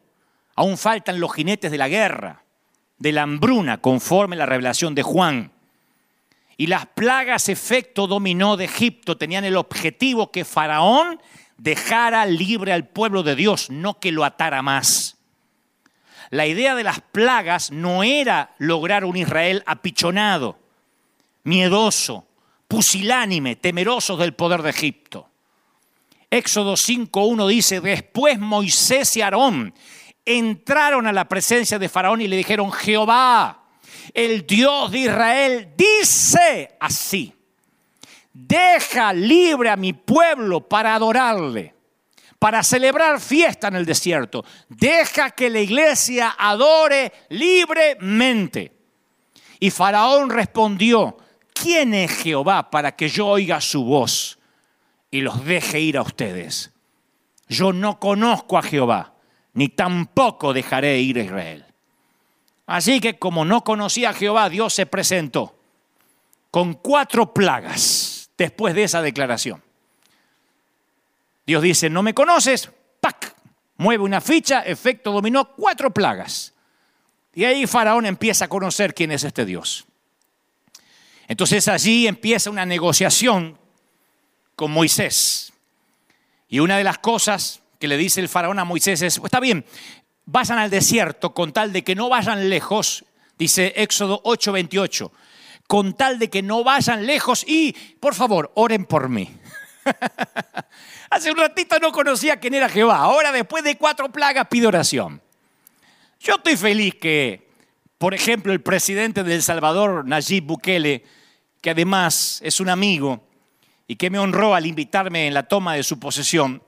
aún 0.55 0.77
faltan 0.77 1.21
los 1.21 1.33
jinetes 1.35 1.71
de 1.71 1.79
la 1.79 1.89
guerra, 1.89 2.43
de 2.99 3.13
la 3.13 3.23
hambruna, 3.23 3.81
conforme 3.81 4.37
la 4.37 4.47
revelación 4.47 4.95
de 4.95 5.03
Juan. 5.03 5.53
Y 6.61 6.67
las 6.67 6.87
plagas 6.87 7.49
efecto 7.49 8.09
dominó 8.09 8.57
de 8.57 8.65
Egipto 8.65 9.17
tenían 9.17 9.45
el 9.45 9.57
objetivo 9.57 10.33
que 10.33 10.45
Faraón 10.45 11.23
dejara 11.57 12.27
libre 12.27 12.73
al 12.73 12.89
pueblo 12.89 13.23
de 13.23 13.37
Dios, 13.37 13.71
no 13.71 14.01
que 14.01 14.11
lo 14.11 14.25
atara 14.25 14.61
más. 14.61 15.17
La 16.31 16.47
idea 16.47 16.75
de 16.75 16.83
las 16.83 17.01
plagas 17.01 17.71
no 17.71 18.03
era 18.03 18.57
lograr 18.59 19.05
un 19.05 19.17
Israel 19.17 19.63
apichonado, 19.67 20.59
miedoso, 21.45 22.27
pusilánime, 22.67 23.55
temeroso 23.55 24.17
del 24.17 24.35
poder 24.35 24.63
de 24.63 24.71
Egipto. 24.71 25.31
Éxodo 26.29 26.75
5.1 26.75 27.47
dice, 27.47 27.81
después 27.81 28.37
Moisés 28.39 29.17
y 29.17 29.23
Aarón 29.23 29.73
entraron 30.25 31.07
a 31.07 31.13
la 31.13 31.27
presencia 31.27 31.79
de 31.79 31.89
Faraón 31.89 32.21
y 32.21 32.27
le 32.27 32.37
dijeron, 32.37 32.71
Jehová, 32.73 33.58
el 34.15 34.47
Dios 34.47 34.91
de 34.93 34.99
Israel, 34.99 35.73
dice 35.77 36.77
así 36.81 37.35
deja 38.47 39.13
libre 39.13 39.69
a 39.69 39.77
mi 39.77 39.93
pueblo 39.93 40.61
para 40.61 40.95
adorarle, 40.95 41.75
para 42.39 42.63
celebrar 42.63 43.21
fiesta 43.21 43.69
en 43.69 43.77
el 43.77 43.85
desierto. 43.85 44.45
Deja 44.69 45.31
que 45.31 45.51
la 45.51 45.61
iglesia 45.61 46.37
adore 46.39 47.13
libremente. 47.31 48.73
Y 49.59 49.71
Faraón 49.71 50.31
respondió, 50.31 51.17
¿quién 51.53 51.95
es 51.95 52.13
Jehová 52.13 52.71
para 52.71 52.95
que 52.95 53.09
yo 53.09 53.27
oiga 53.27 53.61
su 53.61 53.85
voz 53.85 54.39
y 55.11 55.21
los 55.21 55.45
deje 55.45 55.81
ir 55.81 55.99
a 55.99 56.03
ustedes? 56.03 56.71
Yo 57.49 57.73
no 57.73 57.99
conozco 57.99 58.57
a 58.57 58.63
Jehová, 58.63 59.15
ni 59.55 59.69
tampoco 59.69 60.53
dejaré 60.53 61.01
ir 61.01 61.19
a 61.19 61.23
Israel. 61.23 61.65
Así 62.69 63.01
que 63.01 63.19
como 63.19 63.47
no 63.47 63.65
conocía 63.65 64.11
a 64.11 64.13
Jehová, 64.13 64.51
Dios 64.51 64.75
se 64.75 64.85
presentó 64.85 65.59
con 66.51 66.75
cuatro 66.75 67.33
plagas 67.33 68.29
después 68.37 68.75
de 68.75 68.83
esa 68.83 69.01
declaración. 69.01 69.63
Dios 71.47 71.63
dice, 71.63 71.89
no 71.89 72.03
me 72.03 72.13
conoces, 72.13 72.71
¡pac! 73.01 73.35
Mueve 73.79 74.05
una 74.05 74.21
ficha, 74.21 74.61
efecto 74.61 75.13
dominó, 75.13 75.55
cuatro 75.55 75.91
plagas. 75.91 76.53
Y 77.33 77.45
ahí 77.45 77.67
Faraón 77.67 78.05
empieza 78.05 78.45
a 78.45 78.49
conocer 78.49 78.93
quién 78.93 79.13
es 79.13 79.25
este 79.25 79.47
Dios. 79.47 79.87
Entonces 81.27 81.69
allí 81.69 82.07
empieza 82.07 82.51
una 82.51 82.67
negociación 82.67 83.59
con 84.55 84.73
Moisés. 84.73 85.55
Y 86.51 86.59
una 86.59 86.77
de 86.77 86.85
las 86.85 86.99
cosas 86.99 87.63
que 87.79 87.89
le 87.89 87.97
dice 87.97 88.21
el 88.21 88.29
faraón 88.29 88.59
a 88.59 88.65
Moisés 88.65 89.01
es, 89.01 89.19
está 89.25 89.41
bien, 89.41 89.65
vayan 90.31 90.59
al 90.59 90.71
desierto 90.71 91.33
con 91.33 91.53
tal 91.53 91.73
de 91.73 91.83
que 91.83 91.95
no 91.95 92.11
vayan 92.11 92.51
lejos, 92.51 93.05
dice 93.39 93.73
Éxodo 93.77 94.23
8:28 94.25 95.11
con 95.67 95.93
tal 95.93 96.19
de 96.19 96.31
que 96.31 96.43
no 96.43 96.65
vayan 96.65 97.07
lejos 97.07 97.45
y, 97.47 97.75
por 98.01 98.15
favor, 98.15 98.51
oren 98.55 98.87
por 98.87 99.11
mí. 99.11 99.31
Hace 101.11 101.31
un 101.31 101.37
ratito 101.37 101.79
no 101.79 101.93
conocía 101.93 102.41
quién 102.41 102.55
era 102.55 102.71
Jehová, 102.71 102.97
ahora 102.97 103.33
después 103.33 103.63
de 103.63 103.77
cuatro 103.77 104.11
plagas 104.11 104.49
pide 104.49 104.67
oración. 104.67 105.21
Yo 106.21 106.37
estoy 106.37 106.57
feliz 106.57 106.95
que, 106.95 107.51
por 107.99 108.15
ejemplo, 108.15 108.53
el 108.53 108.63
presidente 108.63 109.23
de 109.23 109.35
El 109.35 109.43
Salvador, 109.43 110.07
Nayib 110.07 110.45
Bukele, 110.45 111.05
que 111.61 111.71
además 111.71 112.41
es 112.43 112.61
un 112.61 112.71
amigo 112.71 113.23
y 113.87 113.97
que 113.97 114.09
me 114.09 114.19
honró 114.19 114.55
al 114.55 114.65
invitarme 114.65 115.27
en 115.27 115.35
la 115.35 115.49
toma 115.49 115.75
de 115.75 115.83
su 115.83 116.01
posesión, 116.01 116.63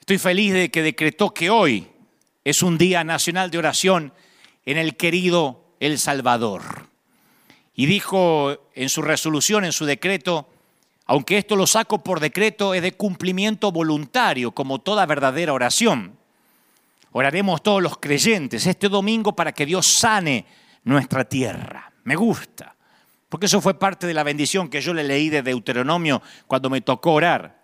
estoy 0.00 0.18
feliz 0.18 0.52
de 0.54 0.72
que 0.72 0.82
decretó 0.82 1.32
que 1.32 1.50
hoy 1.50 1.91
es 2.44 2.62
un 2.62 2.78
día 2.78 3.04
nacional 3.04 3.50
de 3.50 3.58
oración 3.58 4.12
en 4.66 4.78
el 4.78 4.96
querido 4.96 5.64
El 5.80 5.98
Salvador 5.98 6.92
y 7.74 7.86
dijo 7.86 8.68
en 8.74 8.88
su 8.88 9.02
resolución, 9.02 9.64
en 9.64 9.72
su 9.72 9.84
decreto, 9.84 10.48
aunque 11.06 11.38
esto 11.38 11.56
lo 11.56 11.66
saco 11.66 12.02
por 12.02 12.20
decreto, 12.20 12.74
es 12.74 12.82
de 12.82 12.92
cumplimiento 12.92 13.72
voluntario, 13.72 14.52
como 14.52 14.80
toda 14.80 15.06
verdadera 15.06 15.52
oración. 15.52 16.16
Oraremos 17.12 17.62
todos 17.62 17.82
los 17.82 17.98
creyentes 17.98 18.66
este 18.66 18.88
domingo 18.88 19.34
para 19.34 19.52
que 19.52 19.66
Dios 19.66 19.86
sane 19.86 20.46
nuestra 20.84 21.24
tierra. 21.24 21.92
Me 22.04 22.16
gusta, 22.16 22.74
porque 23.28 23.46
eso 23.46 23.60
fue 23.60 23.78
parte 23.78 24.06
de 24.06 24.14
la 24.14 24.22
bendición 24.22 24.68
que 24.68 24.80
yo 24.80 24.94
le 24.94 25.04
leí 25.04 25.28
de 25.28 25.42
Deuteronomio 25.42 26.22
cuando 26.46 26.70
me 26.70 26.80
tocó 26.80 27.12
orar. 27.12 27.61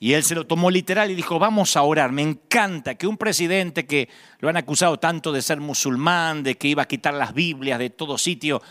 Y 0.00 0.12
él 0.12 0.22
se 0.22 0.34
lo 0.34 0.46
tomó 0.46 0.70
literal 0.70 1.10
y 1.10 1.14
dijo, 1.14 1.38
vamos 1.38 1.76
a 1.76 1.82
orar. 1.82 2.12
Me 2.12 2.22
encanta 2.22 2.94
que 2.94 3.06
un 3.06 3.16
presidente 3.16 3.84
que 3.84 4.08
lo 4.38 4.48
han 4.48 4.56
acusado 4.56 4.98
tanto 4.98 5.32
de 5.32 5.42
ser 5.42 5.58
musulmán, 5.58 6.42
de 6.44 6.54
que 6.54 6.68
iba 6.68 6.84
a 6.84 6.88
quitar 6.88 7.14
las 7.14 7.34
Biblias 7.34 7.78
de 7.80 7.90
todo 7.90 8.16
sitio, 8.16 8.62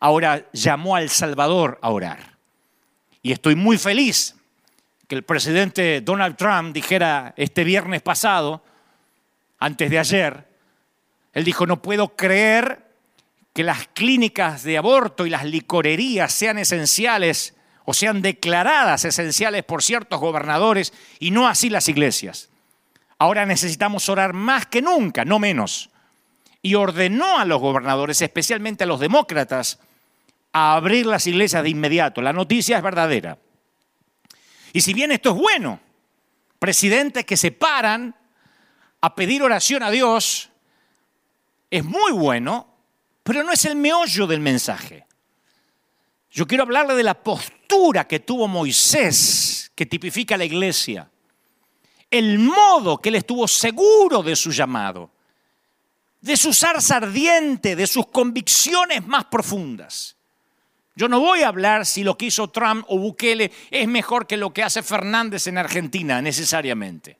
ahora 0.00 0.48
llamó 0.52 0.96
al 0.96 1.08
Salvador 1.08 1.78
a 1.82 1.90
orar. 1.90 2.36
Y 3.22 3.30
estoy 3.30 3.54
muy 3.54 3.78
feliz 3.78 4.34
que 5.06 5.14
el 5.14 5.22
presidente 5.22 6.00
Donald 6.00 6.36
Trump 6.36 6.74
dijera 6.74 7.32
este 7.36 7.62
viernes 7.62 8.02
pasado, 8.02 8.64
antes 9.60 9.88
de 9.88 9.98
ayer, 10.00 10.48
él 11.32 11.44
dijo, 11.44 11.66
no 11.66 11.80
puedo 11.80 12.16
creer 12.16 12.84
que 13.52 13.62
las 13.62 13.86
clínicas 13.88 14.64
de 14.64 14.78
aborto 14.78 15.26
y 15.26 15.30
las 15.30 15.44
licorerías 15.44 16.32
sean 16.32 16.58
esenciales 16.58 17.54
o 17.84 17.94
sean 17.94 18.22
declaradas 18.22 19.04
esenciales 19.04 19.64
por 19.64 19.82
ciertos 19.82 20.20
gobernadores 20.20 20.92
y 21.18 21.30
no 21.30 21.48
así 21.48 21.68
las 21.68 21.88
iglesias. 21.88 22.48
Ahora 23.18 23.46
necesitamos 23.46 24.08
orar 24.08 24.32
más 24.32 24.66
que 24.66 24.82
nunca, 24.82 25.24
no 25.24 25.38
menos. 25.38 25.90
Y 26.60 26.74
ordenó 26.74 27.38
a 27.38 27.44
los 27.44 27.60
gobernadores, 27.60 28.22
especialmente 28.22 28.84
a 28.84 28.86
los 28.86 29.00
demócratas, 29.00 29.80
a 30.52 30.74
abrir 30.74 31.06
las 31.06 31.26
iglesias 31.26 31.62
de 31.62 31.70
inmediato. 31.70 32.22
La 32.22 32.32
noticia 32.32 32.76
es 32.76 32.82
verdadera. 32.82 33.38
Y 34.72 34.80
si 34.80 34.94
bien 34.94 35.12
esto 35.12 35.30
es 35.30 35.36
bueno, 35.36 35.80
presidentes 36.58 37.24
que 37.24 37.36
se 37.36 37.50
paran 37.50 38.14
a 39.00 39.14
pedir 39.14 39.42
oración 39.42 39.82
a 39.82 39.90
Dios, 39.90 40.50
es 41.70 41.84
muy 41.84 42.12
bueno, 42.12 42.68
pero 43.22 43.42
no 43.42 43.52
es 43.52 43.64
el 43.64 43.76
meollo 43.76 44.26
del 44.26 44.40
mensaje. 44.40 45.06
Yo 46.30 46.46
quiero 46.46 46.64
hablarle 46.64 46.94
de 46.94 47.02
la 47.02 47.14
postura 47.14 47.61
que 48.08 48.20
tuvo 48.20 48.48
Moisés, 48.48 49.70
que 49.74 49.86
tipifica 49.86 50.36
la 50.36 50.44
iglesia, 50.44 51.10
el 52.10 52.38
modo 52.38 52.98
que 52.98 53.08
él 53.08 53.16
estuvo 53.16 53.48
seguro 53.48 54.22
de 54.22 54.36
su 54.36 54.50
llamado, 54.50 55.10
de 56.20 56.36
su 56.36 56.52
zarza 56.52 56.96
ardiente, 56.96 57.74
de 57.74 57.86
sus 57.86 58.06
convicciones 58.08 59.06
más 59.06 59.24
profundas. 59.24 60.16
Yo 60.94 61.08
no 61.08 61.20
voy 61.20 61.42
a 61.42 61.48
hablar 61.48 61.86
si 61.86 62.04
lo 62.04 62.18
que 62.18 62.26
hizo 62.26 62.50
Trump 62.50 62.84
o 62.88 62.98
Bukele 62.98 63.50
es 63.70 63.88
mejor 63.88 64.26
que 64.26 64.36
lo 64.36 64.52
que 64.52 64.62
hace 64.62 64.82
Fernández 64.82 65.46
en 65.46 65.56
Argentina, 65.56 66.20
necesariamente. 66.20 67.18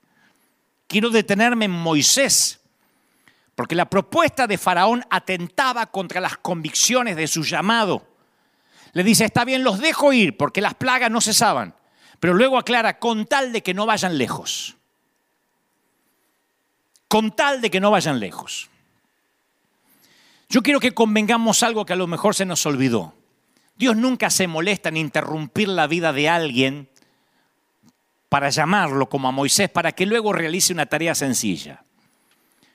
quiero 0.86 1.08
detenerme 1.08 1.64
en 1.64 1.70
Moisés, 1.70 2.60
porque 3.54 3.74
la 3.74 3.88
propuesta 3.88 4.46
de 4.46 4.58
Faraón 4.58 5.02
atentaba 5.08 5.86
contra 5.86 6.20
las 6.20 6.36
convicciones 6.36 7.16
de 7.16 7.26
su 7.26 7.42
llamado. 7.42 8.11
Le 8.92 9.02
dice, 9.04 9.24
está 9.24 9.44
bien, 9.44 9.64
los 9.64 9.78
dejo 9.78 10.12
ir, 10.12 10.36
porque 10.36 10.60
las 10.60 10.74
plagas 10.74 11.10
no 11.10 11.20
cesaban, 11.20 11.74
pero 12.20 12.34
luego 12.34 12.58
aclara, 12.58 12.98
con 12.98 13.26
tal 13.26 13.52
de 13.52 13.62
que 13.62 13.74
no 13.74 13.86
vayan 13.86 14.18
lejos. 14.18 14.76
Con 17.08 17.34
tal 17.34 17.60
de 17.60 17.70
que 17.70 17.80
no 17.80 17.90
vayan 17.90 18.20
lejos. 18.20 18.68
Yo 20.48 20.62
quiero 20.62 20.80
que 20.80 20.92
convengamos 20.92 21.62
algo 21.62 21.86
que 21.86 21.94
a 21.94 21.96
lo 21.96 22.06
mejor 22.06 22.34
se 22.34 22.44
nos 22.44 22.66
olvidó. 22.66 23.14
Dios 23.76 23.96
nunca 23.96 24.28
se 24.28 24.46
molesta 24.46 24.90
en 24.90 24.98
interrumpir 24.98 25.68
la 25.68 25.86
vida 25.86 26.12
de 26.12 26.28
alguien 26.28 26.90
para 28.28 28.50
llamarlo 28.50 29.08
como 29.08 29.28
a 29.28 29.32
Moisés, 29.32 29.70
para 29.70 29.92
que 29.92 30.06
luego 30.06 30.32
realice 30.32 30.72
una 30.72 30.86
tarea 30.86 31.14
sencilla. 31.14 31.84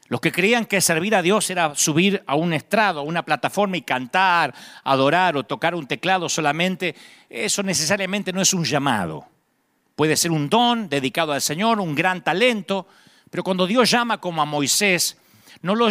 Los 0.10 0.22
que 0.22 0.32
creían 0.32 0.66
que 0.66 0.80
servir 0.80 1.16
a 1.16 1.22
Dios 1.22 1.50
era 1.50 1.76
subir 1.76 2.24
a 2.28 2.36
un 2.36 2.54
estrado, 2.54 3.02
a 3.02 3.04
una 3.04 3.26
plataforma 3.26 3.76
y 3.76 3.82
cantar, 3.82 4.54
adorar 4.84 5.36
o 5.36 5.44
tocar 5.44 5.76
un 5.76 5.86
teclado 5.86 6.30
solamente, 6.30 6.96
eso 7.30 7.62
necesariamente 7.62 8.32
no 8.32 8.42
es 8.42 8.54
un 8.54 8.64
llamado. 8.64 9.28
Puede 9.96 10.16
ser 10.16 10.32
un 10.32 10.48
don 10.50 10.88
dedicado 10.88 11.34
al 11.34 11.42
Señor, 11.42 11.80
un 11.80 11.94
gran 11.94 12.24
talento, 12.24 12.88
pero 13.30 13.44
cuando 13.44 13.68
Dios 13.68 13.90
llama 13.92 14.22
como 14.22 14.42
a 14.42 14.46
Moisés, 14.46 15.18
no 15.62 15.76
lo 15.76 15.90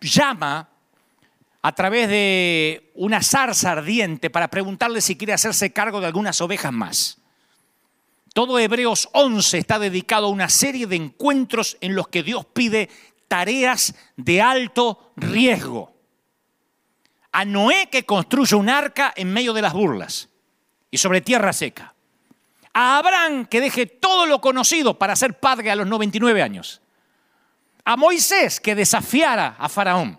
llama 0.00 0.68
a 1.62 1.72
través 1.72 2.08
de 2.08 2.92
una 2.94 3.20
zarza 3.22 3.72
ardiente 3.72 4.30
para 4.30 4.48
preguntarle 4.48 5.00
si 5.00 5.16
quiere 5.16 5.32
hacerse 5.32 5.72
cargo 5.72 6.00
de 6.00 6.06
algunas 6.06 6.40
ovejas 6.40 6.72
más. 6.72 7.18
Todo 8.32 8.58
Hebreos 8.58 9.08
11 9.12 9.58
está 9.58 9.78
dedicado 9.80 10.26
a 10.26 10.30
una 10.30 10.48
serie 10.48 10.86
de 10.86 10.94
encuentros 10.94 11.76
en 11.80 11.96
los 11.96 12.06
que 12.06 12.22
Dios 12.22 12.44
pide 12.44 12.90
tareas 13.28 13.94
de 14.16 14.40
alto 14.40 15.12
riesgo. 15.16 15.94
A 17.32 17.44
Noé 17.44 17.88
que 17.90 18.04
construya 18.04 18.56
un 18.56 18.68
arca 18.68 19.12
en 19.16 19.32
medio 19.32 19.52
de 19.52 19.62
las 19.62 19.72
burlas 19.72 20.28
y 20.90 20.98
sobre 20.98 21.20
tierra 21.20 21.52
seca. 21.52 21.94
A 22.72 22.98
Abraham 22.98 23.46
que 23.46 23.60
deje 23.60 23.86
todo 23.86 24.26
lo 24.26 24.40
conocido 24.40 24.98
para 24.98 25.16
ser 25.16 25.38
padre 25.38 25.70
a 25.70 25.76
los 25.76 25.86
99 25.86 26.42
años. 26.42 26.80
A 27.84 27.96
Moisés 27.96 28.60
que 28.60 28.74
desafiara 28.74 29.56
a 29.58 29.68
Faraón. 29.68 30.18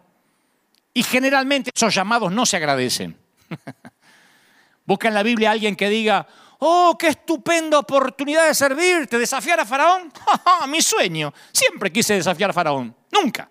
Y 0.94 1.04
generalmente 1.04 1.72
esos 1.76 1.94
llamados 1.94 2.32
no 2.32 2.46
se 2.46 2.58
agradecen. 2.58 3.18
Busca 4.86 5.08
en 5.08 5.14
la 5.14 5.24
Biblia 5.24 5.50
a 5.50 5.52
alguien 5.52 5.76
que 5.76 5.90
diga, 5.90 6.28
oh, 6.60 6.96
qué 6.98 7.10
estupenda 7.10 7.80
oportunidad 7.80 8.48
de 8.48 8.54
servirte, 8.54 9.18
desafiar 9.18 9.60
a 9.60 9.66
Faraón. 9.66 10.12
Mi 10.68 10.82
sueño, 10.82 11.34
siempre 11.52 11.92
quise 11.92 12.16
desafiar 12.16 12.50
a 12.50 12.54
Faraón, 12.54 12.96
nunca. 13.12 13.50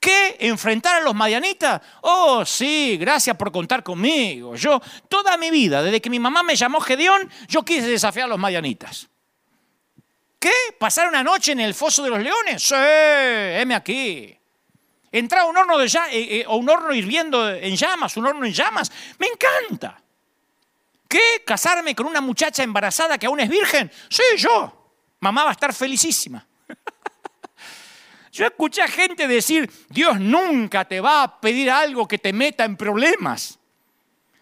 ¿Qué? 0.00 0.36
¿Enfrentar 0.40 1.00
a 1.00 1.04
los 1.04 1.14
madianitas? 1.14 1.80
Oh, 2.00 2.44
sí, 2.44 2.96
gracias 2.98 3.36
por 3.36 3.52
contar 3.52 3.84
conmigo. 3.84 4.56
Yo, 4.56 4.80
toda 5.08 5.36
mi 5.36 5.50
vida, 5.50 5.80
desde 5.82 6.00
que 6.00 6.10
mi 6.10 6.18
mamá 6.18 6.42
me 6.42 6.56
llamó 6.56 6.80
Gedeón, 6.80 7.30
yo 7.46 7.64
quise 7.64 7.86
desafiar 7.86 8.26
a 8.26 8.28
los 8.30 8.38
madianitas. 8.38 9.08
¿Qué? 10.40 10.50
¿Pasar 10.76 11.08
una 11.08 11.22
noche 11.22 11.52
en 11.52 11.60
el 11.60 11.72
foso 11.72 12.02
de 12.02 12.10
los 12.10 12.18
leones? 12.18 12.62
Sí, 12.62 12.74
heme 12.74 13.76
aquí 13.76 14.36
entrar 15.12 15.42
a 15.42 15.44
un 15.44 15.56
horno, 15.56 15.78
de, 15.78 15.86
eh, 15.86 16.40
eh, 16.40 16.44
un 16.48 16.68
horno 16.68 16.92
hirviendo 16.94 17.48
en 17.50 17.76
llamas, 17.76 18.16
un 18.16 18.26
horno 18.26 18.44
en 18.46 18.52
llamas. 18.52 18.90
Me 19.18 19.28
encanta. 19.28 20.02
¿Qué? 21.12 21.42
¿Casarme 21.44 21.94
con 21.94 22.06
una 22.06 22.22
muchacha 22.22 22.62
embarazada 22.62 23.18
que 23.18 23.26
aún 23.26 23.38
es 23.38 23.50
virgen? 23.50 23.92
Sí, 24.08 24.22
yo. 24.38 24.94
Mamá 25.20 25.44
va 25.44 25.50
a 25.50 25.52
estar 25.52 25.74
felicísima. 25.74 26.46
Yo 28.32 28.46
escuché 28.46 28.80
a 28.80 28.88
gente 28.88 29.28
decir, 29.28 29.70
Dios 29.90 30.18
nunca 30.18 30.86
te 30.86 31.02
va 31.02 31.22
a 31.22 31.38
pedir 31.38 31.70
algo 31.70 32.08
que 32.08 32.16
te 32.16 32.32
meta 32.32 32.64
en 32.64 32.78
problemas. 32.78 33.58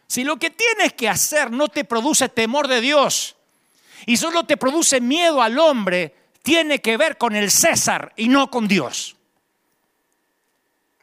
Si 0.07 0.23
lo 0.23 0.37
que 0.37 0.51
tienes 0.51 0.93
que 0.93 1.09
hacer 1.09 1.51
no 1.51 1.67
te 1.67 1.85
produce 1.85 2.29
temor 2.29 2.69
de 2.69 2.81
Dios 2.81 3.35
y 4.07 4.17
solo 4.17 4.45
te 4.45 4.57
produce 4.57 5.01
miedo 5.01 5.43
al 5.43 5.59
hombre, 5.59 6.15
tiene 6.41 6.81
que 6.81 6.97
ver 6.97 7.19
con 7.19 7.35
el 7.35 7.51
César 7.51 8.13
y 8.17 8.29
no 8.29 8.49
con 8.49 8.69
Dios. 8.69 9.17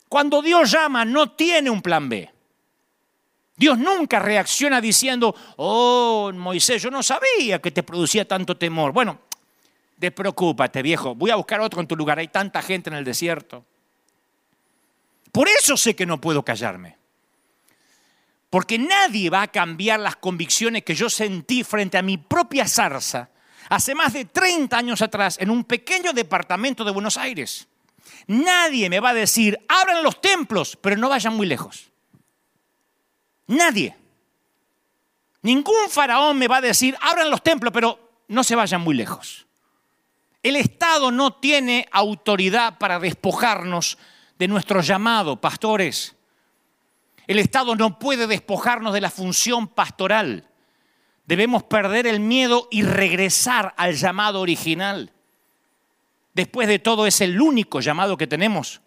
Cuando 0.07 0.41
Dios 0.41 0.71
llama, 0.71 1.03
no 1.03 1.31
tiene 1.31 1.69
un 1.69 1.81
plan 1.81 2.07
B. 2.07 2.36
Dios 3.57 3.77
nunca 3.79 4.19
reacciona 4.19 4.79
diciendo, 4.79 5.35
oh, 5.55 6.31
Moisés, 6.31 6.81
yo 6.81 6.91
no 6.91 7.01
sabía 7.01 7.59
que 7.59 7.71
te 7.71 7.81
producía 7.81 8.27
tanto 8.27 8.55
temor. 8.55 8.93
Bueno, 8.93 9.19
despreocúpate, 9.97 10.83
viejo, 10.83 11.15
voy 11.15 11.31
a 11.31 11.35
buscar 11.35 11.59
otro 11.61 11.81
en 11.81 11.87
tu 11.87 11.95
lugar, 11.95 12.19
hay 12.19 12.27
tanta 12.27 12.61
gente 12.61 12.91
en 12.91 12.95
el 12.95 13.03
desierto. 13.03 13.65
Por 15.31 15.49
eso 15.49 15.75
sé 15.75 15.95
que 15.95 16.05
no 16.05 16.21
puedo 16.21 16.45
callarme. 16.45 16.97
Porque 18.51 18.77
nadie 18.77 19.29
va 19.29 19.41
a 19.41 19.47
cambiar 19.47 19.99
las 19.99 20.15
convicciones 20.15 20.83
que 20.83 20.95
yo 20.95 21.09
sentí 21.09 21.63
frente 21.63 21.97
a 21.97 22.03
mi 22.03 22.17
propia 22.17 22.67
zarza 22.67 23.29
hace 23.69 23.95
más 23.95 24.13
de 24.13 24.25
30 24.25 24.77
años 24.77 25.01
atrás 25.01 25.37
en 25.39 25.49
un 25.49 25.63
pequeño 25.63 26.13
departamento 26.13 26.85
de 26.85 26.91
Buenos 26.91 27.17
Aires. 27.17 27.67
Nadie 28.27 28.89
me 28.89 28.99
va 28.99 29.09
a 29.09 29.13
decir, 29.15 29.59
abran 29.67 30.03
los 30.03 30.21
templos, 30.21 30.77
pero 30.79 30.95
no 30.95 31.09
vayan 31.09 31.35
muy 31.35 31.47
lejos. 31.47 31.89
Nadie. 33.47 33.95
Ningún 35.41 35.89
faraón 35.89 36.37
me 36.37 36.47
va 36.47 36.57
a 36.57 36.61
decir, 36.61 36.97
abran 37.01 37.29
los 37.29 37.41
templos, 37.41 37.71
pero 37.73 38.23
no 38.27 38.43
se 38.43 38.55
vayan 38.55 38.81
muy 38.81 38.95
lejos. 38.95 39.45
El 40.43 40.55
Estado 40.55 41.11
no 41.11 41.33
tiene 41.33 41.87
autoridad 41.91 42.77
para 42.77 42.99
despojarnos 42.99 43.97
de 44.37 44.47
nuestro 44.47 44.81
llamado, 44.81 45.39
pastores. 45.39 46.15
El 47.25 47.39
Estado 47.39 47.75
no 47.75 47.99
puede 47.99 48.27
despojarnos 48.27 48.93
de 48.93 49.01
la 49.01 49.09
función 49.09 49.67
pastoral. 49.67 50.47
Debemos 51.25 51.63
perder 51.63 52.07
el 52.07 52.19
miedo 52.19 52.67
y 52.71 52.83
regresar 52.83 53.73
al 53.77 53.95
llamado 53.95 54.41
original 54.41 55.11
después 56.37 56.67
de 56.67 56.77
todo 56.77 57.07
es 57.07 57.19
el 57.19 57.41
único 57.41 57.81
llamado 57.81 58.15
que 58.15 58.27
tenemos. 58.27 58.79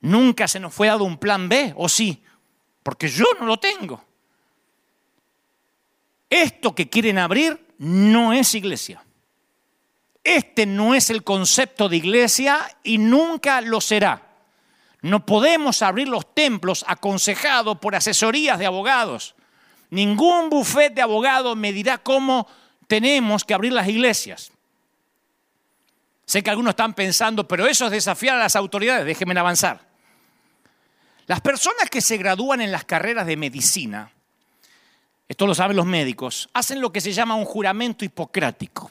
Nunca 0.00 0.48
se 0.48 0.58
nos 0.58 0.74
fue 0.74 0.88
dado 0.88 1.04
un 1.04 1.16
plan 1.16 1.48
B, 1.48 1.72
¿o 1.76 1.88
sí? 1.88 2.24
Porque 2.88 3.08
yo 3.08 3.26
no 3.38 3.44
lo 3.44 3.58
tengo. 3.58 4.02
Esto 6.30 6.74
que 6.74 6.88
quieren 6.88 7.18
abrir 7.18 7.74
no 7.76 8.32
es 8.32 8.54
iglesia. 8.54 9.04
Este 10.24 10.64
no 10.64 10.94
es 10.94 11.10
el 11.10 11.22
concepto 11.22 11.90
de 11.90 11.98
iglesia 11.98 12.66
y 12.82 12.96
nunca 12.96 13.60
lo 13.60 13.82
será. 13.82 14.22
No 15.02 15.26
podemos 15.26 15.82
abrir 15.82 16.08
los 16.08 16.34
templos 16.34 16.82
aconsejados 16.88 17.76
por 17.76 17.94
asesorías 17.94 18.58
de 18.58 18.64
abogados. 18.64 19.34
Ningún 19.90 20.48
bufete 20.48 20.94
de 20.94 21.02
abogados 21.02 21.58
me 21.58 21.74
dirá 21.74 21.98
cómo 21.98 22.48
tenemos 22.86 23.44
que 23.44 23.52
abrir 23.52 23.74
las 23.74 23.86
iglesias. 23.86 24.50
Sé 26.24 26.42
que 26.42 26.48
algunos 26.48 26.70
están 26.70 26.94
pensando, 26.94 27.46
pero 27.46 27.66
eso 27.66 27.84
es 27.84 27.90
desafiar 27.90 28.36
a 28.36 28.44
las 28.44 28.56
autoridades, 28.56 29.04
déjenme 29.04 29.38
avanzar. 29.38 29.87
Las 31.28 31.42
personas 31.42 31.90
que 31.90 32.00
se 32.00 32.16
gradúan 32.16 32.62
en 32.62 32.72
las 32.72 32.84
carreras 32.84 33.26
de 33.26 33.36
medicina, 33.36 34.10
esto 35.28 35.46
lo 35.46 35.54
saben 35.54 35.76
los 35.76 35.84
médicos, 35.84 36.48
hacen 36.54 36.80
lo 36.80 36.90
que 36.90 37.02
se 37.02 37.12
llama 37.12 37.34
un 37.34 37.44
juramento 37.44 38.02
hipocrático. 38.02 38.90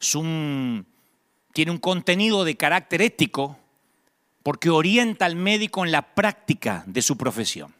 Es 0.00 0.12
tiene 1.52 1.70
un 1.70 1.78
contenido 1.78 2.44
de 2.44 2.56
carácter 2.56 3.02
ético 3.02 3.58
porque 4.42 4.70
orienta 4.70 5.26
al 5.26 5.36
médico 5.36 5.84
en 5.84 5.92
la 5.92 6.14
práctica 6.14 6.82
de 6.86 7.02
su 7.02 7.18
profesión. 7.18 7.74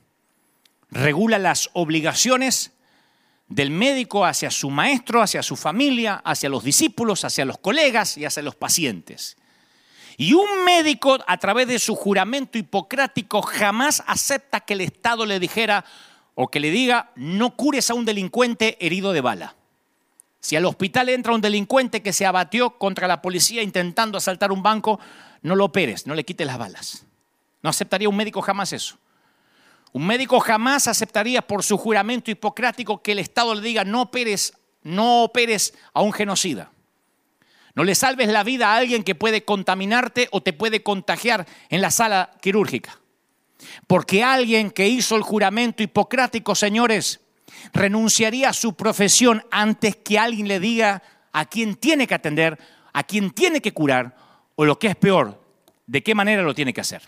Regula 0.91 1.39
las 1.39 1.71
obligaciones 1.73 2.73
del 3.49 3.71
médico 3.71 4.27
hacia 4.27 4.51
su 4.51 4.69
maestro, 4.69 5.23
hacia 5.23 5.43
su 5.43 5.57
familia, 5.57 6.17
hacia 6.23 6.51
los 6.51 6.63
discípulos, 6.63 7.25
hacia 7.25 7.47
los 7.47 7.57
colegas 7.57 8.19
y 8.19 8.27
hacia 8.27 8.43
los 8.43 8.57
pacientes. 8.57 9.39
Y 10.17 10.35
un 10.35 10.65
médico, 10.65 11.19
a 11.27 11.37
través 11.39 11.69
de 11.69 11.79
su 11.79 11.95
juramento 11.95 12.59
hipocrático, 12.59 13.43
jamás 13.43 14.03
acepta 14.07 14.61
que 14.61 14.75
el 14.75 14.83
Estado 14.83 15.27
le 15.27 15.39
dijera 15.39 15.85
o 16.35 16.49
que 16.49 16.61
le 16.61 16.71
diga, 16.71 17.11
no 17.15 17.57
cures 17.57 17.91
a 17.91 17.95
un 17.95 18.05
delincuente 18.05 18.77
herido 18.85 19.13
de 19.13 19.21
bala. 19.21 19.55
Si 20.41 20.57
al 20.57 20.65
hospital 20.65 21.09
entra 21.09 21.35
un 21.35 21.41
delincuente 21.41 22.03
que 22.03 22.13
se 22.13 22.27
abatió 22.27 22.79
contra 22.79 23.07
la 23.07 23.23
policía 23.23 23.63
intentando 23.63 24.19
asaltar 24.19 24.51
un 24.51 24.63
banco, 24.63 24.99
no 25.43 25.55
lo 25.55 25.67
operes, 25.67 26.07
no 26.07 26.15
le 26.15 26.25
quites 26.25 26.47
las 26.47 26.59
balas. 26.59 27.07
No 27.63 27.71
aceptaría 27.71 28.09
un 28.09 28.17
médico 28.17 28.43
jamás 28.43 28.73
eso. 28.73 28.99
Un 29.93 30.07
médico 30.07 30.41
jamás 30.41 30.89
aceptaría 30.89 31.43
por 31.43 31.63
su 31.63 31.77
juramento 31.77 32.31
hipocrático 32.31 33.03
que 33.03 33.13
el 33.13 33.19
Estado 33.19 33.55
le 33.55 33.61
diga 33.61 33.85
no 33.85 34.03
operes, 34.03 34.55
no 34.83 35.23
operes 35.23 35.75
a 35.93 36.03
un 36.03 36.13
genocida. 36.13 36.73
No 37.75 37.85
le 37.85 37.95
salves 37.95 38.29
la 38.29 38.45
vida 38.45 38.73
a 38.73 38.77
alguien 38.77 39.03
que 39.03 39.15
puede 39.15 39.45
contaminarte 39.45 40.29
o 40.31 40.43
te 40.43 40.53
puede 40.53 40.83
contagiar 40.83 41.47
en 41.71 41.81
la 41.81 41.91
sala 41.91 42.31
quirúrgica. 42.41 42.99
Porque 43.87 44.23
alguien 44.23 44.71
que 44.71 44.89
hizo 44.89 45.17
el 45.17 45.23
juramento 45.23 45.83
hipocrático, 45.83 46.55
señores, 46.55 47.21
renunciaría 47.73 48.51
a 48.51 48.55
su 48.55 48.75
profesión 48.75 49.45
antes 49.51 49.97
que 49.97 50.19
alguien 50.19 50.49
le 50.49 50.61
diga 50.61 51.03
a 51.33 51.47
quién 51.47 51.77
tiene 51.77 52.07
que 52.07 52.15
atender, 52.15 52.59
a 52.93 53.05
quién 53.05 53.31
tiene 53.31 53.61
que 53.61 53.73
curar 53.73 54.17
o 54.55 54.65
lo 54.65 54.79
que 54.79 54.89
es 54.89 54.97
peor, 54.97 55.43
de 55.87 56.03
qué 56.03 56.15
manera 56.15 56.43
lo 56.43 56.55
tiene 56.55 56.75
que 56.75 56.81
hacer. 56.81 57.03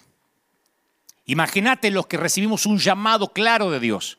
Imagínate 1.26 1.90
los 1.90 2.06
que 2.06 2.16
recibimos 2.16 2.66
un 2.66 2.78
llamado 2.78 3.32
claro 3.32 3.70
de 3.70 3.80
Dios 3.80 4.18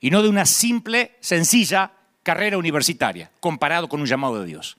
y 0.00 0.10
no 0.10 0.22
de 0.22 0.28
una 0.28 0.46
simple, 0.46 1.16
sencilla 1.20 1.92
carrera 2.22 2.58
universitaria 2.58 3.30
comparado 3.40 3.88
con 3.88 4.00
un 4.00 4.06
llamado 4.06 4.40
de 4.40 4.46
Dios. 4.46 4.76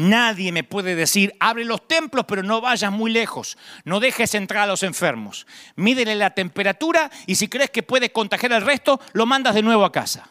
Nadie 0.00 0.50
me 0.50 0.64
puede 0.64 0.94
decir, 0.94 1.34
abre 1.40 1.62
los 1.66 1.86
templos, 1.86 2.24
pero 2.26 2.42
no 2.42 2.62
vayas 2.62 2.90
muy 2.90 3.10
lejos. 3.10 3.58
No 3.84 4.00
dejes 4.00 4.34
entrar 4.34 4.62
a 4.62 4.66
los 4.66 4.82
enfermos. 4.82 5.46
Mídele 5.76 6.14
la 6.14 6.30
temperatura 6.30 7.10
y 7.26 7.34
si 7.34 7.48
crees 7.48 7.68
que 7.68 7.82
puede 7.82 8.10
contagiar 8.10 8.54
al 8.54 8.64
resto, 8.64 8.98
lo 9.12 9.26
mandas 9.26 9.54
de 9.54 9.60
nuevo 9.60 9.84
a 9.84 9.92
casa. 9.92 10.30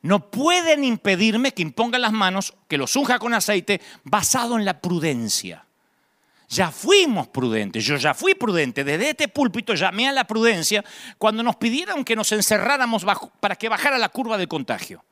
No 0.00 0.30
pueden 0.30 0.84
impedirme 0.84 1.52
que 1.52 1.60
imponga 1.60 1.98
las 1.98 2.12
manos, 2.12 2.54
que 2.66 2.78
los 2.78 2.96
unja 2.96 3.18
con 3.18 3.34
aceite, 3.34 3.82
basado 4.04 4.56
en 4.56 4.64
la 4.64 4.80
prudencia. 4.80 5.66
Ya 6.48 6.70
fuimos 6.70 7.28
prudentes, 7.28 7.84
yo 7.84 7.96
ya 7.96 8.14
fui 8.14 8.34
prudente. 8.34 8.84
Desde 8.84 9.10
este 9.10 9.28
púlpito 9.28 9.74
llamé 9.74 10.08
a 10.08 10.12
la 10.12 10.26
prudencia 10.26 10.82
cuando 11.18 11.42
nos 11.42 11.56
pidieron 11.56 12.06
que 12.06 12.16
nos 12.16 12.32
encerráramos 12.32 13.04
para 13.38 13.56
que 13.56 13.68
bajara 13.68 13.98
la 13.98 14.08
curva 14.08 14.38
del 14.38 14.48
contagio. 14.48 15.04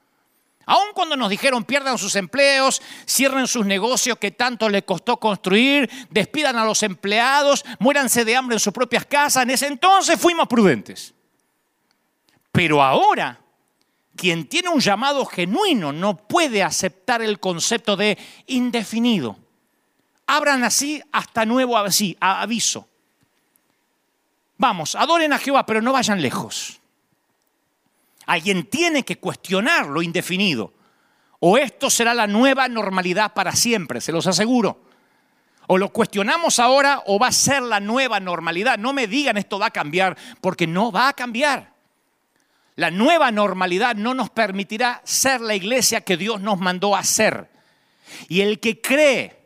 Aun 0.66 0.92
cuando 0.94 1.16
nos 1.16 1.30
dijeron 1.30 1.64
pierdan 1.64 1.98
sus 1.98 2.16
empleos, 2.16 2.80
cierren 3.06 3.46
sus 3.46 3.66
negocios 3.66 4.18
que 4.18 4.30
tanto 4.30 4.68
les 4.68 4.84
costó 4.84 5.18
construir, 5.18 5.90
despidan 6.10 6.56
a 6.56 6.64
los 6.64 6.82
empleados, 6.82 7.64
muéranse 7.78 8.24
de 8.24 8.36
hambre 8.36 8.56
en 8.56 8.60
sus 8.60 8.72
propias 8.72 9.04
casas, 9.04 9.42
en 9.42 9.50
ese 9.50 9.66
entonces 9.66 10.18
fuimos 10.18 10.48
prudentes. 10.48 11.14
Pero 12.52 12.82
ahora, 12.82 13.40
quien 14.16 14.46
tiene 14.48 14.68
un 14.68 14.80
llamado 14.80 15.26
genuino 15.26 15.92
no 15.92 16.16
puede 16.16 16.62
aceptar 16.62 17.20
el 17.20 17.40
concepto 17.40 17.96
de 17.96 18.16
indefinido. 18.46 19.36
Abran 20.26 20.64
así 20.64 21.02
hasta 21.12 21.44
nuevo 21.44 21.76
aviso. 21.76 22.88
Vamos, 24.56 24.94
adoren 24.94 25.32
a 25.32 25.38
Jehová, 25.38 25.66
pero 25.66 25.82
no 25.82 25.92
vayan 25.92 26.22
lejos. 26.22 26.80
Alguien 28.26 28.64
tiene 28.68 29.04
que 29.04 29.18
cuestionar 29.18 29.86
lo 29.86 30.02
indefinido. 30.02 30.72
O 31.40 31.58
esto 31.58 31.90
será 31.90 32.14
la 32.14 32.26
nueva 32.26 32.68
normalidad 32.68 33.34
para 33.34 33.52
siempre, 33.52 34.00
se 34.00 34.12
los 34.12 34.26
aseguro. 34.26 34.82
O 35.66 35.78
lo 35.78 35.90
cuestionamos 35.90 36.58
ahora 36.58 37.02
o 37.06 37.18
va 37.18 37.28
a 37.28 37.32
ser 37.32 37.62
la 37.62 37.80
nueva 37.80 38.20
normalidad. 38.20 38.78
No 38.78 38.92
me 38.92 39.06
digan 39.06 39.36
esto 39.36 39.58
va 39.58 39.66
a 39.66 39.70
cambiar, 39.70 40.16
porque 40.40 40.66
no 40.66 40.92
va 40.92 41.08
a 41.08 41.12
cambiar. 41.12 41.72
La 42.76 42.90
nueva 42.90 43.30
normalidad 43.30 43.94
no 43.94 44.14
nos 44.14 44.30
permitirá 44.30 45.00
ser 45.04 45.40
la 45.40 45.54
iglesia 45.54 46.00
que 46.00 46.16
Dios 46.16 46.40
nos 46.40 46.58
mandó 46.58 46.96
a 46.96 47.04
ser. 47.04 47.50
Y 48.28 48.40
el 48.40 48.60
que 48.60 48.80
cree 48.80 49.44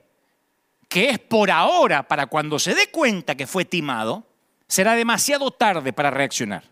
que 0.89 1.11
es 1.11 1.19
por 1.19 1.51
ahora, 1.51 2.09
para 2.09 2.27
cuando 2.27 2.59
se 2.59 2.75
dé 2.75 2.91
cuenta 2.91 3.35
que 3.35 3.47
fue 3.47 3.65
timado, 3.65 4.27
será 4.67 4.95
demasiado 4.95 5.51
tarde 5.51 5.93
para 5.93 6.11
reaccionar. 6.11 6.65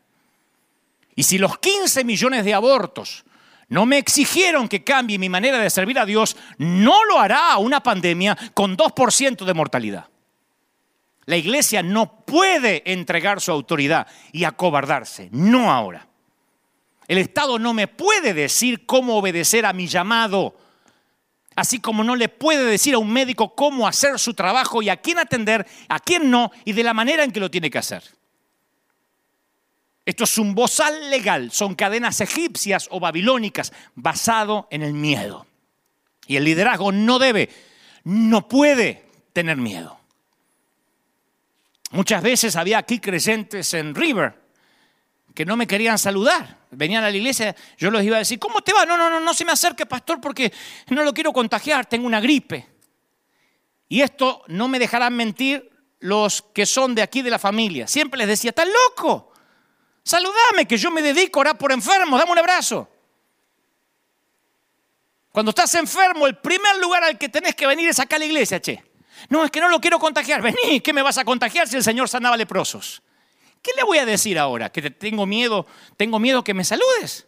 Y 1.16 1.24
si 1.24 1.38
los 1.38 1.58
15 1.58 2.04
millones 2.04 2.44
de 2.44 2.54
abortos 2.54 3.24
no 3.68 3.84
me 3.86 3.98
exigieron 3.98 4.68
que 4.68 4.84
cambie 4.84 5.18
mi 5.18 5.28
manera 5.28 5.58
de 5.58 5.70
servir 5.70 5.98
a 5.98 6.06
Dios, 6.06 6.36
no 6.58 7.04
lo 7.04 7.18
hará 7.18 7.56
una 7.56 7.82
pandemia 7.82 8.38
con 8.54 8.76
2% 8.76 9.44
de 9.44 9.54
mortalidad. 9.54 10.06
La 11.24 11.36
iglesia 11.36 11.82
no 11.82 12.24
puede 12.24 12.92
entregar 12.92 13.40
su 13.40 13.50
autoridad 13.50 14.06
y 14.30 14.44
acobardarse, 14.44 15.28
no 15.32 15.72
ahora. 15.72 16.06
El 17.08 17.18
Estado 17.18 17.58
no 17.58 17.74
me 17.74 17.88
puede 17.88 18.32
decir 18.32 18.86
cómo 18.86 19.16
obedecer 19.16 19.66
a 19.66 19.72
mi 19.72 19.88
llamado 19.88 20.54
así 21.56 21.80
como 21.80 22.04
no 22.04 22.14
le 22.14 22.28
puede 22.28 22.64
decir 22.66 22.94
a 22.94 22.98
un 22.98 23.10
médico 23.10 23.54
cómo 23.54 23.88
hacer 23.88 24.18
su 24.18 24.34
trabajo 24.34 24.82
y 24.82 24.90
a 24.90 24.98
quién 24.98 25.18
atender, 25.18 25.66
a 25.88 25.98
quién 25.98 26.30
no, 26.30 26.52
y 26.64 26.72
de 26.72 26.84
la 26.84 26.94
manera 26.94 27.24
en 27.24 27.32
que 27.32 27.40
lo 27.40 27.50
tiene 27.50 27.70
que 27.70 27.78
hacer. 27.78 28.04
Esto 30.06 30.22
es 30.22 30.38
un 30.38 30.54
bozal 30.54 31.10
legal, 31.10 31.50
son 31.50 31.74
cadenas 31.74 32.20
egipcias 32.20 32.86
o 32.92 33.00
babilónicas 33.00 33.72
basado 33.96 34.68
en 34.70 34.82
el 34.82 34.92
miedo. 34.92 35.46
Y 36.28 36.36
el 36.36 36.44
liderazgo 36.44 36.92
no 36.92 37.18
debe, 37.18 37.50
no 38.04 38.46
puede 38.46 39.04
tener 39.32 39.56
miedo. 39.56 39.98
Muchas 41.90 42.22
veces 42.22 42.54
había 42.54 42.78
aquí 42.78 43.00
creyentes 43.00 43.74
en 43.74 43.96
River 43.96 44.46
que 45.34 45.44
no 45.44 45.56
me 45.56 45.66
querían 45.66 45.98
saludar. 45.98 46.56
Venían 46.70 47.02
a 47.02 47.10
la 47.10 47.16
iglesia, 47.16 47.54
yo 47.76 47.90
les 47.90 48.04
iba 48.04 48.16
a 48.16 48.20
decir, 48.20 48.38
¿cómo 48.38 48.60
te 48.60 48.72
va? 48.72 48.86
No, 48.86 48.96
no, 48.96 49.10
no, 49.10 49.18
no 49.18 49.34
se 49.34 49.44
me 49.44 49.52
acerque, 49.52 49.86
pastor, 49.86 50.20
porque 50.20 50.52
no 50.88 51.02
lo 51.02 51.12
quiero 51.12 51.32
contagiar, 51.32 51.84
tengo 51.86 52.06
una 52.06 52.20
gripe. 52.20 52.66
Y 53.88 54.02
esto 54.02 54.42
no 54.46 54.68
me 54.68 54.78
dejarán 54.78 55.14
mentir 55.16 55.70
los 55.98 56.42
que 56.42 56.64
son 56.64 56.94
de 56.94 57.02
aquí 57.02 57.22
de 57.22 57.30
la 57.30 57.38
familia. 57.38 57.88
Siempre 57.88 58.18
les 58.18 58.28
decía, 58.28 58.50
estás 58.50 58.68
loco, 58.88 59.32
saludame, 60.06 60.66
que 60.66 60.78
yo 60.78 60.90
me 60.90 61.02
dedico 61.02 61.40
a 61.40 61.42
orar 61.42 61.58
por 61.58 61.72
enfermos, 61.72 62.18
dame 62.18 62.32
un 62.32 62.38
abrazo. 62.38 62.88
Cuando 65.32 65.50
estás 65.50 65.74
enfermo, 65.74 66.26
el 66.26 66.36
primer 66.38 66.78
lugar 66.78 67.04
al 67.04 67.18
que 67.18 67.28
tenés 67.28 67.54
que 67.54 67.66
venir 67.66 67.90
es 67.90 67.98
acá 67.98 68.16
a 68.16 68.18
la 68.20 68.24
iglesia, 68.24 68.60
che. 68.60 68.82
No, 69.28 69.44
es 69.44 69.50
que 69.50 69.60
no 69.60 69.68
lo 69.68 69.80
quiero 69.80 69.98
contagiar. 69.98 70.40
Vení, 70.40 70.80
¿qué 70.80 70.92
me 70.92 71.02
vas 71.02 71.18
a 71.18 71.24
contagiar 71.24 71.68
si 71.68 71.76
el 71.76 71.82
Señor 71.82 72.08
sanaba 72.08 72.36
leprosos? 72.36 73.02
¿Qué 73.60 73.72
le 73.76 73.82
voy 73.82 73.98
a 73.98 74.06
decir 74.06 74.38
ahora? 74.38 74.70
¿Que 74.70 74.80
te 74.80 74.90
tengo 74.90 75.26
miedo? 75.26 75.66
¿Tengo 75.96 76.18
miedo 76.18 76.44
que 76.44 76.54
me 76.54 76.64
saludes? 76.64 77.26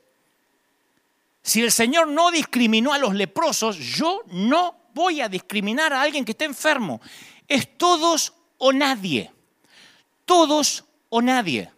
Si 1.43 1.63
el 1.63 1.73
Señor 1.73 2.09
no 2.09 2.31
discriminó 2.31 2.93
a 2.93 2.99
los 2.99 3.15
leprosos, 3.15 3.77
yo 3.77 4.23
no 4.29 4.77
voy 4.95 5.21
a 5.21 5.29
discriminar 5.29 5.93
a 5.93 6.03
alguien 6.03 6.25
que 6.25 6.33
esté 6.33 6.45
enfermo. 6.45 7.01
Es 7.49 7.77
todos 7.77 8.35
o 8.59 8.73
nadie. 8.73 9.33
Todos 10.25 10.85
o 11.09 11.21
nadie. 11.21 11.73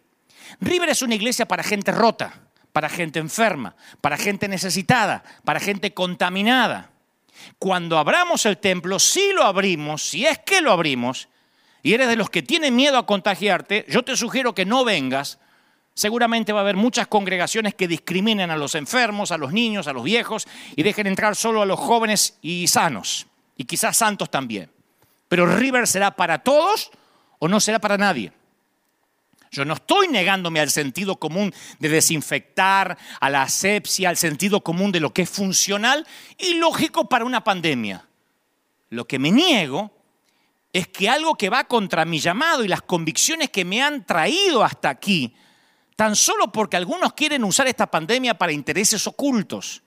River 0.59 0.89
es 0.89 1.01
una 1.01 1.15
iglesia 1.15 1.47
para 1.47 1.63
gente 1.63 1.91
rota, 1.91 2.33
para 2.73 2.89
gente 2.89 3.19
enferma, 3.19 3.75
para 4.01 4.17
gente 4.17 4.47
necesitada, 4.47 5.23
para 5.43 5.59
gente 5.59 5.93
contaminada. 5.93 6.91
Cuando 7.59 7.97
abramos 7.97 8.45
el 8.45 8.57
templo, 8.57 8.99
si 8.99 9.33
lo 9.33 9.43
abrimos, 9.43 10.03
si 10.03 10.25
es 10.25 10.39
que 10.39 10.61
lo 10.61 10.71
abrimos, 10.71 11.27
y 11.83 11.93
eres 11.93 12.07
de 12.07 12.15
los 12.15 12.29
que 12.29 12.43
tienen 12.43 12.75
miedo 12.75 12.97
a 12.97 13.05
contagiarte, 13.05 13.85
yo 13.89 14.03
te 14.03 14.15
sugiero 14.15 14.53
que 14.53 14.65
no 14.65 14.85
vengas. 14.85 15.39
Seguramente 15.93 16.53
va 16.53 16.59
a 16.59 16.61
haber 16.61 16.75
muchas 16.75 17.07
congregaciones 17.07 17.73
que 17.75 17.87
discriminen 17.87 18.51
a 18.51 18.55
los 18.55 18.75
enfermos, 18.75 19.31
a 19.31 19.37
los 19.37 19.51
niños, 19.51 19.87
a 19.87 19.93
los 19.93 20.03
viejos 20.03 20.47
y 20.75 20.83
dejen 20.83 21.07
entrar 21.07 21.35
solo 21.35 21.61
a 21.61 21.65
los 21.65 21.79
jóvenes 21.79 22.37
y 22.41 22.67
sanos, 22.67 23.27
y 23.57 23.65
quizás 23.65 23.97
santos 23.97 24.29
también. 24.29 24.69
Pero 25.27 25.45
River 25.45 25.87
será 25.87 26.11
para 26.11 26.39
todos 26.39 26.91
o 27.39 27.47
no 27.47 27.59
será 27.59 27.79
para 27.79 27.97
nadie. 27.97 28.31
Yo 29.51 29.65
no 29.65 29.73
estoy 29.73 30.07
negándome 30.07 30.61
al 30.61 30.71
sentido 30.71 31.17
común 31.17 31.53
de 31.77 31.89
desinfectar, 31.89 32.97
a 33.19 33.29
la 33.29 33.41
asepsia, 33.41 34.07
al 34.07 34.15
sentido 34.15 34.61
común 34.61 34.93
de 34.93 35.01
lo 35.01 35.13
que 35.13 35.23
es 35.23 35.29
funcional 35.29 36.07
y 36.37 36.53
lógico 36.53 37.09
para 37.09 37.25
una 37.25 37.43
pandemia. 37.43 38.07
Lo 38.89 39.05
que 39.05 39.19
me 39.19 39.29
niego 39.29 39.91
es 40.71 40.87
que 40.87 41.09
algo 41.09 41.35
que 41.35 41.49
va 41.49 41.65
contra 41.65 42.05
mi 42.05 42.19
llamado 42.19 42.63
y 42.63 42.69
las 42.69 42.81
convicciones 42.81 43.49
que 43.49 43.65
me 43.65 43.81
han 43.81 44.05
traído 44.05 44.63
hasta 44.63 44.89
aquí, 44.89 45.35
tan 45.97 46.15
solo 46.15 46.49
porque 46.49 46.77
algunos 46.77 47.11
quieren 47.11 47.43
usar 47.43 47.67
esta 47.67 47.91
pandemia 47.91 48.37
para 48.37 48.53
intereses 48.53 49.05
ocultos. 49.05 49.83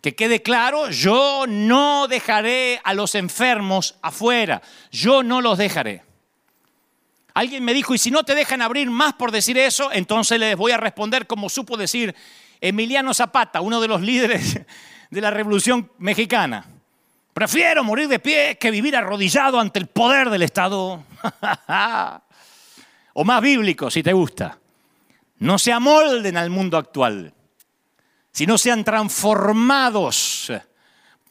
Que 0.00 0.14
quede 0.14 0.40
claro, 0.40 0.88
yo 0.88 1.46
no 1.48 2.06
dejaré 2.06 2.80
a 2.84 2.94
los 2.94 3.16
enfermos 3.16 3.96
afuera, 4.02 4.62
yo 4.92 5.24
no 5.24 5.40
los 5.40 5.58
dejaré. 5.58 6.11
Alguien 7.34 7.64
me 7.64 7.74
dijo, 7.74 7.94
y 7.94 7.98
si 7.98 8.10
no 8.10 8.24
te 8.24 8.34
dejan 8.34 8.62
abrir 8.62 8.90
más 8.90 9.14
por 9.14 9.30
decir 9.30 9.56
eso, 9.56 9.90
entonces 9.92 10.38
les 10.38 10.56
voy 10.56 10.72
a 10.72 10.76
responder 10.76 11.26
como 11.26 11.48
supo 11.48 11.76
decir 11.76 12.14
Emiliano 12.60 13.14
Zapata, 13.14 13.60
uno 13.60 13.80
de 13.80 13.88
los 13.88 14.00
líderes 14.00 14.60
de 15.10 15.20
la 15.20 15.30
Revolución 15.30 15.90
Mexicana. 15.98 16.66
Prefiero 17.32 17.82
morir 17.82 18.08
de 18.08 18.18
pie 18.18 18.58
que 18.58 18.70
vivir 18.70 18.94
arrodillado 18.94 19.58
ante 19.58 19.78
el 19.78 19.86
poder 19.86 20.28
del 20.28 20.42
Estado. 20.42 21.02
o 23.14 23.24
más 23.24 23.42
bíblico, 23.42 23.90
si 23.90 24.02
te 24.02 24.12
gusta. 24.12 24.58
No 25.38 25.58
se 25.58 25.72
amolden 25.72 26.36
al 26.36 26.50
mundo 26.50 26.76
actual, 26.76 27.32
sino 28.30 28.58
sean 28.58 28.84
transformados 28.84 30.52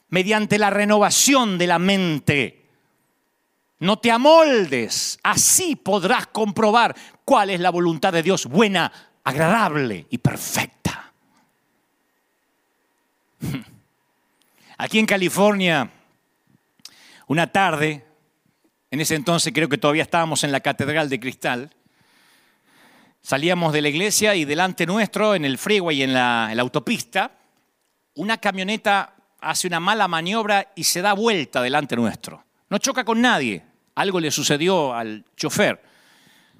mediante 0.10 0.58
la 0.58 0.70
renovación 0.70 1.58
de 1.58 1.68
la 1.68 1.80
mente. 1.80 2.61
No 3.82 3.98
te 3.98 4.12
amoldes, 4.12 5.18
así 5.24 5.76
podrás 5.76 6.28
comprobar 6.28 6.96
cuál 7.26 7.50
es 7.50 7.60
la 7.60 7.72
voluntad 7.72 8.14
de 8.14 8.22
Dios, 8.22 8.46
buena, 8.46 8.92
agradable 9.24 10.06
y 10.12 10.20
perfecta. 10.20 11.12
Aquí 14.78 15.00
en 15.00 15.08
California, 15.08 15.90
una 17.26 17.52
tarde, 17.52 18.06
en 18.92 19.02
ese 19.02 19.16
entonces 19.16 19.52
creo 19.52 19.68
que 19.68 19.80
todavía 19.80 20.04
estábamos 20.04 20.44
en 20.44 20.52
la 20.52 20.60
Catedral 20.60 21.10
de 21.10 21.20
Cristal, 21.20 21.74
salíamos 23.24 23.74
de 23.74 23.82
la 23.82 23.90
iglesia 23.90 24.36
y 24.36 24.46
delante 24.46 24.86
nuestro, 24.86 25.34
en 25.34 25.44
el 25.44 25.58
freeway, 25.58 26.04
en 26.04 26.14
la, 26.14 26.50
en 26.52 26.58
la 26.58 26.62
autopista, 26.62 27.32
una 28.14 28.38
camioneta 28.38 29.16
hace 29.40 29.66
una 29.66 29.80
mala 29.80 30.08
maniobra 30.08 30.72
y 30.76 30.84
se 30.84 31.02
da 31.02 31.14
vuelta 31.14 31.64
delante 31.64 31.96
nuestro. 31.96 32.46
No 32.70 32.78
choca 32.78 33.04
con 33.04 33.20
nadie. 33.20 33.71
Algo 34.02 34.20
le 34.20 34.32
sucedió 34.32 34.96
al 34.96 35.24
chofer. 35.38 35.80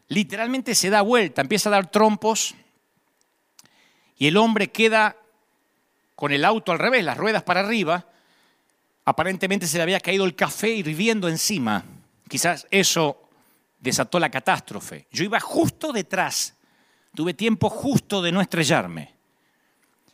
Literalmente 0.10 0.76
se 0.76 0.92
da 0.92 1.02
vuelta, 1.02 1.42
empieza 1.42 1.70
a 1.70 1.72
dar 1.72 1.90
trompos 1.90 2.54
y 4.20 4.28
el 4.28 4.38
hombre 4.38 4.72
queda 4.72 5.18
con 6.14 6.32
el 6.32 6.46
auto 6.46 6.72
al 6.72 6.78
revés, 6.78 7.04
las 7.04 7.18
ruedas 7.18 7.42
para 7.42 7.62
arriba. 7.62 8.06
Aparentemente 9.06 9.66
se 9.66 9.78
le 9.78 9.84
había 9.84 10.00
caído 10.00 10.24
el 10.26 10.36
café 10.36 10.70
hirviendo 10.70 11.28
encima. 11.28 11.84
Quizás 12.30 12.68
eso 12.70 13.28
desató 13.80 14.20
la 14.20 14.30
catástrofe. 14.30 15.08
Yo 15.12 15.24
iba 15.24 15.40
justo 15.40 15.92
detrás. 15.92 16.54
Tuve 17.16 17.34
tiempo 17.34 17.72
justo 17.72 18.22
de 18.22 18.32
no 18.32 18.40
estrellarme. 18.40 19.16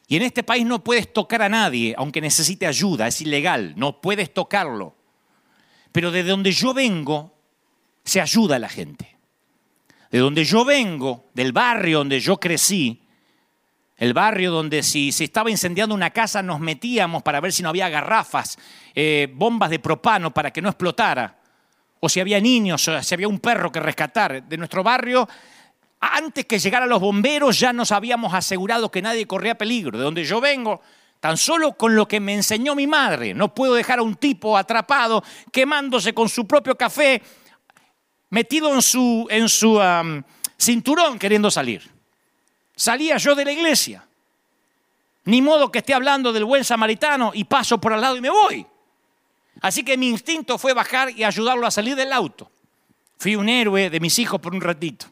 Y 0.08 0.16
en 0.16 0.24
este 0.24 0.44
país 0.44 0.66
no 0.66 0.82
puedes 0.82 1.12
tocar 1.12 1.42
a 1.42 1.50
nadie, 1.50 1.94
aunque 1.98 2.22
necesite 2.22 2.66
ayuda, 2.66 3.06
es 3.06 3.20
ilegal, 3.20 3.74
no 3.76 4.00
puedes 4.00 4.34
tocarlo. 4.34 4.96
Pero 5.98 6.12
de 6.12 6.22
donde 6.22 6.52
yo 6.52 6.76
vengo, 6.76 7.34
se 8.04 8.22
ayuda 8.22 8.58
a 8.58 8.60
la 8.60 8.70
gente. 8.70 9.18
De 10.12 10.20
donde 10.20 10.46
yo 10.46 10.64
vengo, 10.64 11.26
del 11.34 11.52
barrio 11.52 11.98
donde 11.98 12.20
yo 12.20 12.40
crecí, 12.40 13.02
el 13.98 14.14
barrio 14.14 14.52
donde 14.52 14.84
si 14.84 15.12
se 15.12 15.24
estaba 15.24 15.50
incendiando 15.50 15.96
una 15.96 16.12
casa 16.12 16.44
nos 16.44 16.60
metíamos 16.60 17.24
para 17.24 17.42
ver 17.42 17.52
si 17.52 17.64
no 17.64 17.70
había 17.70 17.90
garrafas, 17.90 18.60
eh, 18.94 19.28
bombas 19.34 19.72
de 19.72 19.80
propano 19.80 20.32
para 20.32 20.52
que 20.52 20.62
no 20.62 20.70
explotara, 20.70 21.36
o 22.00 22.08
si 22.08 22.20
había 22.20 22.40
niños, 22.40 22.88
o 22.88 23.02
si 23.02 23.16
había 23.16 23.28
un 23.28 23.40
perro 23.40 23.72
que 23.72 23.80
rescatar. 23.80 24.44
De 24.44 24.56
nuestro 24.56 24.84
barrio 24.84 25.28
antes 26.00 26.46
que 26.46 26.60
llegaran 26.60 26.90
los 26.90 27.02
bomberos 27.02 27.60
ya 27.60 27.74
nos 27.74 27.92
habíamos 27.92 28.36
asegurado 28.36 28.92
que 28.92 29.02
nadie 29.02 29.26
corría 29.26 29.58
peligro. 29.58 29.98
De 29.98 30.04
donde 30.04 30.26
yo 30.26 30.40
vengo, 30.40 30.80
tan 31.20 31.38
solo 31.38 31.74
con 31.74 31.96
lo 31.96 32.08
que 32.08 32.20
me 32.20 32.34
enseñó 32.34 32.76
mi 32.76 32.88
madre, 32.88 33.34
no 33.34 33.54
puedo 33.54 33.74
dejar 33.74 34.00
a 34.00 34.04
un 34.04 34.16
tipo 34.16 34.58
atrapado 34.58 35.24
quemándose 35.52 36.14
con 36.14 36.30
su 36.30 36.48
propio 36.48 36.78
café, 36.78 37.22
metido 38.30 38.74
en 38.74 38.82
su, 38.82 39.82
cinturón 40.60 41.18
queriendo 41.18 41.50
salir. 41.50 41.90
Salía 42.76 43.18
yo 43.18 43.36
de 43.36 43.46
la 43.46 43.52
iglesia. 43.52 44.04
Ni 45.26 45.42
modo 45.42 45.72
que 45.72 45.80
esté 45.80 45.94
hablando 45.94 46.32
del 46.32 46.46
buen 46.46 46.64
samaritano 46.64 47.32
y 47.34 47.44
paso 47.44 47.82
por 47.82 47.92
al 47.92 48.02
lado 48.02 48.16
y 48.16 48.22
me 48.22 48.30
voy. 48.30 48.66
Así 49.62 49.84
que 49.84 49.98
mi 49.98 50.08
instinto 50.08 50.58
fue 50.58 50.74
bajar 50.74 51.10
y 51.10 51.24
ayudarlo 51.24 51.66
a 51.68 51.72
salir 51.72 51.96
del 51.96 52.14
auto. 52.14 52.50
Fui 53.18 53.36
un 53.36 53.50
héroe 53.50 53.90
de 53.90 54.00
mis 54.00 54.20
hijos 54.20 54.40
por 54.40 54.54
un 54.54 54.62
ratito. 54.62 55.08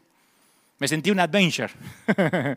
Me 0.78 0.88
sentí 0.88 1.10
un 1.10 1.20
adventure. 1.20 1.72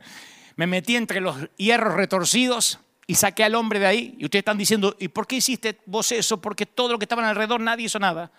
me 0.56 0.68
metí 0.68 0.96
entre 0.96 1.20
los 1.20 1.36
hierros 1.58 1.96
retorcidos 1.96 2.80
y 3.10 3.16
saqué 3.16 3.44
al 3.44 3.56
hombre 3.56 3.80
de 3.80 3.88
ahí. 3.88 4.16
Y 4.20 4.26
ustedes 4.26 4.42
están 4.42 4.60
diciendo, 4.60 4.96
¿y 5.00 5.08
por 5.08 5.26
qué 5.26 5.38
hiciste 5.38 5.80
vos 5.88 6.12
eso? 6.12 6.40
Porque 6.40 6.68
todo 6.68 6.92
lo 6.92 7.00
que 7.00 7.06
estaban 7.06 7.26
alrededor 7.26 7.60
nadie 7.60 7.88
hizo 7.88 7.98
nada. 7.98 8.32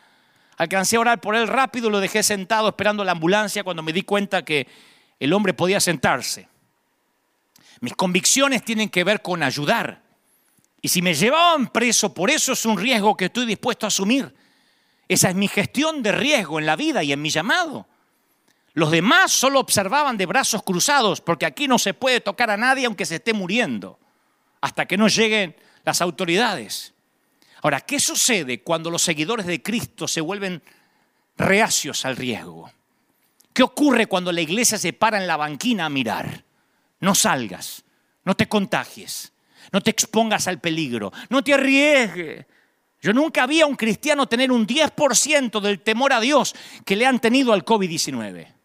Alcancé 0.58 0.94
a 0.94 1.00
orar 1.00 1.20
por 1.20 1.34
él 1.34 1.48
rápido, 1.48 1.90
lo 1.90 1.98
dejé 1.98 2.22
sentado 2.22 2.68
esperando 2.68 3.02
la 3.02 3.10
ambulancia 3.10 3.64
cuando 3.64 3.82
me 3.82 3.92
di 3.92 4.02
cuenta 4.02 4.44
que 4.44 4.68
el 5.18 5.32
hombre 5.32 5.54
podía 5.54 5.80
sentarse. 5.80 6.48
Mis 7.80 7.94
convicciones 7.94 8.64
tienen 8.64 8.88
que 8.90 9.02
ver 9.02 9.22
con 9.22 9.42
ayudar. 9.42 10.04
Y 10.80 10.86
si 10.86 11.02
me 11.02 11.14
llevaban 11.14 11.66
preso, 11.66 12.14
por 12.14 12.30
eso 12.30 12.52
es 12.52 12.64
un 12.64 12.78
riesgo 12.78 13.16
que 13.16 13.24
estoy 13.24 13.46
dispuesto 13.46 13.86
a 13.86 13.88
asumir. 13.88 14.32
Esa 15.08 15.30
es 15.30 15.34
mi 15.34 15.48
gestión 15.48 16.00
de 16.00 16.12
riesgo 16.12 16.60
en 16.60 16.66
la 16.66 16.76
vida 16.76 17.02
y 17.02 17.12
en 17.12 17.20
mi 17.20 17.30
llamado. 17.30 17.88
Los 18.74 18.92
demás 18.92 19.32
solo 19.32 19.58
observaban 19.58 20.16
de 20.16 20.26
brazos 20.26 20.62
cruzados, 20.62 21.20
porque 21.20 21.44
aquí 21.44 21.66
no 21.66 21.76
se 21.76 21.92
puede 21.92 22.20
tocar 22.20 22.52
a 22.52 22.56
nadie 22.56 22.86
aunque 22.86 23.04
se 23.04 23.16
esté 23.16 23.32
muriendo, 23.32 23.98
hasta 24.60 24.86
que 24.86 24.96
no 24.96 25.08
lleguen 25.08 25.56
las 25.84 26.00
autoridades. 26.00 26.94
Ahora, 27.62 27.80
¿qué 27.80 28.00
sucede 28.00 28.62
cuando 28.62 28.90
los 28.90 29.02
seguidores 29.02 29.46
de 29.46 29.62
Cristo 29.62 30.08
se 30.08 30.20
vuelven 30.20 30.62
reacios 31.36 32.04
al 32.04 32.16
riesgo? 32.16 32.70
¿Qué 33.52 33.62
ocurre 33.62 34.06
cuando 34.06 34.32
la 34.32 34.40
iglesia 34.40 34.78
se 34.78 34.92
para 34.92 35.18
en 35.18 35.26
la 35.26 35.36
banquina 35.36 35.86
a 35.86 35.90
mirar? 35.90 36.44
No 37.00 37.14
salgas, 37.14 37.84
no 38.24 38.34
te 38.34 38.48
contagies, 38.48 39.32
no 39.72 39.80
te 39.80 39.90
expongas 39.90 40.46
al 40.46 40.60
peligro, 40.60 41.12
no 41.28 41.42
te 41.42 41.54
arriesgues. 41.54 42.46
Yo 43.02 43.12
nunca 43.12 43.46
vi 43.46 43.62
a 43.62 43.66
un 43.66 43.76
cristiano 43.76 44.26
tener 44.26 44.52
un 44.52 44.66
10% 44.66 45.60
del 45.60 45.80
temor 45.80 46.12
a 46.12 46.20
Dios 46.20 46.54
que 46.84 46.96
le 46.96 47.06
han 47.06 47.18
tenido 47.18 47.52
al 47.52 47.64
COVID-19. 47.64 48.59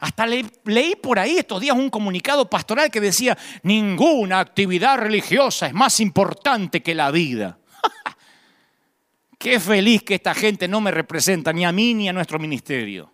Hasta 0.00 0.26
leí 0.26 0.94
por 1.02 1.18
ahí 1.18 1.38
estos 1.38 1.60
días 1.60 1.76
un 1.76 1.90
comunicado 1.90 2.48
pastoral 2.48 2.90
que 2.90 3.00
decía, 3.00 3.36
ninguna 3.62 4.38
actividad 4.38 4.98
religiosa 4.98 5.66
es 5.66 5.74
más 5.74 5.98
importante 5.98 6.82
que 6.82 6.94
la 6.94 7.10
vida. 7.10 7.58
Qué 9.38 9.58
feliz 9.58 10.02
que 10.04 10.14
esta 10.14 10.34
gente 10.34 10.68
no 10.68 10.80
me 10.80 10.92
representa, 10.92 11.52
ni 11.52 11.64
a 11.64 11.72
mí 11.72 11.94
ni 11.94 12.08
a 12.08 12.12
nuestro 12.12 12.38
ministerio. 12.38 13.12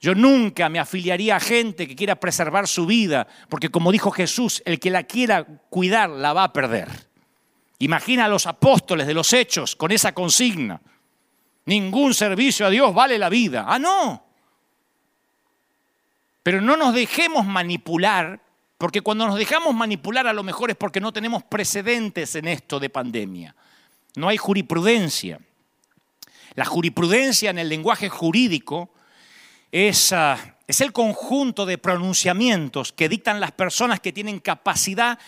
Yo 0.00 0.14
nunca 0.14 0.68
me 0.68 0.78
afiliaría 0.78 1.36
a 1.36 1.40
gente 1.40 1.86
que 1.86 1.96
quiera 1.96 2.16
preservar 2.16 2.68
su 2.68 2.86
vida, 2.86 3.26
porque 3.48 3.70
como 3.70 3.92
dijo 3.92 4.10
Jesús, 4.10 4.62
el 4.64 4.78
que 4.78 4.90
la 4.90 5.04
quiera 5.04 5.44
cuidar 5.68 6.08
la 6.08 6.32
va 6.32 6.44
a 6.44 6.52
perder. 6.52 6.88
Imagina 7.78 8.24
a 8.24 8.28
los 8.28 8.46
apóstoles 8.46 9.06
de 9.06 9.14
los 9.14 9.32
hechos 9.34 9.76
con 9.76 9.92
esa 9.92 10.12
consigna. 10.12 10.80
Ningún 11.66 12.14
servicio 12.14 12.66
a 12.66 12.70
Dios 12.70 12.94
vale 12.94 13.18
la 13.18 13.28
vida. 13.28 13.64
Ah, 13.66 13.78
no. 13.78 14.25
Pero 16.46 16.60
no 16.60 16.76
nos 16.76 16.94
dejemos 16.94 17.44
manipular, 17.44 18.38
porque 18.78 19.00
cuando 19.00 19.26
nos 19.26 19.36
dejamos 19.36 19.74
manipular 19.74 20.28
a 20.28 20.32
lo 20.32 20.44
mejor 20.44 20.70
es 20.70 20.76
porque 20.76 21.00
no 21.00 21.12
tenemos 21.12 21.42
precedentes 21.42 22.36
en 22.36 22.46
esto 22.46 22.78
de 22.78 22.88
pandemia. 22.88 23.56
No 24.14 24.28
hay 24.28 24.36
jurisprudencia. 24.36 25.40
La 26.54 26.64
jurisprudencia 26.64 27.50
en 27.50 27.58
el 27.58 27.68
lenguaje 27.68 28.08
jurídico 28.08 28.90
es, 29.72 30.12
ah, 30.12 30.38
el 30.68 30.92
conjunto 30.92 31.66
de 31.66 31.78
pronunciamientos 31.78 32.92
que 32.92 33.08
dictan 33.08 33.40
las 33.40 33.50
personas 33.50 33.98
que 33.98 34.12
tienen 34.12 34.38
capacidad 34.38 35.18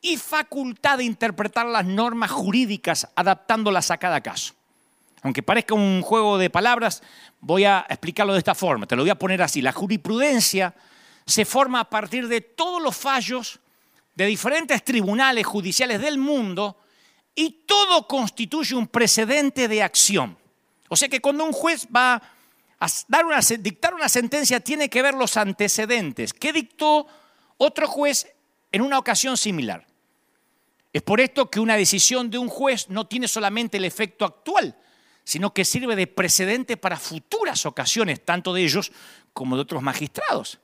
y 0.00 0.16
facultad 0.16 0.98
de 0.98 1.04
interpretar 1.06 1.66
las 1.66 1.86
normas 1.86 2.30
jurídicas 2.30 3.08
adaptándolas 3.16 3.90
a 3.90 3.98
cada 3.98 4.20
caso. 4.20 4.54
Aunque 5.28 5.42
parezca 5.42 5.74
un 5.74 6.00
juego 6.00 6.38
de 6.38 6.48
palabras, 6.48 7.02
voy 7.40 7.66
a 7.66 7.84
explicarlo 7.90 8.32
de 8.32 8.38
esta 8.38 8.54
forma. 8.54 8.86
Te 8.86 8.96
lo 8.96 9.02
voy 9.02 9.10
a 9.10 9.18
poner 9.18 9.42
así. 9.42 9.60
La 9.60 9.72
jurisprudencia 9.72 10.74
se 11.26 11.44
forma 11.44 11.80
a 11.80 11.90
partir 11.90 12.28
de 12.28 12.40
todos 12.40 12.80
los 12.80 12.96
fallos 12.96 13.60
de 14.14 14.24
diferentes 14.24 14.82
tribunales 14.82 15.46
judiciales 15.46 16.00
del 16.00 16.16
mundo 16.16 16.78
y 17.34 17.64
todo 17.66 18.08
constituye 18.08 18.74
un 18.74 18.86
precedente 18.86 19.68
de 19.68 19.82
acción. 19.82 20.38
O 20.88 20.96
sea 20.96 21.10
que 21.10 21.20
cuando 21.20 21.44
un 21.44 21.52
juez 21.52 21.86
va 21.94 22.22
a 22.80 22.88
dar 23.08 23.26
una, 23.26 23.40
dictar 23.58 23.92
una 23.92 24.08
sentencia 24.08 24.60
tiene 24.60 24.88
que 24.88 25.02
ver 25.02 25.12
los 25.12 25.36
antecedentes. 25.36 26.32
¿Qué 26.32 26.54
dictó 26.54 27.06
otro 27.58 27.86
juez 27.86 28.34
en 28.72 28.80
una 28.80 28.98
ocasión 28.98 29.36
similar? 29.36 29.86
Es 30.90 31.02
por 31.02 31.20
esto 31.20 31.50
que 31.50 31.60
una 31.60 31.76
decisión 31.76 32.30
de 32.30 32.38
un 32.38 32.48
juez 32.48 32.88
no 32.88 33.06
tiene 33.06 33.28
solamente 33.28 33.76
el 33.76 33.84
efecto 33.84 34.24
actual, 34.24 34.74
sino 35.28 35.52
que 35.52 35.66
sirve 35.66 35.94
de 35.94 36.06
precedente 36.06 36.78
para 36.78 36.96
futuras 36.96 37.66
ocasiones, 37.66 38.24
tanto 38.24 38.54
de 38.54 38.62
ellos 38.62 38.90
como 39.34 39.56
de 39.56 39.60
otros 39.60 39.82
magistrados. 39.82 40.58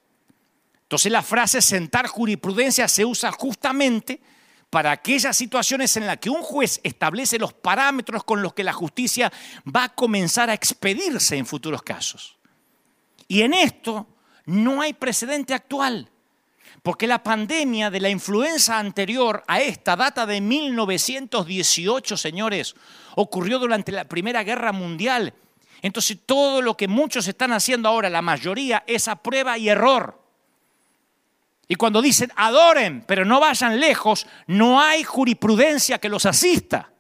Entonces 0.85 1.13
la 1.13 1.21
frase 1.21 1.61
sentar 1.61 2.07
jurisprudencia 2.07 2.89
se 2.89 3.05
usa 3.05 3.31
justamente 3.31 4.23
para 4.71 4.91
aquellas 4.91 5.37
situaciones 5.37 5.95
en 5.99 6.07
las 6.07 6.17
que 6.17 6.31
un 6.31 6.41
juez 6.41 6.81
establece 6.83 7.39
los 7.39 7.53
parámetros 7.53 8.25
con 8.25 8.41
los 8.41 8.55
que 8.55 8.65
la 8.65 8.73
justicia 8.73 9.31
va 9.69 9.85
a 9.85 9.95
comenzar 9.95 10.49
a 10.49 10.55
expedirse 10.55 11.37
en 11.37 11.45
futuros 11.45 11.83
casos. 11.83 12.39
Y 13.29 13.43
en 13.43 13.53
esto 13.53 14.09
no 14.47 14.81
hay 14.81 14.95
precedente 14.95 15.53
actual. 15.53 16.11
Porque 16.85 17.07
la 17.07 17.23
pandemia 17.23 17.89
de 17.89 17.99
la 17.99 18.11
influenza 18.11 18.79
anterior 18.79 19.43
a 19.47 19.59
esta 19.59 19.97
data 19.97 20.27
de 20.27 20.43
1918, 20.43 22.15
señores, 22.15 22.75
ocurrió 23.17 23.59
durante 23.59 23.91
la 23.91 24.05
Primera 24.05 24.45
Guerra 24.45 24.71
Mundial. 24.71 25.33
Entonces 25.81 26.19
todo 26.27 26.61
lo 26.61 26.77
que 26.77 26.87
muchos 26.87 27.27
están 27.27 27.53
haciendo 27.53 27.89
ahora, 27.89 28.11
la 28.11 28.21
mayoría, 28.21 28.85
es 28.87 29.09
a 29.09 29.17
prueba 29.17 29.57
y 29.57 29.71
error. 29.71 30.21
Y 31.69 31.77
cuando 31.77 32.03
dicen 32.03 32.31
adoren, 32.37 33.03
pero 33.09 33.25
no 33.25 33.41
vayan 33.41 33.81
lejos, 33.81 34.27
no 34.47 34.79
hay 34.79 35.05
jurisprudencia 35.05 35.97
que 35.97 36.11
los 36.11 36.27
asista. 36.27 36.91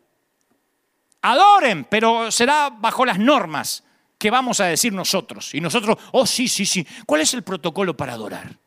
Adoren, 1.21 1.85
pero 1.85 2.33
será 2.33 2.71
bajo 2.71 3.05
las 3.05 3.19
normas 3.19 3.85
que 4.17 4.31
vamos 4.31 4.61
a 4.61 4.65
decir 4.65 4.95
nosotros. 4.95 5.55
Y 5.55 5.61
nosotros, 5.61 5.99
oh 6.13 6.25
sí, 6.25 6.49
sí, 6.49 6.65
sí, 6.65 6.87
¿cuál 7.05 7.21
es 7.21 7.35
el 7.35 7.43
protocolo 7.43 7.95
para 7.95 8.15
adorar? 8.15 8.64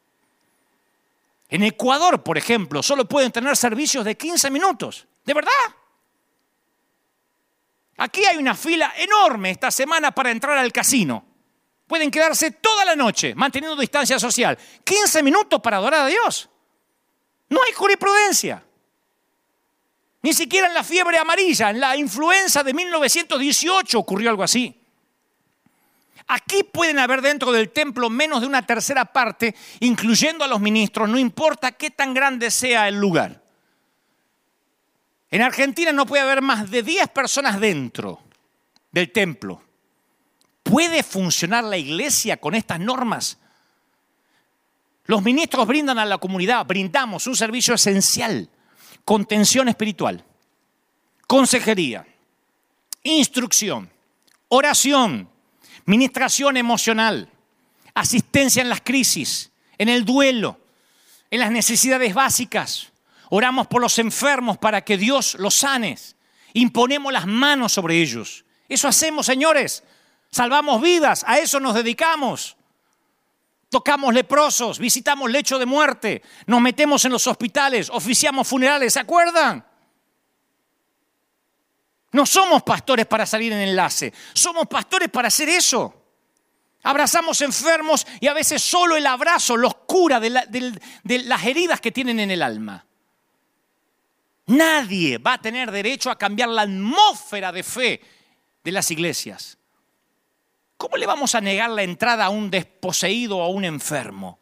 En 1.50 1.64
Ecuador, 1.64 2.24
por 2.24 2.38
ejemplo, 2.38 2.84
solo 2.84 3.06
pueden 3.06 3.32
tener 3.32 3.56
servicios 3.56 4.04
de 4.04 4.18
15 4.18 4.50
minutos. 4.52 5.08
¿De 5.24 5.34
verdad? 5.34 5.52
Aquí 7.98 8.24
hay 8.26 8.38
una 8.38 8.54
fila 8.54 8.94
enorme 8.98 9.52
esta 9.52 9.72
semana 9.72 10.12
para 10.12 10.32
entrar 10.32 10.58
al 10.58 10.72
casino. 10.72 11.26
Pueden 11.88 12.12
quedarse 12.12 12.52
toda 12.52 12.84
la 12.84 12.96
noche 12.96 13.34
manteniendo 13.34 13.80
distancia 13.80 14.20
social. 14.20 14.58
15 14.84 15.24
minutos 15.24 15.62
para 15.62 15.78
adorar 15.78 16.02
a 16.02 16.08
Dios. 16.08 16.50
No 17.50 17.64
hay 17.64 17.72
jurisprudencia. 17.72 18.64
Ni 20.22 20.34
siquiera 20.34 20.68
en 20.68 20.74
la 20.74 20.84
fiebre 20.84 21.18
amarilla, 21.18 21.70
en 21.70 21.80
la 21.80 21.96
influenza 21.96 22.62
de 22.62 22.74
1918 22.74 23.98
ocurrió 23.98 24.30
algo 24.30 24.44
así. 24.44 24.87
Aquí 26.28 26.64
pueden 26.64 27.00
haber 27.00 27.22
dentro 27.22 27.52
del 27.52 27.70
templo 27.70 28.10
menos 28.10 28.42
de 28.42 28.48
una 28.48 28.66
tercera 28.66 29.06
parte, 29.06 29.56
incluyendo 29.80 30.44
a 30.44 30.48
los 30.48 30.60
ministros, 30.60 31.08
no 31.08 31.18
importa 31.18 31.72
qué 31.72 31.90
tan 31.90 32.14
grande 32.14 32.52
sea 32.52 32.88
el 32.88 33.00
lugar. 33.00 33.42
En 35.30 35.42
Argentina 35.42 35.92
no 35.92 36.06
puede 36.06 36.24
haber 36.24 36.42
más 36.42 36.70
de 36.70 36.84
10 36.84 37.10
personas 37.10 37.60
dentro 37.60 38.22
del 38.92 39.12
templo. 39.12 39.62
¿Puede 40.64 41.02
funcionar 41.02 41.64
la 41.64 41.78
iglesia 41.78 42.38
con 42.38 42.56
estas 42.56 42.80
normas? 42.80 43.38
Los 45.06 45.24
ministros 45.24 45.66
brindan 45.66 45.98
a 46.00 46.06
la 46.06 46.18
comunidad, 46.18 46.66
brindamos 46.66 47.26
un 47.28 47.36
servicio 47.38 47.74
esencial, 47.74 48.50
contención 49.06 49.70
espiritual, 49.70 50.26
consejería, 51.26 52.06
instrucción, 53.04 53.90
oración, 54.50 55.30
ministración 55.88 56.58
emocional, 56.58 57.30
asistencia 57.96 58.62
en 58.62 58.70
las 58.70 58.82
crisis, 58.82 59.52
en 59.78 59.90
el 59.90 60.06
duelo, 60.06 60.60
en 61.32 61.40
las 61.40 61.50
necesidades 61.50 62.14
básicas. 62.14 62.92
Oramos 63.30 63.68
por 63.68 63.82
los 63.82 63.98
enfermos 63.98 64.58
para 64.58 64.82
que 64.82 64.98
Dios 64.98 65.36
los 65.40 65.56
sane. 65.56 65.98
Imponemos 66.54 67.12
las 67.12 67.26
manos 67.26 67.74
sobre 67.74 68.02
ellos. 68.02 68.46
Eso 68.70 68.88
hacemos, 68.88 69.26
señores. 69.26 69.84
Salvamos 70.30 70.82
vidas, 70.82 71.24
a 71.26 71.40
eso 71.40 71.60
nos 71.60 71.74
dedicamos. 71.74 72.58
Tocamos 73.70 74.14
leprosos, 74.14 74.80
visitamos 74.80 75.30
lecho 75.30 75.60
de 75.60 75.66
muerte, 75.66 76.22
nos 76.46 76.62
metemos 76.62 77.04
en 77.04 77.12
los 77.12 77.28
hospitales, 77.28 77.90
oficiamos 77.90 78.48
funerales, 78.48 78.94
¿se 78.94 79.00
acuerdan? 79.02 79.67
No 82.18 82.26
somos 82.26 82.64
pastores 82.64 83.06
para 83.06 83.28
salir 83.28 83.54
en 83.54 83.60
enlace, 83.60 84.12
somos 84.34 84.66
pastores 84.66 85.08
para 85.08 85.28
hacer 85.28 85.50
eso. 85.50 85.94
Abrazamos 86.82 87.40
enfermos 87.42 88.08
y 88.20 88.26
a 88.26 88.34
veces 88.34 88.60
solo 88.64 88.96
el 88.96 89.06
abrazo 89.06 89.56
los 89.56 89.76
cura 89.86 90.20
de, 90.20 90.32
de 91.04 91.20
las 91.20 91.46
heridas 91.46 91.80
que 91.80 91.92
tienen 91.92 92.20
en 92.20 92.32
el 92.32 92.42
alma. 92.42 92.84
Nadie 94.48 95.20
va 95.20 95.34
a 95.34 95.42
tener 95.42 95.70
derecho 95.70 96.10
a 96.10 96.18
cambiar 96.18 96.50
la 96.50 96.64
atmósfera 96.64 97.52
de 97.52 97.62
fe 97.62 98.02
de 98.64 98.72
las 98.72 98.90
iglesias. 98.90 99.60
¿Cómo 100.76 100.98
le 100.98 101.06
vamos 101.06 101.36
a 101.36 101.42
negar 101.42 101.70
la 101.70 101.84
entrada 101.84 102.26
a 102.26 102.30
un 102.30 102.50
desposeído 102.50 103.38
o 103.38 103.44
a 103.44 103.50
un 103.50 103.64
enfermo? 103.64 104.40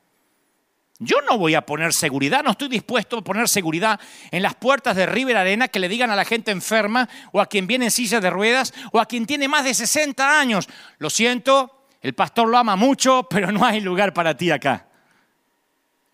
Yo 1.05 1.21
no 1.21 1.37
voy 1.37 1.53
a 1.53 1.61
poner 1.61 1.93
seguridad, 1.93 2.43
no 2.43 2.51
estoy 2.51 2.67
dispuesto 2.67 3.19
a 3.19 3.23
poner 3.23 3.47
seguridad 3.47 3.99
en 4.31 4.41
las 4.41 4.55
puertas 4.55 4.95
de 4.95 5.05
River 5.05 5.37
Arena 5.37 5.67
que 5.67 5.79
le 5.79 5.87
digan 5.87 6.09
a 6.09 6.15
la 6.15 6.25
gente 6.25 6.49
enferma 6.49 7.07
o 7.31 7.39
a 7.39 7.45
quien 7.45 7.67
viene 7.67 7.85
en 7.85 7.91
silla 7.91 8.19
de 8.19 8.31
ruedas 8.31 8.73
o 8.91 8.99
a 8.99 9.05
quien 9.05 9.27
tiene 9.27 9.47
más 9.47 9.65
de 9.65 9.75
60 9.75 10.39
años. 10.39 10.67
Lo 10.97 11.11
siento, 11.11 11.85
el 12.01 12.15
pastor 12.15 12.47
lo 12.47 12.57
ama 12.57 12.75
mucho, 12.75 13.27
pero 13.29 13.51
no 13.51 13.63
hay 13.63 13.81
lugar 13.81 14.15
para 14.15 14.35
ti 14.35 14.49
acá. 14.49 14.87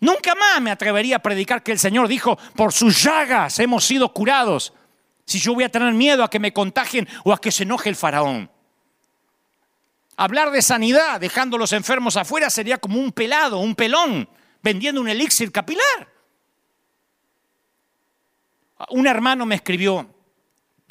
Nunca 0.01 0.35
más 0.35 0.59
me 0.61 0.71
atrevería 0.71 1.15
a 1.17 1.19
predicar 1.19 1.63
que 1.63 1.71
el 1.71 1.79
Señor 1.79 2.09
dijo, 2.09 2.37
por 2.57 2.73
sus 2.73 3.01
llagas 3.01 3.59
hemos 3.59 3.85
sido 3.85 4.11
curados. 4.11 4.73
Si 5.23 5.39
yo 5.39 5.53
voy 5.53 5.63
a 5.63 5.69
tener 5.69 5.93
miedo 5.93 6.25
a 6.25 6.29
que 6.29 6.39
me 6.39 6.51
contagien 6.51 7.07
o 7.23 7.31
a 7.31 7.39
que 7.39 7.51
se 7.51 7.63
enoje 7.63 7.87
el 7.87 7.95
faraón. 7.95 8.51
Hablar 10.17 10.51
de 10.51 10.61
sanidad 10.61 11.21
dejando 11.21 11.55
a 11.55 11.59
los 11.59 11.71
enfermos 11.71 12.17
afuera 12.17 12.49
sería 12.49 12.77
como 12.77 12.99
un 12.99 13.13
pelado, 13.13 13.59
un 13.59 13.73
pelón, 13.73 14.27
vendiendo 14.61 15.01
un 15.01 15.09
elixir 15.09 15.51
capilar. 15.51 16.07
Un 18.89 19.07
hermano 19.07 19.45
me 19.45 19.55
escribió 19.55 20.13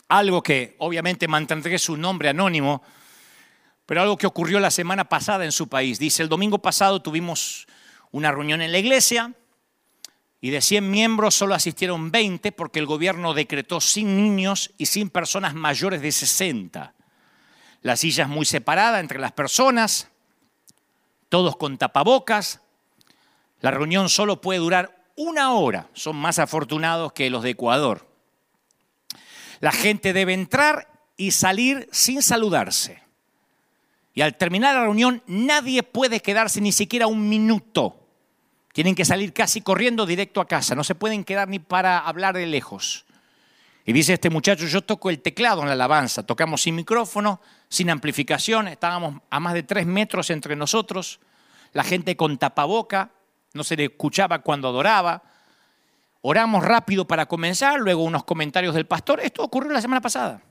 algo 0.09 0.43
que 0.43 0.77
obviamente 0.79 1.29
mantendré 1.29 1.79
su 1.79 1.97
nombre 1.97 2.29
anónimo, 2.29 2.83
pero 3.87 4.03
algo 4.03 4.17
que 4.17 4.27
ocurrió 4.27 4.61
la 4.61 4.71
semana 4.71 5.05
pasada 5.05 5.45
en 5.45 5.53
su 5.53 5.69
país. 5.69 5.99
Dice, 5.99 6.23
el 6.23 6.29
domingo 6.29 6.59
pasado 6.59 7.03
tuvimos 7.03 7.67
una 8.13 8.31
reunión 8.31 8.61
en 8.63 8.73
la 8.73 8.79
iglesia 8.79 9.35
y 10.41 10.51
de 10.51 10.61
100 10.61 10.91
miembros 10.91 11.35
solo 11.35 11.55
asistieron 11.55 12.11
20 12.11 12.53
porque 12.53 12.79
el 12.79 12.87
gobierno 12.87 13.35
decretó 13.35 13.81
sin 13.81 14.17
niños 14.17 14.73
y 14.79 14.87
sin 14.87 15.11
personas 15.11 15.55
mayores 15.55 16.01
de 16.01 16.13
60 16.13 16.95
las 17.83 18.01
sillas 18.01 18.29
muy 18.29 18.45
separadas 18.45 19.01
entre 19.01 19.19
las 19.19 19.33
personas, 19.33 20.09
todos 21.29 21.57
con 21.57 21.79
tapabocas. 21.79 22.61
La 23.61 23.71
reunión 23.71 24.09
solo 24.09 24.41
puede 24.41 24.59
durar 24.59 25.05
una 25.17 25.53
hora, 25.53 25.89
son 25.93 26.17
más 26.17 26.39
afortunados 26.39 27.13
que 27.13 27.31
los 27.31 27.43
de 27.43 27.51
Ecuador. 27.51 28.09
La 29.61 29.73
gente 29.73 30.13
debe 30.13 30.33
entrar 30.33 30.89
y 31.17 31.33
salir 31.33 31.89
sin 31.93 32.23
saludarse. 32.23 33.03
Y 34.15 34.23
al 34.23 34.37
terminar 34.37 34.75
la 34.75 34.83
reunión 34.83 35.23
nadie 35.27 35.83
puede 35.83 36.21
quedarse 36.21 36.61
ni 36.61 36.73
siquiera 36.73 37.07
un 37.07 37.29
minuto. 37.29 37.97
Tienen 38.73 38.95
que 38.95 39.05
salir 39.05 39.33
casi 39.33 39.61
corriendo 39.61 40.07
directo 40.07 40.41
a 40.41 40.49
casa, 40.49 40.75
no 40.75 40.85
se 40.85 40.95
pueden 40.95 41.25
quedar 41.25 41.49
ni 41.49 41.59
para 41.59 41.99
hablar 41.99 42.37
de 42.37 42.47
lejos. 42.47 43.05
Y 43.85 43.93
dice 43.93 44.15
este 44.15 44.31
muchacho, 44.31 44.67
yo 44.67 44.83
toco 44.83 45.11
el 45.11 45.21
teclado 45.21 45.63
en 45.63 45.67
la 45.67 45.73
alabanza, 45.73 46.25
tocamos 46.25 46.63
sin 46.63 46.77
micrófono, 46.77 47.41
sin 47.69 47.91
amplificación, 47.91 48.69
estábamos 48.69 49.21
a 49.29 49.41
más 49.41 49.55
de 49.55 49.63
tres 49.63 49.87
metros 49.87 50.31
entre 50.31 50.55
nosotros, 50.55 51.19
la 51.73 51.83
gente 51.83 52.17
con 52.17 52.39
tapaboca, 52.39 53.11
no 53.53 53.65
se 53.65 53.77
le 53.77 53.85
escuchaba 53.85 54.41
cuando 54.41 54.69
adoraba. 54.69 55.23
Oramos 56.23 56.65
rápido 56.65 57.07
para 57.07 57.27
comenzar, 57.27 57.81
luego 57.81 58.03
unos 58.03 58.25
comentarios 58.25 58.75
del 58.75 58.87
pastor. 58.87 59.21
Esto 59.21 59.43
ocurrió 59.43 59.73
la 59.73 59.81
semana 59.81 60.01
pasada. 60.01 60.43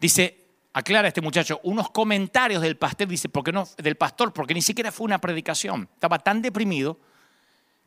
Dice, 0.00 0.46
aclara 0.72 1.08
este 1.08 1.20
muchacho, 1.20 1.60
unos 1.64 1.90
comentarios 1.90 2.62
del 2.62 2.76
pastor, 2.76 3.08
dice, 3.08 3.28
porque 3.28 3.52
no, 3.52 3.68
del 3.76 3.96
pastor, 3.96 4.32
porque 4.32 4.54
ni 4.54 4.62
siquiera 4.62 4.92
fue 4.92 5.04
una 5.04 5.20
predicación. 5.20 5.88
Estaba 5.94 6.18
tan 6.18 6.40
deprimido 6.40 6.98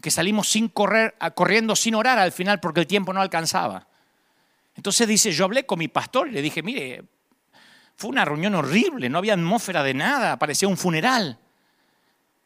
que 0.02 0.12
salimos 0.12 0.50
sin 0.50 0.68
correr, 0.68 1.16
corriendo 1.36 1.76
sin 1.76 1.96
orar 1.96 2.20
al 2.20 2.32
final 2.32 2.60
porque 2.60 2.82
el 2.82 2.88
tiempo 2.88 3.14
no 3.14 3.22
alcanzaba. 3.22 3.88
Entonces 4.76 5.08
dice, 5.08 5.32
yo 5.32 5.46
hablé 5.46 5.66
con 5.66 5.80
mi 5.80 5.88
pastor 5.88 6.28
y 6.28 6.32
le 6.32 6.42
dije, 6.42 6.64
mire, 6.64 7.04
fue 7.96 8.10
una 8.10 8.26
reunión 8.26 8.56
horrible, 8.56 9.10
no 9.10 9.20
había 9.20 9.34
atmósfera 9.34 9.84
de 9.84 9.94
nada, 9.94 10.38
parecía 10.40 10.68
un 10.68 10.78
funeral. 10.78 11.40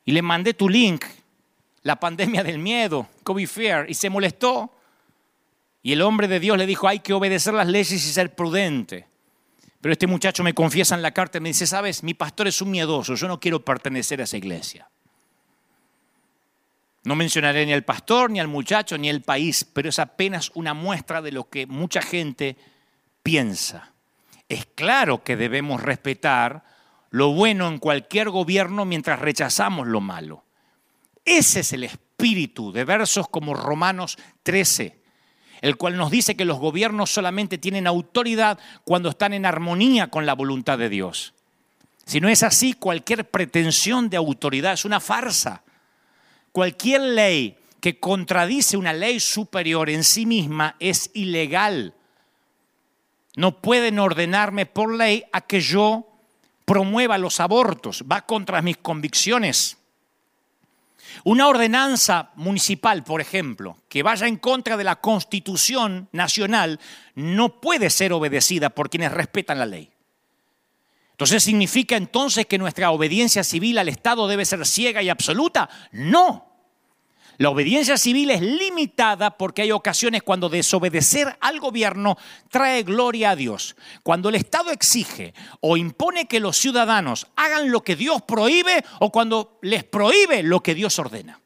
Y 0.04 0.12
le 0.12 0.22
mandé 0.22 0.54
tu 0.54 0.68
link, 0.68 1.06
la 1.86 1.98
pandemia 1.98 2.44
del 2.44 2.58
miedo, 2.58 3.08
COVID 3.24 3.48
Fear, 3.48 3.86
y 3.88 3.94
se 3.94 4.10
molestó. 4.10 4.74
Y 5.84 5.94
el 5.94 6.02
hombre 6.02 6.28
de 6.28 6.40
Dios 6.40 6.58
le 6.58 6.66
dijo, 6.66 6.88
hay 6.88 6.98
que 7.00 7.14
obedecer 7.14 7.54
las 7.54 7.68
leyes 7.68 7.92
y 7.92 8.00
ser 8.00 8.34
prudente. 8.34 9.06
Pero 9.82 9.94
este 9.94 10.08
muchacho 10.08 10.44
me 10.44 10.56
confiesa 10.56 10.96
en 10.96 11.04
la 11.04 11.12
carta 11.12 11.38
y 11.38 11.42
me 11.42 11.50
dice, 11.50 11.68
sabes, 11.68 12.02
mi 12.02 12.16
pastor 12.16 12.48
es 12.48 12.60
un 12.60 12.72
miedoso, 12.72 13.14
yo 13.14 13.28
no 13.28 13.40
quiero 13.40 13.64
pertenecer 13.64 14.20
a 14.20 14.24
esa 14.24 14.36
iglesia. 14.36 14.90
No 17.04 17.16
mencionaré 17.16 17.68
ni 17.68 17.74
al 17.74 17.84
pastor, 17.84 18.32
ni 18.32 18.40
al 18.40 18.48
muchacho, 18.48 18.98
ni 18.98 19.08
al 19.08 19.22
país, 19.22 19.64
pero 19.72 19.90
es 19.90 20.00
apenas 20.00 20.50
una 20.56 20.74
muestra 20.74 21.22
de 21.22 21.34
lo 21.34 21.50
que 21.50 21.68
mucha 21.68 22.02
gente 22.02 22.58
piensa. 23.22 23.94
Es 24.50 24.66
claro 24.74 25.24
que 25.24 25.38
debemos 25.38 25.84
respetar 25.84 26.64
lo 27.12 27.34
bueno 27.34 27.68
en 27.68 27.78
cualquier 27.78 28.32
gobierno 28.32 28.86
mientras 28.86 29.20
rechazamos 29.20 29.86
lo 29.86 30.02
malo. 30.02 30.45
Ese 31.26 31.62
es 31.62 31.74
el 31.74 31.84
espíritu 31.84 32.72
de 32.72 32.86
versos 32.86 33.28
como 33.28 33.54
Romanos 33.54 34.18
13, 34.44 34.98
el 35.62 35.76
cual 35.76 35.98
nos 35.98 36.12
dice 36.12 36.38
que 36.38 36.46
los 36.46 36.60
gobiernos 36.60 37.12
solamente 37.12 37.58
tienen 37.58 37.88
autoridad 37.88 38.60
cuando 38.84 39.10
están 39.10 39.34
en 39.34 39.46
armonía 39.46 40.10
con 40.10 40.26
la 40.26 40.36
voluntad 40.36 40.78
de 40.78 40.90
Dios. 40.90 41.34
Si 42.06 42.22
no 42.22 42.30
es 42.30 42.44
así, 42.44 42.74
cualquier 42.74 43.30
pretensión 43.30 44.10
de 44.10 44.18
autoridad 44.18 44.74
es 44.74 44.86
una 44.86 45.00
farsa. 45.00 45.64
Cualquier 46.52 47.02
ley 47.02 47.58
que 47.82 48.00
contradice 48.00 48.78
una 48.78 48.94
ley 48.94 49.20
superior 49.20 49.90
en 49.90 50.04
sí 50.04 50.26
misma 50.26 50.76
es 50.80 51.10
ilegal 51.16 51.94
no 53.36 53.60
pueden 53.60 54.00
ordenarme 54.00 54.66
por 54.66 54.94
ley 54.94 55.24
a 55.32 55.42
que 55.42 55.60
yo 55.60 56.08
promueva 56.64 57.18
los 57.18 57.40
abortos, 57.40 58.04
va 58.10 58.22
contra 58.22 58.62
mis 58.62 58.78
convicciones. 58.78 59.78
Una 61.24 61.48
ordenanza 61.48 62.32
municipal, 62.36 63.04
por 63.04 63.22
ejemplo, 63.22 63.78
que 63.90 64.04
vaya 64.04 64.28
en 64.28 64.38
contra 64.38 64.78
de 64.78 64.84
la 64.84 64.98
constitución 64.98 66.10
nacional, 66.12 66.80
no 67.16 67.62
puede 67.62 67.90
ser 67.90 68.14
obedecida 68.14 68.70
por 68.70 68.90
quienes 68.90 69.12
respetan 69.12 69.60
la 69.60 69.66
ley. 69.66 69.92
Entonces, 71.12 71.44
¿significa 71.44 71.96
entonces 71.96 72.46
que 72.46 72.58
nuestra 72.58 72.92
obediencia 72.92 73.44
civil 73.44 73.78
al 73.78 73.88
Estado 73.88 74.28
debe 74.28 74.44
ser 74.44 74.66
ciega 74.66 75.02
y 75.02 75.10
absoluta? 75.10 75.70
No. 75.92 76.55
La 77.38 77.50
obediencia 77.50 77.98
civil 77.98 78.32
es 78.32 78.42
limitada 78.42 79.38
porque 79.38 79.64
hay 79.64 79.72
ocasiones 79.72 80.24
cuando 80.24 80.50
desobedecer 80.50 81.38
al 81.42 81.60
gobierno 81.60 82.18
trae 82.50 82.84
gloria 82.84 83.32
a 83.32 83.36
Dios. 83.36 83.76
Cuando 84.04 84.30
el 84.30 84.36
Estado 84.36 84.72
exige 84.72 85.34
o 85.60 85.76
impone 85.76 86.28
que 86.28 86.40
los 86.40 86.58
ciudadanos 86.58 87.28
hagan 87.36 87.72
lo 87.72 87.84
que 87.84 87.96
Dios 87.96 88.22
prohíbe 88.22 88.84
o 89.00 89.12
cuando 89.12 89.60
les 89.62 89.84
prohíbe 89.84 90.44
lo 90.44 90.62
que 90.62 90.76
Dios 90.76 90.98
ordena. 91.00 91.42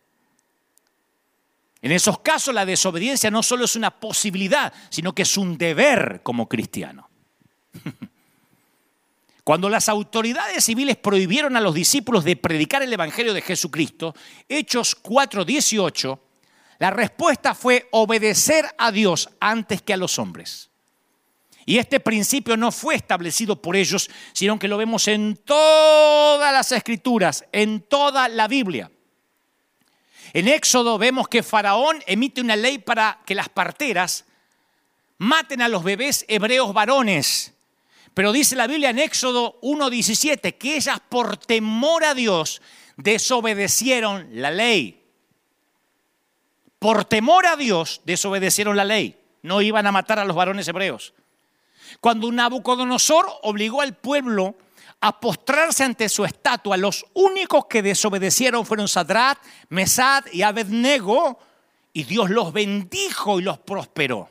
En 1.81 1.91
esos 1.91 2.19
casos 2.19 2.53
la 2.53 2.65
desobediencia 2.65 3.31
no 3.31 3.41
solo 3.41 3.65
es 3.65 3.75
una 3.75 3.91
posibilidad, 3.91 4.73
sino 4.89 5.13
que 5.13 5.21
es 5.23 5.37
un 5.37 5.57
deber 5.57 6.21
como 6.23 6.47
cristiano. 6.47 7.09
Cuando 9.50 9.68
las 9.68 9.89
autoridades 9.89 10.64
civiles 10.64 10.95
prohibieron 10.95 11.58
a 11.58 11.60
los 11.60 11.74
discípulos 11.74 12.24
de 12.24 12.36
predicar 12.36 12.84
el 12.84 12.93
Evangelio 12.93 13.34
de 13.34 13.41
Jesucristo, 13.41 14.14
Hechos 14.47 14.95
4:18, 14.95 16.20
la 16.78 16.91
respuesta 16.91 17.56
fue 17.56 17.88
obedecer 17.89 18.68
a 18.78 18.91
Dios 18.91 19.28
antes 19.39 19.82
que 19.82 19.93
a 19.93 19.97
los 19.97 20.20
hombres. 20.20 20.70
Y 21.66 21.80
este 21.80 22.00
principio 22.00 22.58
no 22.58 22.72
fue 22.72 22.93
establecido 22.93 23.60
por 23.60 23.76
ellos, 23.76 24.12
sino 24.34 24.60
que 24.60 24.68
lo 24.68 24.78
vemos 24.78 25.08
en 25.08 25.36
todas 25.36 26.54
las 26.54 26.72
escrituras, 26.72 27.43
en 27.52 27.82
toda 27.82 28.30
la 28.30 28.47
Biblia. 28.47 28.91
En 30.34 30.47
Éxodo 30.47 31.00
vemos 31.00 31.28
que 31.28 31.41
Faraón 31.41 32.04
emite 32.06 32.39
una 32.39 32.56
ley 32.56 32.78
para 32.78 33.20
que 33.26 33.34
las 33.34 33.50
parteras 33.50 34.26
maten 35.18 35.64
a 35.64 35.70
los 35.70 35.84
bebés 35.84 36.24
hebreos 36.28 36.72
varones. 36.72 37.56
Pero 38.14 38.32
dice 38.32 38.55
la 38.55 38.68
Biblia 38.68 38.89
en 38.89 38.99
Éxodo 38.99 39.60
1.17 39.62 40.57
que 40.57 40.76
ellas 40.76 40.99
por 41.07 41.38
temor 41.38 42.03
a 42.03 42.14
Dios 42.14 42.62
desobedecieron 42.97 44.28
la 44.34 44.51
ley. 44.51 45.03
Por 46.80 47.05
temor 47.05 47.45
a 47.45 47.55
Dios 47.55 48.01
desobedecieron 48.05 48.76
la 48.76 48.86
ley. 48.86 49.18
No 49.41 49.62
iban 49.62 49.88
a 49.88 49.91
matar 49.91 50.20
a 50.20 50.26
los 50.26 50.36
varones 50.36 50.68
hebreos. 50.68 51.14
Cuando 52.01 52.32
Nabucodonosor 52.32 53.28
obligó 53.43 53.82
al 53.82 53.95
pueblo 53.95 54.55
a 55.01 55.20
postrarse 55.20 55.84
ante 55.84 56.10
su 56.10 56.26
estatua, 56.26 56.78
los 56.78 57.05
únicos 57.14 57.66
que 57.68 57.82
desobedecieron 57.82 58.66
fueron 58.66 58.88
Sadrat, 58.88 59.38
Mesad 59.70 60.26
y 60.32 60.41
Abednego, 60.41 61.39
y 61.93 62.03
Dios 62.03 62.30
los 62.30 62.53
bendijo 62.53 63.39
y 63.39 63.43
los 63.43 63.60
prosperó. 63.60 64.30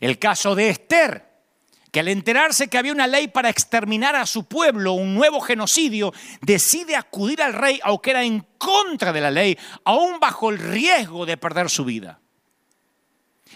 El 0.00 0.18
caso 0.18 0.54
de 0.54 0.70
Esther, 0.70 1.35
que 1.96 2.00
al 2.00 2.08
enterarse 2.08 2.68
que 2.68 2.76
había 2.76 2.92
una 2.92 3.06
ley 3.06 3.28
para 3.28 3.48
exterminar 3.48 4.16
a 4.16 4.26
su 4.26 4.44
pueblo, 4.44 4.92
un 4.92 5.14
nuevo 5.14 5.40
genocidio, 5.40 6.12
decide 6.42 6.94
acudir 6.94 7.40
al 7.40 7.54
rey, 7.54 7.80
aunque 7.82 8.10
era 8.10 8.22
en 8.22 8.46
contra 8.58 9.14
de 9.14 9.22
la 9.22 9.30
ley, 9.30 9.56
aún 9.82 10.20
bajo 10.20 10.50
el 10.50 10.58
riesgo 10.58 11.24
de 11.24 11.38
perder 11.38 11.70
su 11.70 11.86
vida. 11.86 12.20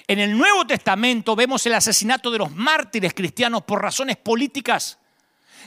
En 0.07 0.21
el 0.21 0.39
Nuevo 0.39 0.67
Testamento 0.67 1.37
vemos 1.37 1.67
el 1.67 1.75
asesinato 1.75 2.31
de 2.31 2.39
los 2.39 2.51
mártires 2.51 3.13
cristianos 3.13 3.61
por 3.65 3.83
razones 3.83 4.17
políticas, 4.17 4.99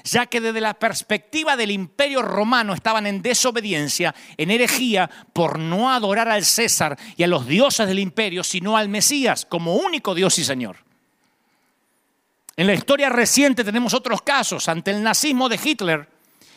ya 0.04 0.26
que 0.26 0.42
desde 0.42 0.60
la 0.60 0.74
perspectiva 0.74 1.56
del 1.56 1.70
imperio 1.70 2.24
romano 2.24 2.74
estaban 2.74 3.06
en 3.06 3.22
desobediencia, 3.22 4.16
en 4.36 4.50
herejía, 4.50 5.12
por 5.32 5.60
no 5.60 5.92
adorar 5.92 6.28
al 6.28 6.44
César 6.44 6.98
y 7.18 7.22
a 7.22 7.28
los 7.28 7.46
dioses 7.46 7.88
del 7.88 8.00
imperio, 8.00 8.44
sino 8.44 8.78
al 8.78 8.90
Mesías 8.90 9.46
como 9.46 9.76
único 9.76 10.16
Dios 10.16 10.40
y 10.40 10.44
Señor. 10.44 10.78
En 12.56 12.68
la 12.68 12.74
historia 12.74 13.10
reciente 13.10 13.64
tenemos 13.64 13.94
otros 13.94 14.22
casos. 14.22 14.68
Ante 14.68 14.92
el 14.92 15.02
nazismo 15.02 15.50
de 15.50 15.60
Hitler 15.64 16.08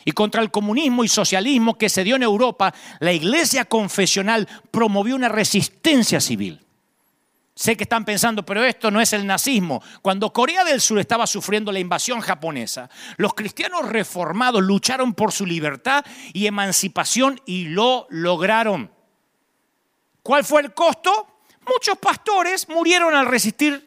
y 0.05 0.11
contra 0.11 0.41
el 0.41 0.51
comunismo 0.51 1.03
y 1.03 1.07
socialismo 1.07 1.77
que 1.77 1.89
se 1.89 2.03
dio 2.03 2.15
en 2.15 2.23
Europa, 2.23 2.73
la 2.99 3.13
iglesia 3.13 3.65
confesional 3.65 4.47
promovió 4.71 5.15
una 5.15 5.29
resistencia 5.29 6.21
civil. 6.21 6.63
Sé 7.55 7.75
que 7.75 7.85
están 7.85 8.05
pensando, 8.05 8.45
pero 8.45 8.63
esto 8.63 8.91
no 8.91 9.01
es 9.01 9.13
el 9.13 9.25
nazismo. 9.25 9.81
Cuando 10.03 10.31
Corea 10.31 10.63
del 10.63 10.79
Sur 10.79 10.99
estaba 10.99 11.25
sufriendo 11.25 11.71
la 11.71 11.79
invasión 11.79 12.21
japonesa, 12.21 12.87
los 13.17 13.33
cristianos 13.33 13.89
reformados 13.89 14.61
lucharon 14.61 15.15
por 15.15 15.31
su 15.31 15.43
libertad 15.43 16.05
y 16.33 16.45
emancipación 16.45 17.41
y 17.47 17.65
lo 17.65 18.05
lograron. 18.11 18.91
¿Cuál 20.21 20.43
fue 20.43 20.61
el 20.61 20.75
costo? 20.75 21.39
Muchos 21.65 21.97
pastores 21.97 22.69
murieron 22.69 23.15
al 23.15 23.25
resistir 23.25 23.86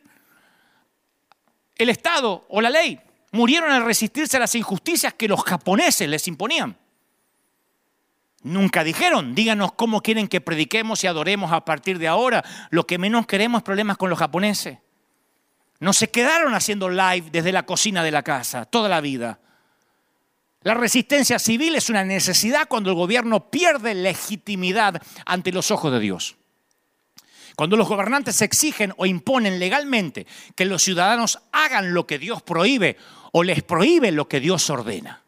el 1.84 1.90
Estado 1.90 2.46
o 2.48 2.60
la 2.60 2.70
ley. 2.70 3.00
Murieron 3.32 3.70
al 3.70 3.84
resistirse 3.84 4.36
a 4.36 4.40
las 4.40 4.54
injusticias 4.54 5.14
que 5.14 5.28
los 5.28 5.42
japoneses 5.44 6.08
les 6.08 6.26
imponían. 6.28 6.76
Nunca 8.42 8.82
dijeron, 8.82 9.34
díganos 9.34 9.72
cómo 9.72 10.00
quieren 10.00 10.26
que 10.26 10.40
prediquemos 10.40 11.04
y 11.04 11.06
adoremos 11.06 11.52
a 11.52 11.64
partir 11.64 11.98
de 11.98 12.08
ahora. 12.08 12.42
Lo 12.70 12.86
que 12.86 12.98
menos 12.98 13.26
queremos 13.26 13.60
es 13.60 13.64
problemas 13.64 13.98
con 13.98 14.08
los 14.08 14.18
japoneses. 14.18 14.78
No 15.78 15.92
se 15.92 16.10
quedaron 16.10 16.54
haciendo 16.54 16.88
live 16.88 17.28
desde 17.30 17.52
la 17.52 17.64
cocina 17.64 18.02
de 18.02 18.10
la 18.10 18.22
casa 18.22 18.64
toda 18.64 18.88
la 18.88 19.00
vida. 19.00 19.40
La 20.62 20.74
resistencia 20.74 21.38
civil 21.38 21.74
es 21.76 21.88
una 21.88 22.04
necesidad 22.04 22.68
cuando 22.68 22.90
el 22.90 22.96
gobierno 22.96 23.50
pierde 23.50 23.94
legitimidad 23.94 25.00
ante 25.24 25.52
los 25.52 25.70
ojos 25.70 25.92
de 25.92 26.00
Dios. 26.00 26.36
Cuando 27.56 27.76
los 27.76 27.88
gobernantes 27.88 28.40
exigen 28.42 28.92
o 28.96 29.06
imponen 29.06 29.58
legalmente 29.58 30.26
que 30.54 30.64
los 30.64 30.82
ciudadanos 30.82 31.40
hagan 31.52 31.94
lo 31.94 32.06
que 32.06 32.18
Dios 32.18 32.42
prohíbe 32.42 32.96
o 33.32 33.42
les 33.42 33.62
prohíbe 33.62 34.12
lo 34.12 34.28
que 34.28 34.40
Dios 34.40 34.68
ordena. 34.70 35.22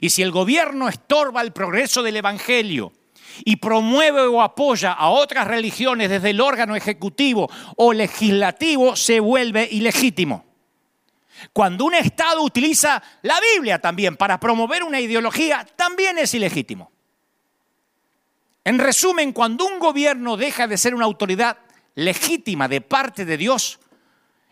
Y 0.00 0.10
si 0.10 0.22
el 0.22 0.30
gobierno 0.30 0.88
estorba 0.88 1.42
el 1.42 1.52
progreso 1.52 2.02
del 2.02 2.16
Evangelio 2.16 2.92
y 3.44 3.56
promueve 3.56 4.22
o 4.22 4.42
apoya 4.42 4.92
a 4.92 5.08
otras 5.08 5.46
religiones 5.46 6.10
desde 6.10 6.30
el 6.30 6.40
órgano 6.40 6.76
ejecutivo 6.76 7.50
o 7.76 7.92
legislativo, 7.92 8.96
se 8.96 9.20
vuelve 9.20 9.68
ilegítimo. 9.70 10.44
Cuando 11.52 11.84
un 11.84 11.94
Estado 11.94 12.42
utiliza 12.42 13.02
la 13.22 13.38
Biblia 13.54 13.80
también 13.80 14.16
para 14.16 14.38
promover 14.38 14.84
una 14.84 15.00
ideología, 15.00 15.66
también 15.76 16.18
es 16.18 16.34
ilegítimo. 16.34 16.92
En 18.64 18.78
resumen, 18.78 19.32
cuando 19.32 19.66
un 19.66 19.78
gobierno 19.78 20.36
deja 20.36 20.66
de 20.66 20.78
ser 20.78 20.94
una 20.94 21.04
autoridad 21.04 21.58
legítima 21.94 22.68
de 22.68 22.80
parte 22.80 23.24
de 23.24 23.36
Dios, 23.36 23.80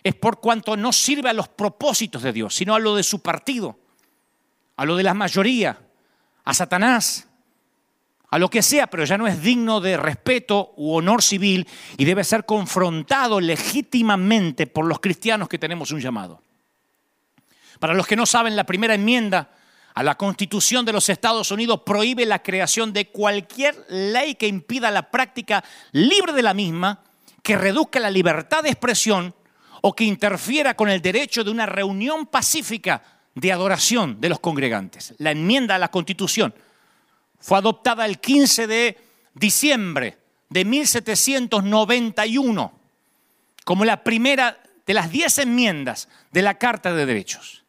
es 0.03 0.15
por 0.15 0.41
cuanto 0.41 0.77
no 0.77 0.93
sirve 0.93 1.31
a 1.31 1.35
los 1.35 1.49
propósitos 1.49 2.23
de 2.23 2.33
Dios, 2.33 2.55
sino 2.55 2.75
a 2.75 2.79
lo 2.79 2.97
de 2.97 3.03
su 3.03 3.21
partido 3.21 3.79
a 4.81 4.87
lo 4.87 4.97
de 4.97 5.03
la 5.03 5.13
mayoría, 5.13 5.79
a 6.43 6.55
Satanás, 6.55 7.29
a 8.31 8.39
lo 8.39 8.49
que 8.49 8.63
sea, 8.63 8.87
pero 8.87 9.05
ya 9.05 9.19
no 9.19 9.27
es 9.27 9.43
digno 9.43 9.79
de 9.79 9.99
respeto 9.99 10.73
u 10.79 10.95
honor 10.95 11.23
civil 11.23 11.69
y 11.99 12.07
debe 12.07 12.25
ser 12.25 12.47
confrontado 12.47 13.41
legítimamente 13.41 14.67
por 14.67 14.87
los 14.87 14.99
cristianos 14.99 15.51
que 15.51 15.59
tenemos 15.59 15.91
un 15.91 16.01
llamado. 16.01 16.43
Para 17.79 17.93
los 17.93 18.07
que 18.07 18.17
no 18.17 18.25
saben, 18.25 18.57
la 18.57 18.65
primera 18.65 18.95
enmienda 18.95 19.51
la 20.03 20.17
Constitución 20.17 20.85
de 20.85 20.93
los 20.93 21.09
Estados 21.09 21.51
Unidos 21.51 21.81
prohíbe 21.85 22.27
la 22.27 22.43
creación 22.43 22.93
de 22.93 23.09
cualquier 23.09 23.87
ley 23.89 24.35
que 24.35 24.47
impida 24.47 24.91
la 24.91 25.11
práctica 25.11 25.65
libre 25.93 26.33
de 26.33 26.43
la 26.43 26.55
misma, 26.55 27.01
que 27.43 27.57
reduzca 27.57 28.01
la 28.01 28.11
libertad 28.11 28.63
de 28.63 28.71
expresión 28.71 29.35
o 29.83 29.95
que 29.95 30.05
interfiera 30.05 30.75
con 30.75 30.89
el 30.89 31.03
derecho 31.03 31.45
de 31.45 31.51
una 31.51 31.67
reunión 31.67 32.27
pacífica 32.27 33.03
de 33.35 33.53
adoración 33.53 34.21
de 34.21 34.29
los 34.29 34.41
congregantes. 34.41 35.15
La 35.19 35.31
enmienda 35.31 35.77
a 35.77 35.79
la 35.79 35.91
Constitución 35.91 36.55
fue 37.39 37.59
adoptada 37.59 38.07
el 38.07 38.21
15 38.21 38.67
de 38.67 38.99
diciembre 39.35 40.19
de 40.49 40.65
1791 40.65 42.73
como 43.65 43.85
la 43.85 44.03
primera 44.03 44.61
de 44.87 44.95
las 44.95 45.11
diez 45.11 45.39
enmiendas 45.39 46.09
de 46.33 46.43
la 46.43 46.59
Carta 46.59 46.93
de 46.93 47.07
Derechos. 47.07 47.60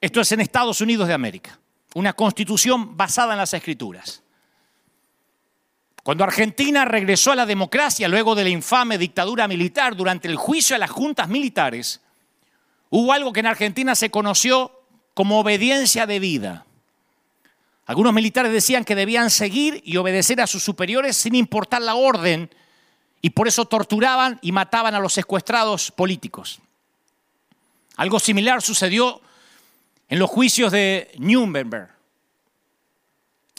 Esto 0.00 0.20
es 0.20 0.32
en 0.32 0.40
Estados 0.40 0.80
Unidos 0.80 1.08
de 1.08 1.14
América, 1.14 1.58
una 1.94 2.12
constitución 2.12 2.96
basada 2.96 3.32
en 3.32 3.38
las 3.38 3.54
escrituras. 3.54 4.22
Cuando 6.02 6.24
Argentina 6.24 6.84
regresó 6.84 7.32
a 7.32 7.36
la 7.36 7.46
democracia 7.46 8.08
luego 8.08 8.34
de 8.34 8.44
la 8.44 8.50
infame 8.50 8.96
dictadura 8.96 9.48
militar 9.48 9.96
durante 9.96 10.28
el 10.28 10.36
juicio 10.36 10.74
a 10.76 10.78
las 10.78 10.90
juntas 10.90 11.28
militares, 11.28 12.00
Hubo 12.90 13.12
algo 13.12 13.32
que 13.32 13.40
en 13.40 13.46
Argentina 13.46 13.94
se 13.94 14.10
conoció 14.10 14.72
como 15.14 15.40
obediencia 15.40 16.06
de 16.06 16.18
vida. 16.18 16.64
Algunos 17.86 18.12
militares 18.12 18.52
decían 18.52 18.84
que 18.84 18.94
debían 18.94 19.30
seguir 19.30 19.82
y 19.84 19.96
obedecer 19.96 20.40
a 20.40 20.46
sus 20.46 20.62
superiores 20.62 21.16
sin 21.16 21.34
importar 21.34 21.82
la 21.82 21.94
orden 21.94 22.50
y 23.20 23.30
por 23.30 23.48
eso 23.48 23.66
torturaban 23.66 24.38
y 24.42 24.52
mataban 24.52 24.94
a 24.94 25.00
los 25.00 25.12
secuestrados 25.12 25.90
políticos. 25.90 26.60
Algo 27.96 28.20
similar 28.20 28.62
sucedió 28.62 29.20
en 30.08 30.18
los 30.18 30.30
juicios 30.30 30.72
de 30.72 31.10
Nuremberg. 31.18 31.90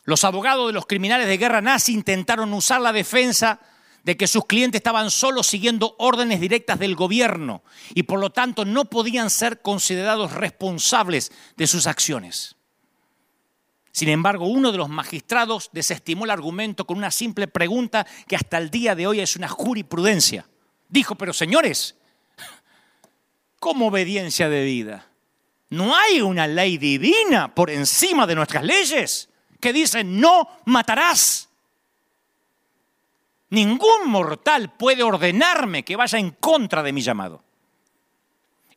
Los 0.03 0.23
abogados 0.23 0.67
de 0.67 0.73
los 0.73 0.87
criminales 0.87 1.27
de 1.27 1.37
guerra 1.37 1.61
nazi 1.61 1.93
intentaron 1.93 2.51
usar 2.53 2.81
la 2.81 2.91
defensa 2.91 3.59
de 4.03 4.17
que 4.17 4.27
sus 4.27 4.45
clientes 4.45 4.79
estaban 4.79 5.11
solo 5.11 5.43
siguiendo 5.43 5.95
órdenes 5.99 6.39
directas 6.39 6.79
del 6.79 6.95
gobierno 6.95 7.61
y 7.93 8.03
por 8.03 8.19
lo 8.19 8.31
tanto 8.31 8.65
no 8.65 8.85
podían 8.85 9.29
ser 9.29 9.61
considerados 9.61 10.31
responsables 10.31 11.31
de 11.57 11.67
sus 11.67 11.85
acciones. 11.85 12.55
Sin 13.91 14.09
embargo, 14.09 14.47
uno 14.47 14.71
de 14.71 14.77
los 14.77 14.89
magistrados 14.89 15.69
desestimó 15.73 16.25
el 16.25 16.31
argumento 16.31 16.85
con 16.87 16.97
una 16.97 17.11
simple 17.11 17.47
pregunta 17.47 18.07
que 18.27 18.35
hasta 18.35 18.57
el 18.57 18.69
día 18.69 18.95
de 18.95 19.07
hoy 19.07 19.19
es 19.19 19.35
una 19.35 19.47
jurisprudencia. 19.47 20.47
Dijo, 20.87 21.15
pero 21.15 21.33
señores, 21.33 21.95
¿cómo 23.59 23.87
obediencia 23.87 24.47
de 24.47 24.63
vida? 24.63 25.08
¿No 25.69 25.95
hay 25.95 26.21
una 26.21 26.47
ley 26.47 26.77
divina 26.77 27.53
por 27.53 27.69
encima 27.69 28.25
de 28.25 28.35
nuestras 28.35 28.63
leyes 28.63 29.29
que 29.59 29.71
dice 29.71 30.03
no 30.03 30.47
matarás? 30.65 31.49
Ningún 33.51 34.07
mortal 34.07 34.73
puede 34.75 35.03
ordenarme 35.03 35.83
que 35.83 35.95
vaya 35.95 36.19
en 36.19 36.31
contra 36.31 36.83
de 36.83 36.93
mi 36.93 37.01
llamado. 37.01 37.43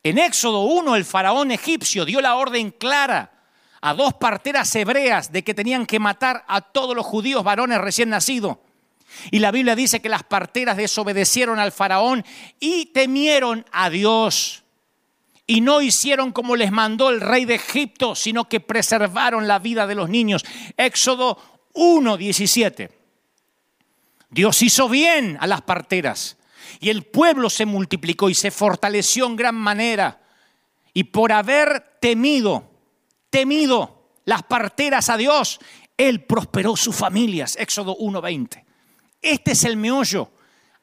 En 0.03 0.17
Éxodo 0.17 0.61
1 0.61 0.95
el 0.95 1.05
faraón 1.05 1.51
egipcio 1.51 2.05
dio 2.05 2.21
la 2.21 2.35
orden 2.35 2.71
clara 2.71 3.31
a 3.81 3.93
dos 3.93 4.13
parteras 4.13 4.73
hebreas 4.75 5.31
de 5.31 5.43
que 5.43 5.53
tenían 5.53 5.85
que 5.85 5.99
matar 5.99 6.43
a 6.47 6.61
todos 6.61 6.95
los 6.95 7.05
judíos 7.05 7.43
varones 7.43 7.79
recién 7.79 8.09
nacidos. 8.09 8.57
Y 9.31 9.39
la 9.39 9.51
Biblia 9.51 9.75
dice 9.75 10.01
que 10.01 10.09
las 10.09 10.23
parteras 10.23 10.77
desobedecieron 10.77 11.59
al 11.59 11.71
faraón 11.71 12.25
y 12.59 12.87
temieron 12.87 13.65
a 13.71 13.89
Dios. 13.89 14.62
Y 15.45 15.61
no 15.61 15.81
hicieron 15.81 16.31
como 16.31 16.55
les 16.55 16.71
mandó 16.71 17.09
el 17.09 17.19
rey 17.19 17.45
de 17.45 17.55
Egipto, 17.55 18.15
sino 18.15 18.47
que 18.47 18.59
preservaron 18.59 19.47
la 19.47 19.59
vida 19.59 19.85
de 19.87 19.95
los 19.95 20.09
niños. 20.09 20.45
Éxodo 20.77 21.37
1, 21.73 22.17
17. 22.17 22.89
Dios 24.29 24.61
hizo 24.61 24.89
bien 24.89 25.37
a 25.39 25.47
las 25.47 25.61
parteras 25.61 26.37
y 26.79 26.89
el 26.89 27.03
pueblo 27.03 27.49
se 27.49 27.65
multiplicó 27.65 28.29
y 28.29 28.33
se 28.33 28.51
fortaleció 28.51 29.25
en 29.25 29.35
gran 29.35 29.55
manera. 29.55 30.21
Y 30.93 31.05
por 31.05 31.31
haber 31.31 31.97
temido, 31.99 32.69
temido 33.29 34.09
las 34.25 34.43
parteras 34.43 35.09
a 35.09 35.17
Dios, 35.17 35.59
Él 35.97 36.23
prosperó 36.23 36.75
sus 36.75 36.95
familias. 36.95 37.55
Éxodo 37.57 37.97
1.20. 37.97 38.63
Este 39.21 39.51
es 39.51 39.63
el 39.63 39.77
meollo. 39.77 40.31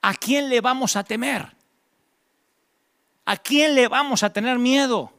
¿A 0.02 0.14
quién 0.14 0.48
le 0.48 0.60
vamos 0.60 0.96
a 0.96 1.04
temer? 1.04 1.54
¿A 3.24 3.36
quién 3.36 3.74
le 3.74 3.88
vamos 3.88 4.22
a 4.22 4.32
tener 4.32 4.58
miedo? 4.58 5.12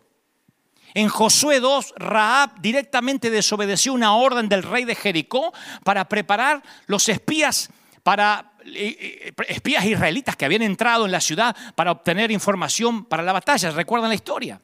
En 0.93 1.07
Josué 1.07 1.59
2, 1.59 1.93
Raab 1.97 2.59
directamente 2.61 3.29
desobedeció 3.29 3.93
una 3.93 4.15
orden 4.15 4.49
del 4.49 4.63
rey 4.63 4.83
de 4.83 4.95
Jericó 4.95 5.53
para 5.83 6.09
preparar 6.09 6.61
los 6.87 7.07
espías 7.07 7.69
para 8.03 8.53
eh, 8.65 9.31
eh, 9.37 9.43
espías 9.47 9.85
israelitas 9.85 10.35
que 10.35 10.45
habían 10.45 10.63
entrado 10.63 11.05
en 11.05 11.11
la 11.11 11.21
ciudad 11.21 11.55
para 11.75 11.91
obtener 11.91 12.31
información 12.31 13.05
para 13.05 13.23
la 13.23 13.33
batalla. 13.33 13.71
¿Recuerdan 13.71 14.09
la 14.09 14.15
historia? 14.15 14.61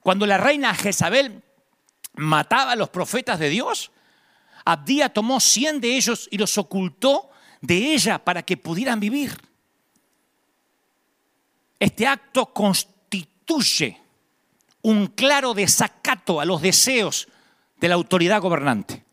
Cuando 0.00 0.26
la 0.26 0.38
reina 0.38 0.74
Jezabel 0.74 1.42
mataba 2.14 2.72
a 2.72 2.76
los 2.76 2.90
profetas 2.90 3.38
de 3.38 3.48
Dios, 3.48 3.90
Abdía 4.64 5.08
tomó 5.08 5.40
100 5.40 5.80
de 5.80 5.96
ellos 5.96 6.28
y 6.30 6.38
los 6.38 6.56
ocultó 6.58 7.30
de 7.60 7.94
ella 7.94 8.18
para 8.18 8.42
que 8.42 8.56
pudieran 8.56 9.00
vivir. 9.00 9.36
Este 11.78 12.06
acto 12.06 12.46
constituye 12.52 14.00
un 14.82 15.08
claro 15.08 15.54
desacato 15.54 16.40
a 16.40 16.44
los 16.44 16.60
deseos 16.60 17.28
de 17.76 17.88
la 17.88 17.94
autoridad 17.94 18.40
gobernante. 18.40 19.04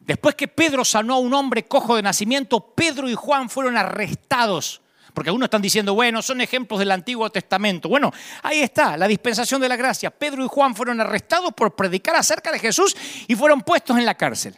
Después 0.00 0.36
que 0.36 0.46
Pedro 0.46 0.84
sanó 0.84 1.14
a 1.14 1.18
un 1.18 1.34
hombre 1.34 1.64
cojo 1.64 1.96
de 1.96 2.02
nacimiento, 2.02 2.60
Pedro 2.60 3.08
y 3.08 3.14
Juan 3.14 3.50
fueron 3.50 3.76
arrestados. 3.76 4.80
Porque 5.12 5.30
algunos 5.30 5.46
están 5.46 5.62
diciendo, 5.62 5.94
bueno, 5.94 6.22
son 6.22 6.40
ejemplos 6.40 6.78
del 6.78 6.92
Antiguo 6.92 7.28
Testamento. 7.30 7.88
Bueno, 7.88 8.12
ahí 8.42 8.60
está, 8.60 8.96
la 8.96 9.08
dispensación 9.08 9.60
de 9.60 9.68
la 9.68 9.74
gracia. 9.74 10.10
Pedro 10.10 10.44
y 10.44 10.48
Juan 10.48 10.76
fueron 10.76 11.00
arrestados 11.00 11.52
por 11.54 11.74
predicar 11.74 12.14
acerca 12.14 12.52
de 12.52 12.58
Jesús 12.60 12.94
y 13.26 13.34
fueron 13.34 13.62
puestos 13.62 13.98
en 13.98 14.04
la 14.04 14.14
cárcel. 14.14 14.56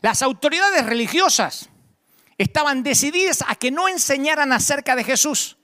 Las 0.00 0.22
autoridades 0.22 0.86
religiosas 0.86 1.68
estaban 2.38 2.82
decididas 2.82 3.44
a 3.46 3.56
que 3.56 3.70
no 3.70 3.88
enseñaran 3.88 4.52
acerca 4.52 4.96
de 4.96 5.04
Jesús. 5.04 5.57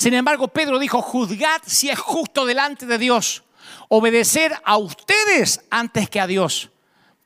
Sin 0.00 0.14
embargo, 0.14 0.48
Pedro 0.48 0.78
dijo, 0.78 1.02
juzgad 1.02 1.60
si 1.66 1.90
es 1.90 1.98
justo 1.98 2.46
delante 2.46 2.86
de 2.86 2.96
Dios, 2.96 3.44
obedecer 3.88 4.54
a 4.64 4.78
ustedes 4.78 5.60
antes 5.68 6.08
que 6.08 6.18
a 6.18 6.26
Dios 6.26 6.70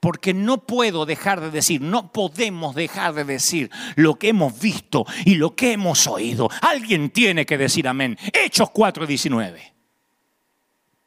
porque 0.01 0.35
no 0.35 0.59
puedo 0.67 1.07
dejar 1.07 1.41
de 1.41 1.53
decir, 1.53 1.81
no 1.81 2.11
podemos 2.11 2.75
dejar 2.75 3.15
de 3.15 3.23
decir 3.23 3.71
lo 3.95 4.17
que 4.17 4.31
hemos 4.31 4.59
visto 4.59 5.07
y 5.25 5.37
lo 5.37 5.55
que 5.55 5.71
hemos 5.71 6.09
oído. 6.09 6.51
Alguien 6.63 7.11
tiene 7.11 7.47
que 7.47 7.57
decir 7.57 7.87
amén. 7.87 8.19
Hechos 8.33 8.71
4:19. 8.71 9.73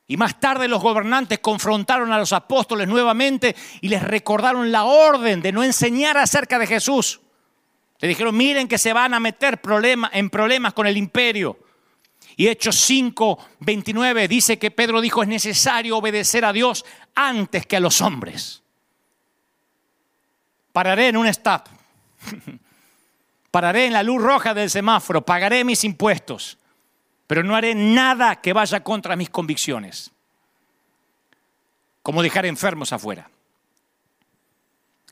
Y 0.07 0.15
más 0.15 0.39
tarde 0.39 0.69
los 0.69 0.81
gobernantes 0.81 1.39
confrontaron 1.39 2.13
a 2.13 2.17
los 2.17 2.31
apóstoles 2.31 2.87
nuevamente 2.87 3.57
y 3.81 3.89
les 3.89 4.01
recordaron 4.01 4.71
la 4.71 4.85
orden 4.85 5.41
de 5.41 5.51
no 5.51 5.63
enseñar 5.63 6.17
acerca 6.17 6.57
de 6.59 6.67
Jesús. 6.67 7.19
Le 7.99 8.07
dijeron, 8.07 8.35
miren 8.35 8.67
que 8.67 8.77
se 8.77 8.93
van 8.93 9.13
a 9.13 9.19
meter 9.19 9.59
en 10.13 10.29
problemas 10.29 10.73
con 10.73 10.87
el 10.87 10.97
imperio. 10.97 11.57
Y 12.35 12.47
Hechos 12.47 12.75
5, 12.81 13.39
29 13.61 14.27
dice 14.27 14.59
que 14.59 14.69
Pedro 14.69 15.01
dijo, 15.01 15.23
es 15.23 15.27
necesario 15.27 15.97
obedecer 15.97 16.45
a 16.45 16.53
Dios 16.53 16.85
antes 17.15 17.65
que 17.65 17.77
a 17.77 17.79
los 17.79 17.99
hombres. 18.01 18.61
Pararé 20.71 21.07
en 21.07 21.17
un 21.17 21.25
stop. 21.27 21.67
Pararé 23.51 23.87
en 23.87 23.93
la 23.93 24.03
luz 24.03 24.21
roja 24.21 24.53
del 24.53 24.69
semáforo, 24.69 25.25
pagaré 25.25 25.63
mis 25.63 25.83
impuestos, 25.83 26.59
pero 27.25 27.43
no 27.43 27.55
haré 27.55 27.73
nada 27.73 28.35
que 28.35 28.53
vaya 28.53 28.83
contra 28.83 29.15
mis 29.15 29.31
convicciones. 29.31 30.11
Como 32.03 32.21
dejar 32.21 32.45
enfermos 32.45 32.93
afuera. 32.93 33.27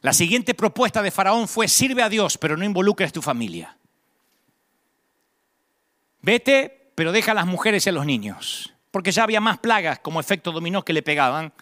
La 0.02 0.14
siguiente 0.14 0.54
propuesta 0.54 1.02
de 1.02 1.12
Faraón 1.12 1.48
fue, 1.48 1.68
sirve 1.68 2.04
a 2.04 2.10
Dios, 2.10 2.38
pero 2.38 2.56
no 2.58 2.66
involucres 2.66 3.12
tu 3.12 3.22
familia. 3.22 3.78
Vete, 6.22 6.92
pero 6.96 7.12
deja 7.12 7.32
a 7.32 7.36
las 7.36 7.48
mujeres 7.48 7.86
y 7.86 7.90
a 7.90 7.94
los 7.94 8.06
niños, 8.06 8.74
porque 8.92 9.12
ya 9.12 9.24
había 9.24 9.42
más 9.42 9.58
plagas 9.58 10.00
como 10.00 10.20
efecto 10.20 10.52
dominó 10.52 10.84
que 10.84 10.94
le 10.94 11.02
pegaban, 11.02 11.54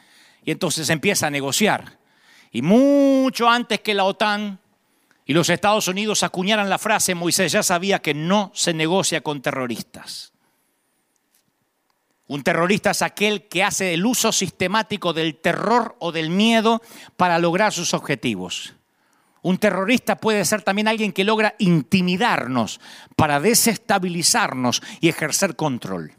y 0.43 0.51
entonces 0.51 0.89
empieza 0.89 1.27
a 1.27 1.31
negociar. 1.31 1.97
Y 2.51 2.61
mucho 2.61 3.49
antes 3.49 3.79
que 3.79 3.93
la 3.93 4.03
OTAN 4.03 4.59
y 5.25 5.34
los 5.34 5.49
Estados 5.49 5.88
Unidos 5.88 6.23
acuñaran 6.23 6.69
la 6.69 6.77
frase, 6.77 7.15
Moisés 7.15 7.51
ya 7.51 7.63
sabía 7.63 7.99
que 7.99 8.13
no 8.13 8.51
se 8.53 8.73
negocia 8.73 9.21
con 9.21 9.41
terroristas. 9.41 10.32
Un 12.34 12.41
terrorista 12.41 12.89
es 12.89 13.03
aquel 13.03 13.47
que 13.47 13.63
hace 13.63 13.93
el 13.93 14.07
uso 14.07 14.31
sistemático 14.31 15.13
del 15.13 15.36
terror 15.36 15.95
o 15.99 16.11
del 16.11 16.31
miedo 16.31 16.81
para 17.15 17.38
lograr 17.38 17.71
sus 17.71 17.93
objetivos. 17.93 18.73
Un 19.43 19.59
terrorista 19.59 20.15
puede 20.15 20.43
ser 20.43 20.63
también 20.63 20.88
alguien 20.88 21.13
que 21.13 21.25
logra 21.25 21.53
intimidarnos 21.59 22.81
para 23.15 23.39
desestabilizarnos 23.39 24.81
y 24.99 25.09
ejercer 25.09 25.55
control. 25.55 26.13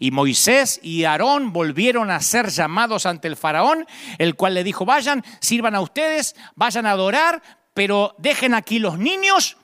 Y 0.00 0.10
Moisés 0.10 0.80
y 0.82 1.04
Aarón 1.04 1.52
volvieron 1.52 2.10
a 2.10 2.20
ser 2.22 2.48
llamados 2.48 3.06
ante 3.06 3.28
el 3.28 3.36
faraón, 3.36 3.86
el 4.18 4.34
cual 4.34 4.54
le 4.54 4.64
dijo, 4.64 4.84
vayan, 4.84 5.24
sirvan 5.38 5.76
a 5.76 5.80
ustedes, 5.80 6.34
vayan 6.56 6.86
a 6.86 6.90
adorar, 6.90 7.40
pero 7.72 8.16
dejen 8.18 8.52
aquí 8.52 8.80
los 8.80 8.98
niños 8.98 9.56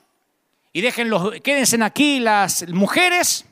y 0.71 0.79
déjenlos, 0.79 1.41
quédense 1.41 1.83
aquí 1.83 2.21
las 2.21 2.69
mujeres. 2.69 3.45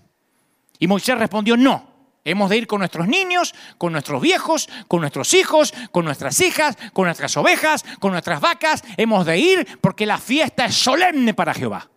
Y 0.79 0.87
Moisés 0.87 1.17
respondió, 1.17 1.57
no, 1.57 1.90
hemos 2.23 2.49
de 2.49 2.57
ir 2.57 2.67
con 2.67 2.79
nuestros 2.79 3.07
niños, 3.07 3.53
con 3.77 3.91
nuestros 3.93 4.21
viejos, 4.21 4.69
con 4.87 5.01
nuestros 5.01 5.33
hijos, 5.33 5.73
con 5.91 6.05
nuestras 6.05 6.39
hijas, 6.41 6.77
con 6.93 7.05
nuestras 7.05 7.35
ovejas, 7.37 7.83
con 7.99 8.11
nuestras 8.11 8.41
vacas, 8.41 8.83
hemos 8.97 9.25
de 9.25 9.37
ir 9.37 9.79
porque 9.81 10.05
la 10.05 10.17
fiesta 10.17 10.65
es 10.65 10.75
solemne 10.75 11.33
para 11.33 11.53
Jehová. 11.53 11.89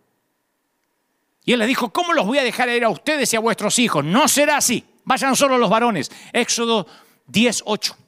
Y 1.43 1.53
él 1.53 1.59
le 1.59 1.67
dijo, 1.67 1.89
¿cómo 1.93 2.13
los 2.13 2.25
voy 2.25 2.39
a 2.39 2.43
dejar 2.43 2.69
ir 2.69 2.83
a 2.83 2.89
ustedes 2.89 3.31
y 3.31 3.35
a 3.35 3.39
vuestros 3.39 3.77
hijos? 3.77 4.03
No 4.03 4.27
será 4.27 4.57
así. 4.57 4.83
Vayan 5.03 5.35
solo 5.35 5.59
los 5.59 5.69
varones. 5.69 6.11
Éxodo 6.33 6.87
18. 7.27 8.04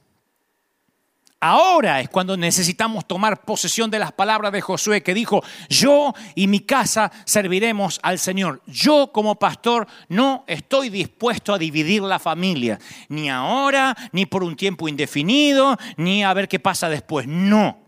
Ahora 1.39 2.01
es 2.01 2.09
cuando 2.09 2.35
necesitamos 2.35 3.05
tomar 3.05 3.45
posesión 3.45 3.91
de 3.91 3.99
las 3.99 4.11
palabras 4.11 4.51
de 4.51 4.61
Josué 4.61 5.03
que 5.03 5.13
dijo, 5.13 5.43
yo 5.69 6.15
y 6.33 6.47
mi 6.47 6.61
casa 6.61 7.11
serviremos 7.25 7.99
al 8.01 8.17
Señor. 8.17 8.63
Yo 8.65 9.11
como 9.13 9.35
pastor 9.35 9.87
no 10.09 10.45
estoy 10.47 10.89
dispuesto 10.89 11.53
a 11.53 11.59
dividir 11.59 12.01
la 12.01 12.17
familia, 12.17 12.79
ni 13.09 13.29
ahora, 13.29 13.95
ni 14.13 14.25
por 14.25 14.43
un 14.43 14.55
tiempo 14.55 14.87
indefinido, 14.87 15.77
ni 15.95 16.23
a 16.23 16.33
ver 16.33 16.47
qué 16.47 16.59
pasa 16.59 16.89
después. 16.89 17.27
No 17.27 17.85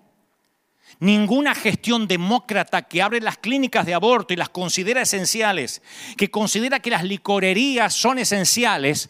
ninguna 1.00 1.56
gestión 1.56 2.08
demócrata 2.08 2.82
que 2.82 3.02
abre 3.02 3.22
las 3.22 3.38
clínicas 3.38 3.86
de 3.86 3.94
aborto 3.94 4.34
y 4.34 4.38
las 4.38 4.50
considera 4.50 5.02
esenciales, 5.02 5.82
que 6.18 6.30
considera 6.30 6.82
que 6.82 6.90
las 6.90 7.06
licorerías 7.06 7.94
son 7.94 8.20
esenciales, 8.20 9.10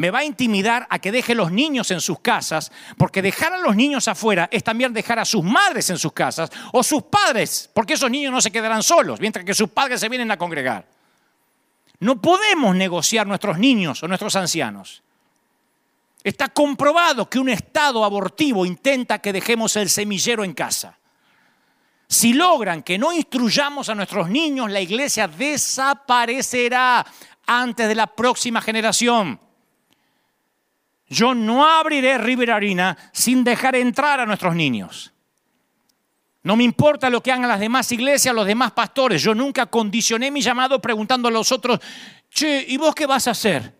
me 0.00 0.10
va 0.10 0.20
a 0.20 0.24
intimidar 0.24 0.86
a 0.88 0.98
que 0.98 1.12
deje 1.12 1.34
los 1.34 1.52
niños 1.52 1.90
en 1.90 2.00
sus 2.00 2.20
casas, 2.20 2.72
porque 2.96 3.20
dejar 3.20 3.52
a 3.52 3.58
los 3.58 3.76
niños 3.76 4.08
afuera 4.08 4.48
es 4.50 4.64
también 4.64 4.94
dejar 4.94 5.18
a 5.18 5.26
sus 5.26 5.44
madres 5.44 5.90
en 5.90 5.98
sus 5.98 6.14
casas 6.14 6.48
o 6.72 6.82
sus 6.82 7.02
padres, 7.02 7.68
porque 7.74 7.92
esos 7.92 8.10
niños 8.10 8.32
no 8.32 8.40
se 8.40 8.50
quedarán 8.50 8.82
solos, 8.82 9.20
mientras 9.20 9.44
que 9.44 9.52
sus 9.52 9.68
padres 9.68 10.00
se 10.00 10.08
vienen 10.08 10.30
a 10.30 10.38
congregar. 10.38 10.86
No 11.98 12.18
podemos 12.18 12.74
negociar 12.74 13.26
nuestros 13.26 13.58
niños 13.58 14.02
o 14.02 14.08
nuestros 14.08 14.34
ancianos. 14.36 15.02
Está 16.24 16.48
comprobado 16.48 17.28
que 17.28 17.38
un 17.38 17.50
estado 17.50 18.02
abortivo 18.02 18.64
intenta 18.64 19.18
que 19.18 19.34
dejemos 19.34 19.76
el 19.76 19.90
semillero 19.90 20.44
en 20.44 20.54
casa. 20.54 20.96
Si 22.08 22.32
logran 22.32 22.82
que 22.84 22.96
no 22.96 23.12
instruyamos 23.12 23.90
a 23.90 23.94
nuestros 23.94 24.30
niños, 24.30 24.70
la 24.70 24.80
iglesia 24.80 25.28
desaparecerá 25.28 27.04
antes 27.44 27.86
de 27.86 27.94
la 27.94 28.06
próxima 28.06 28.62
generación. 28.62 29.49
Yo 31.10 31.34
no 31.34 31.66
abriré 31.66 32.18
River 32.18 32.52
Arena 32.52 32.96
sin 33.12 33.42
dejar 33.42 33.74
entrar 33.74 34.20
a 34.20 34.26
nuestros 34.26 34.54
niños. 34.54 35.12
No 36.44 36.54
me 36.54 36.62
importa 36.62 37.10
lo 37.10 37.20
que 37.20 37.32
hagan 37.32 37.48
las 37.48 37.58
demás 37.58 37.90
iglesias, 37.90 38.32
los 38.34 38.46
demás 38.46 38.70
pastores. 38.70 39.20
Yo 39.20 39.34
nunca 39.34 39.66
condicioné 39.66 40.30
mi 40.30 40.40
llamado 40.40 40.80
preguntando 40.80 41.28
a 41.28 41.32
los 41.32 41.50
otros, 41.50 41.80
che, 42.30 42.64
¿y 42.66 42.76
vos 42.76 42.94
qué 42.94 43.06
vas 43.06 43.26
a 43.26 43.32
hacer? 43.32 43.74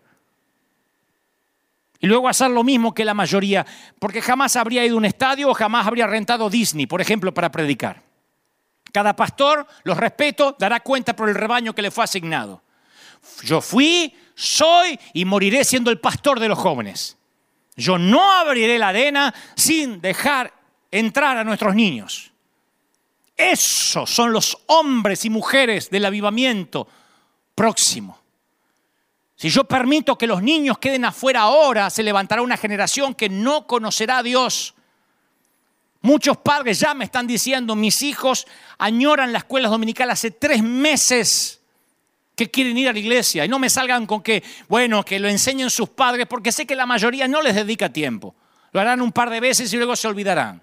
Y 2.01 2.07
luego 2.07 2.27
hacer 2.27 2.51
lo 2.51 2.65
mismo 2.65 2.93
que 2.93 3.05
la 3.05 3.13
mayoría, 3.13 3.65
porque 3.97 4.21
jamás 4.21 4.57
habría 4.57 4.85
ido 4.85 4.95
a 4.95 4.97
un 4.97 5.05
estadio 5.05 5.49
o 5.49 5.53
jamás 5.53 5.87
habría 5.87 6.07
rentado 6.07 6.49
Disney, 6.49 6.85
por 6.85 6.99
ejemplo, 6.99 7.33
para 7.33 7.49
predicar. 7.49 8.03
Cada 8.91 9.15
pastor, 9.15 9.65
los 9.83 9.95
respeto, 9.95 10.55
dará 10.59 10.81
cuenta 10.81 11.15
por 11.15 11.29
el 11.29 11.35
rebaño 11.35 11.73
que 11.73 11.81
le 11.81 11.91
fue 11.91 12.03
asignado. 12.03 12.61
Yo 13.43 13.61
fui, 13.61 14.13
soy 14.35 14.99
y 15.13 15.23
moriré 15.23 15.63
siendo 15.63 15.91
el 15.91 15.99
pastor 15.99 16.39
de 16.39 16.49
los 16.49 16.59
jóvenes. 16.59 17.17
Yo 17.75 17.97
no 17.97 18.31
abriré 18.31 18.77
la 18.77 18.89
arena 18.89 19.33
sin 19.55 20.01
dejar 20.01 20.53
entrar 20.91 21.37
a 21.37 21.43
nuestros 21.43 21.73
niños. 21.73 22.31
Esos 23.35 24.09
son 24.09 24.31
los 24.33 24.57
hombres 24.67 25.25
y 25.25 25.29
mujeres 25.29 25.89
del 25.89 26.05
avivamiento 26.05 26.87
próximo. 27.55 28.19
Si 29.35 29.49
yo 29.49 29.63
permito 29.63 30.17
que 30.17 30.27
los 30.27 30.43
niños 30.43 30.77
queden 30.77 31.05
afuera 31.05 31.41
ahora, 31.41 31.89
se 31.89 32.03
levantará 32.03 32.43
una 32.43 32.57
generación 32.57 33.15
que 33.15 33.29
no 33.29 33.65
conocerá 33.65 34.19
a 34.19 34.23
Dios. 34.23 34.75
Muchos 36.01 36.37
padres 36.37 36.79
ya 36.79 36.93
me 36.93 37.05
están 37.05 37.25
diciendo, 37.25 37.75
mis 37.75 38.03
hijos 38.03 38.45
añoran 38.77 39.31
la 39.31 39.39
escuela 39.39 39.69
dominical 39.69 40.11
hace 40.11 40.29
tres 40.29 40.61
meses 40.61 41.60
que 42.41 42.49
quieren 42.49 42.75
ir 42.75 42.89
a 42.89 42.93
la 42.93 42.97
iglesia 42.97 43.45
y 43.45 43.47
no 43.47 43.59
me 43.59 43.69
salgan 43.69 44.07
con 44.07 44.23
que, 44.23 44.41
bueno, 44.67 45.05
que 45.05 45.19
lo 45.19 45.29
enseñen 45.29 45.69
sus 45.69 45.89
padres, 45.89 46.25
porque 46.27 46.51
sé 46.51 46.65
que 46.65 46.75
la 46.75 46.87
mayoría 46.87 47.27
no 47.27 47.39
les 47.43 47.53
dedica 47.53 47.93
tiempo. 47.93 48.33
Lo 48.71 48.81
harán 48.81 48.99
un 48.99 49.11
par 49.11 49.29
de 49.29 49.39
veces 49.39 49.71
y 49.71 49.77
luego 49.77 49.95
se 49.95 50.07
olvidarán. 50.07 50.59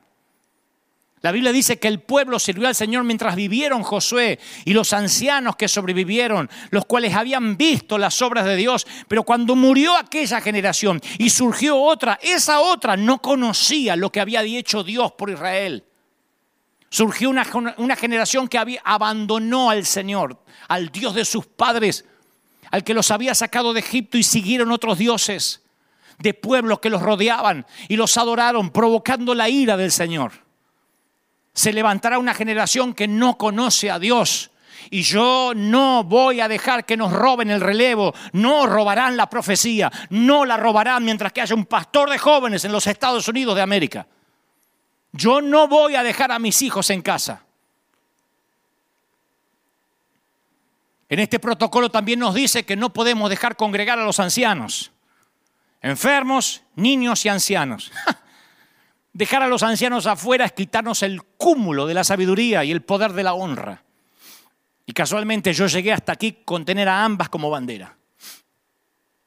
La 1.21 1.31
Biblia 1.31 1.53
dice 1.53 1.79
que 1.79 1.87
el 1.87 2.01
pueblo 2.01 2.41
sirvió 2.41 2.67
al 2.67 2.75
Señor 2.75 3.05
mientras 3.05 3.37
vivieron 3.37 3.85
Josué 3.85 4.41
y 4.65 4.73
los 4.73 4.93
ancianos 4.93 5.55
que 5.55 5.69
sobrevivieron, 5.69 6.51
los 6.71 6.85
cuales 6.85 7.15
habían 7.15 7.57
visto 7.57 7.97
las 7.97 8.21
obras 8.23 8.45
de 8.45 8.57
Dios, 8.57 8.85
pero 9.07 9.23
cuando 9.23 9.55
murió 9.55 9.97
aquella 9.97 10.41
generación 10.41 11.01
y 11.17 11.31
surgió 11.31 11.81
otra, 11.81 12.19
esa 12.21 12.59
otra 12.59 12.97
no 12.97 13.23
conocía 13.23 13.95
lo 13.95 14.11
que 14.11 14.21
había 14.21 14.43
dicho 14.43 14.83
Dios 14.83 15.13
por 15.13 15.31
Israel. 15.31 15.85
Surgió 16.91 17.31
una, 17.31 17.47
una 17.77 17.97
generación 17.97 18.49
que 18.49 18.59
había, 18.59 18.81
abandonó 18.85 19.71
al 19.71 19.85
Señor, 19.85 20.43
al 20.69 20.89
Dios 20.89 21.15
de 21.15 21.25
sus 21.25 21.47
padres, 21.47 22.05
al 22.71 22.85
que 22.85 22.95
los 22.95 23.11
había 23.11 23.35
sacado 23.35 23.73
de 23.73 23.81
Egipto 23.81 24.19
y 24.19 24.23
siguieron 24.23 24.73
otros 24.73 24.99
dioses 24.99 25.63
de 26.19 26.35
pueblos 26.35 26.81
que 26.81 26.91
los 26.91 27.03
rodeaban 27.03 27.67
y 27.89 27.97
los 27.97 28.17
adoraron, 28.17 28.71
provocando 28.71 29.35
la 29.35 29.49
ira 29.49 29.77
del 29.77 29.93
Señor 29.93 30.49
se 31.59 31.73
levantará 31.73 32.21
una 32.21 32.35
generación 32.35 32.95
que 32.95 33.09
no 33.09 33.37
conoce 33.37 33.91
a 33.91 33.99
Dios. 33.99 34.53
Y 34.91 35.03
yo 35.03 35.53
no 35.57 36.05
voy 36.05 36.41
a 36.41 36.47
dejar 36.47 36.87
que 36.87 36.97
nos 36.97 37.13
roben 37.13 37.51
el 37.51 37.61
relevo, 37.61 38.15
no 38.33 38.65
robarán 38.69 39.17
la 39.17 39.29
profecía, 39.29 39.91
no 40.11 40.45
la 40.45 40.57
robarán 40.57 41.05
mientras 41.05 41.33
que 41.33 41.41
haya 41.41 41.57
un 41.57 41.67
pastor 41.67 42.11
de 42.11 42.19
jóvenes 42.19 42.65
en 42.65 42.71
los 42.71 42.87
Estados 42.87 43.27
Unidos 43.27 43.57
de 43.57 43.63
América. 43.63 44.07
Yo 45.13 45.41
no 45.41 45.69
voy 45.69 45.95
a 45.95 46.03
dejar 46.03 46.33
a 46.33 46.39
mis 46.39 46.63
hijos 46.63 46.91
en 46.91 47.03
casa. 47.03 47.43
En 51.09 51.19
este 51.21 51.39
protocolo 51.39 51.91
también 51.91 52.19
nos 52.19 52.35
dice 52.35 52.65
que 52.65 52.77
no 52.77 52.93
podemos 52.93 53.31
dejar 53.31 53.57
congregar 53.57 53.99
a 53.99 54.05
los 54.05 54.21
ancianos, 54.21 54.93
enfermos, 55.81 56.63
niños 56.75 57.25
y 57.25 57.29
ancianos. 57.29 57.91
Dejar 59.15 59.43
a 59.43 59.49
los 59.49 59.65
ancianos 59.65 60.07
afuera 60.07 60.45
es 60.45 60.53
quitarnos 60.53 61.03
el 61.03 61.25
cúmulo 61.25 61.87
de 61.87 61.95
la 61.95 62.05
sabiduría 62.05 62.63
y 62.63 62.71
el 62.71 62.83
poder 62.83 63.15
de 63.15 63.25
la 63.25 63.33
honra. 63.33 63.83
Y 64.87 64.93
casualmente 64.93 65.53
yo 65.53 65.67
llegué 65.67 65.93
hasta 65.93 66.13
aquí 66.13 66.39
con 66.45 66.65
tener 66.65 66.89
a 66.89 67.05
ambas 67.05 67.29
como 67.29 67.51
bandera. 67.51 67.97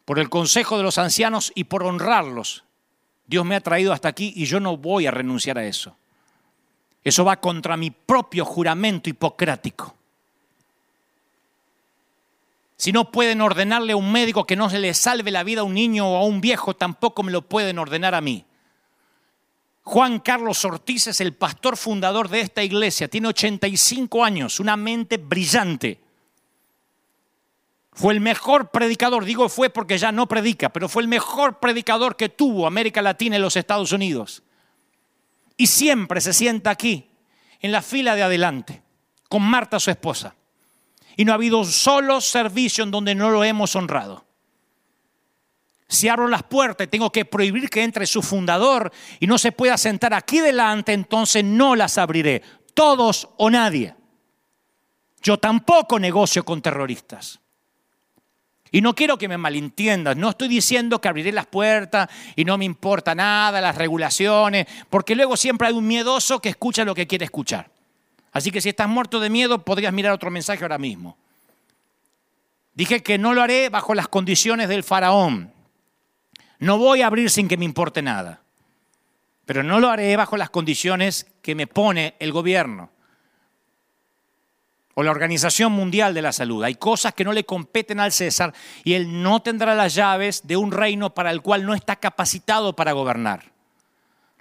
Por 0.05 0.19
el 0.19 0.29
consejo 0.29 0.77
de 0.77 0.83
los 0.83 0.97
ancianos 0.97 1.51
y 1.55 1.65
por 1.65 1.83
honrarlos. 1.83 2.63
Dios 3.31 3.45
me 3.45 3.55
ha 3.55 3.61
traído 3.61 3.93
hasta 3.93 4.09
aquí 4.09 4.33
y 4.35 4.43
yo 4.43 4.59
no 4.59 4.75
voy 4.75 5.07
a 5.07 5.11
renunciar 5.11 5.57
a 5.57 5.65
eso. 5.65 5.95
Eso 7.01 7.23
va 7.23 7.39
contra 7.39 7.77
mi 7.77 7.89
propio 7.89 8.43
juramento 8.43 9.09
hipocrático. 9.09 9.95
Si 12.75 12.91
no 12.91 13.09
pueden 13.09 13.39
ordenarle 13.39 13.93
a 13.93 13.95
un 13.95 14.11
médico 14.11 14.45
que 14.45 14.57
no 14.57 14.69
se 14.69 14.79
le 14.79 14.93
salve 14.93 15.31
la 15.31 15.43
vida 15.43 15.61
a 15.61 15.63
un 15.63 15.75
niño 15.75 16.09
o 16.09 16.17
a 16.17 16.25
un 16.25 16.41
viejo, 16.41 16.75
tampoco 16.75 17.23
me 17.23 17.31
lo 17.31 17.43
pueden 17.43 17.79
ordenar 17.79 18.15
a 18.15 18.19
mí. 18.19 18.43
Juan 19.83 20.19
Carlos 20.19 20.65
Ortiz 20.65 21.07
es 21.07 21.21
el 21.21 21.31
pastor 21.33 21.77
fundador 21.77 22.27
de 22.27 22.41
esta 22.41 22.63
iglesia, 22.63 23.07
tiene 23.07 23.29
85 23.29 24.25
años, 24.25 24.59
una 24.59 24.75
mente 24.75 25.15
brillante. 25.15 26.01
Fue 27.93 28.13
el 28.13 28.21
mejor 28.21 28.71
predicador, 28.71 29.25
digo 29.25 29.49
fue 29.49 29.69
porque 29.69 29.97
ya 29.97 30.11
no 30.11 30.27
predica, 30.27 30.69
pero 30.69 30.87
fue 30.87 31.01
el 31.01 31.07
mejor 31.07 31.59
predicador 31.59 32.15
que 32.15 32.29
tuvo 32.29 32.65
América 32.65 33.01
Latina 33.01 33.37
y 33.37 33.39
los 33.39 33.57
Estados 33.57 33.91
Unidos. 33.91 34.43
Y 35.57 35.67
siempre 35.67 36.21
se 36.21 36.33
sienta 36.33 36.69
aquí, 36.71 37.09
en 37.59 37.71
la 37.71 37.81
fila 37.81 38.15
de 38.15 38.23
adelante, 38.23 38.81
con 39.29 39.43
Marta, 39.43 39.79
su 39.79 39.91
esposa. 39.91 40.35
Y 41.17 41.25
no 41.25 41.33
ha 41.33 41.35
habido 41.35 41.59
un 41.59 41.65
solo 41.65 42.21
servicio 42.21 42.83
en 42.83 42.91
donde 42.91 43.13
no 43.13 43.29
lo 43.29 43.43
hemos 43.43 43.75
honrado. 43.75 44.25
Si 45.87 46.07
abro 46.07 46.29
las 46.29 46.43
puertas 46.43 46.87
y 46.87 46.89
tengo 46.89 47.11
que 47.11 47.25
prohibir 47.25 47.69
que 47.69 47.83
entre 47.83 48.07
su 48.07 48.21
fundador 48.21 48.91
y 49.19 49.27
no 49.27 49.37
se 49.37 49.51
pueda 49.51 49.77
sentar 49.77 50.13
aquí 50.13 50.39
delante, 50.39 50.93
entonces 50.93 51.43
no 51.43 51.75
las 51.75 51.97
abriré. 51.97 52.41
Todos 52.73 53.27
o 53.37 53.49
nadie. 53.49 53.93
Yo 55.21 55.37
tampoco 55.37 55.99
negocio 55.99 56.45
con 56.45 56.61
terroristas. 56.61 57.41
Y 58.73 58.79
no 58.79 58.95
quiero 58.95 59.17
que 59.17 59.27
me 59.27 59.37
malentiendas, 59.37 60.15
no 60.15 60.29
estoy 60.29 60.47
diciendo 60.47 61.01
que 61.01 61.09
abriré 61.09 61.33
las 61.33 61.45
puertas 61.45 62.09
y 62.37 62.45
no 62.45 62.57
me 62.57 62.63
importa 62.63 63.13
nada, 63.13 63.59
las 63.59 63.75
regulaciones, 63.75 64.65
porque 64.89 65.13
luego 65.13 65.35
siempre 65.35 65.67
hay 65.67 65.73
un 65.73 65.85
miedoso 65.85 66.39
que 66.39 66.47
escucha 66.47 66.85
lo 66.85 66.95
que 66.95 67.05
quiere 67.05 67.25
escuchar. 67.25 67.69
Así 68.31 68.49
que 68.49 68.61
si 68.61 68.69
estás 68.69 68.87
muerto 68.87 69.19
de 69.19 69.29
miedo, 69.29 69.65
podrías 69.65 69.91
mirar 69.91 70.13
otro 70.13 70.31
mensaje 70.31 70.63
ahora 70.63 70.77
mismo. 70.77 71.17
Dije 72.73 73.03
que 73.03 73.17
no 73.17 73.33
lo 73.33 73.41
haré 73.41 73.67
bajo 73.67 73.93
las 73.93 74.07
condiciones 74.07 74.69
del 74.69 74.83
faraón. 74.83 75.51
No 76.59 76.77
voy 76.77 77.01
a 77.01 77.07
abrir 77.07 77.29
sin 77.29 77.49
que 77.49 77.57
me 77.57 77.65
importe 77.65 78.01
nada, 78.01 78.41
pero 79.45 79.63
no 79.63 79.81
lo 79.81 79.89
haré 79.89 80.15
bajo 80.15 80.37
las 80.37 80.49
condiciones 80.49 81.27
que 81.41 81.55
me 81.55 81.67
pone 81.67 82.15
el 82.19 82.31
gobierno 82.31 82.89
o 84.93 85.03
la 85.03 85.11
Organización 85.11 85.71
Mundial 85.71 86.13
de 86.13 86.21
la 86.21 86.31
Salud. 86.31 86.63
Hay 86.63 86.75
cosas 86.75 87.13
que 87.13 87.23
no 87.23 87.33
le 87.33 87.45
competen 87.45 87.99
al 87.99 88.11
César 88.11 88.53
y 88.83 88.93
él 88.93 89.21
no 89.21 89.41
tendrá 89.41 89.75
las 89.75 89.95
llaves 89.95 90.45
de 90.45 90.57
un 90.57 90.71
reino 90.71 91.13
para 91.13 91.31
el 91.31 91.41
cual 91.41 91.65
no 91.65 91.73
está 91.73 91.95
capacitado 91.95 92.75
para 92.75 92.91
gobernar. 92.91 93.51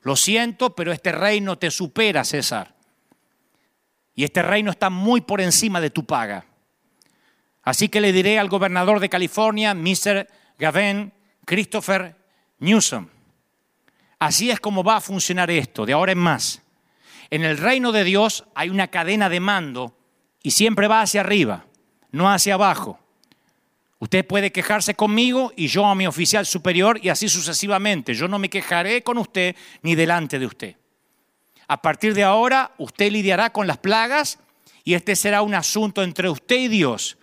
Lo 0.02 0.16
siento, 0.16 0.74
pero 0.74 0.92
este 0.92 1.12
reino 1.12 1.58
te 1.58 1.70
supera, 1.70 2.24
César. 2.24 2.74
Y 4.14 4.24
este 4.24 4.42
reino 4.42 4.70
está 4.70 4.90
muy 4.90 5.20
por 5.20 5.40
encima 5.40 5.80
de 5.80 5.90
tu 5.90 6.04
paga. 6.04 6.46
Así 7.62 7.88
que 7.88 8.00
le 8.00 8.12
diré 8.12 8.38
al 8.38 8.48
gobernador 8.48 9.00
de 9.00 9.08
California, 9.08 9.74
Mr. 9.74 10.26
Gavin, 10.58 11.12
Christopher 11.44 12.16
Newsom. 12.58 13.08
Así 14.18 14.50
es 14.50 14.60
como 14.60 14.82
va 14.82 14.96
a 14.96 15.00
funcionar 15.00 15.50
esto, 15.50 15.86
de 15.86 15.92
ahora 15.92 16.12
en 16.12 16.18
más. 16.18 16.62
En 17.30 17.44
el 17.44 17.58
reino 17.58 17.92
de 17.92 18.04
Dios 18.04 18.44
hay 18.54 18.70
una 18.70 18.88
cadena 18.88 19.28
de 19.28 19.40
mando 19.40 19.96
y 20.42 20.50
siempre 20.50 20.88
va 20.88 21.02
hacia 21.02 21.20
arriba, 21.20 21.66
no 22.10 22.30
hacia 22.30 22.54
abajo. 22.54 22.98
Usted 23.98 24.26
puede 24.26 24.50
quejarse 24.50 24.94
conmigo 24.94 25.52
y 25.56 25.66
yo 25.68 25.84
a 25.86 25.94
mi 25.94 26.06
oficial 26.06 26.46
superior 26.46 26.98
y 27.02 27.10
así 27.10 27.28
sucesivamente. 27.28 28.14
Yo 28.14 28.28
no 28.28 28.38
me 28.38 28.48
quejaré 28.48 29.02
con 29.02 29.18
usted 29.18 29.54
ni 29.82 29.94
delante 29.94 30.38
de 30.38 30.46
usted. 30.46 30.76
A 31.68 31.82
partir 31.82 32.14
de 32.14 32.24
ahora, 32.24 32.72
usted 32.78 33.12
lidiará 33.12 33.50
con 33.50 33.66
las 33.66 33.78
plagas 33.78 34.38
y 34.84 34.94
este 34.94 35.14
será 35.16 35.42
un 35.42 35.54
asunto 35.54 36.02
entre 36.02 36.30
usted 36.30 36.56
y 36.56 36.68
Dios. 36.68 37.18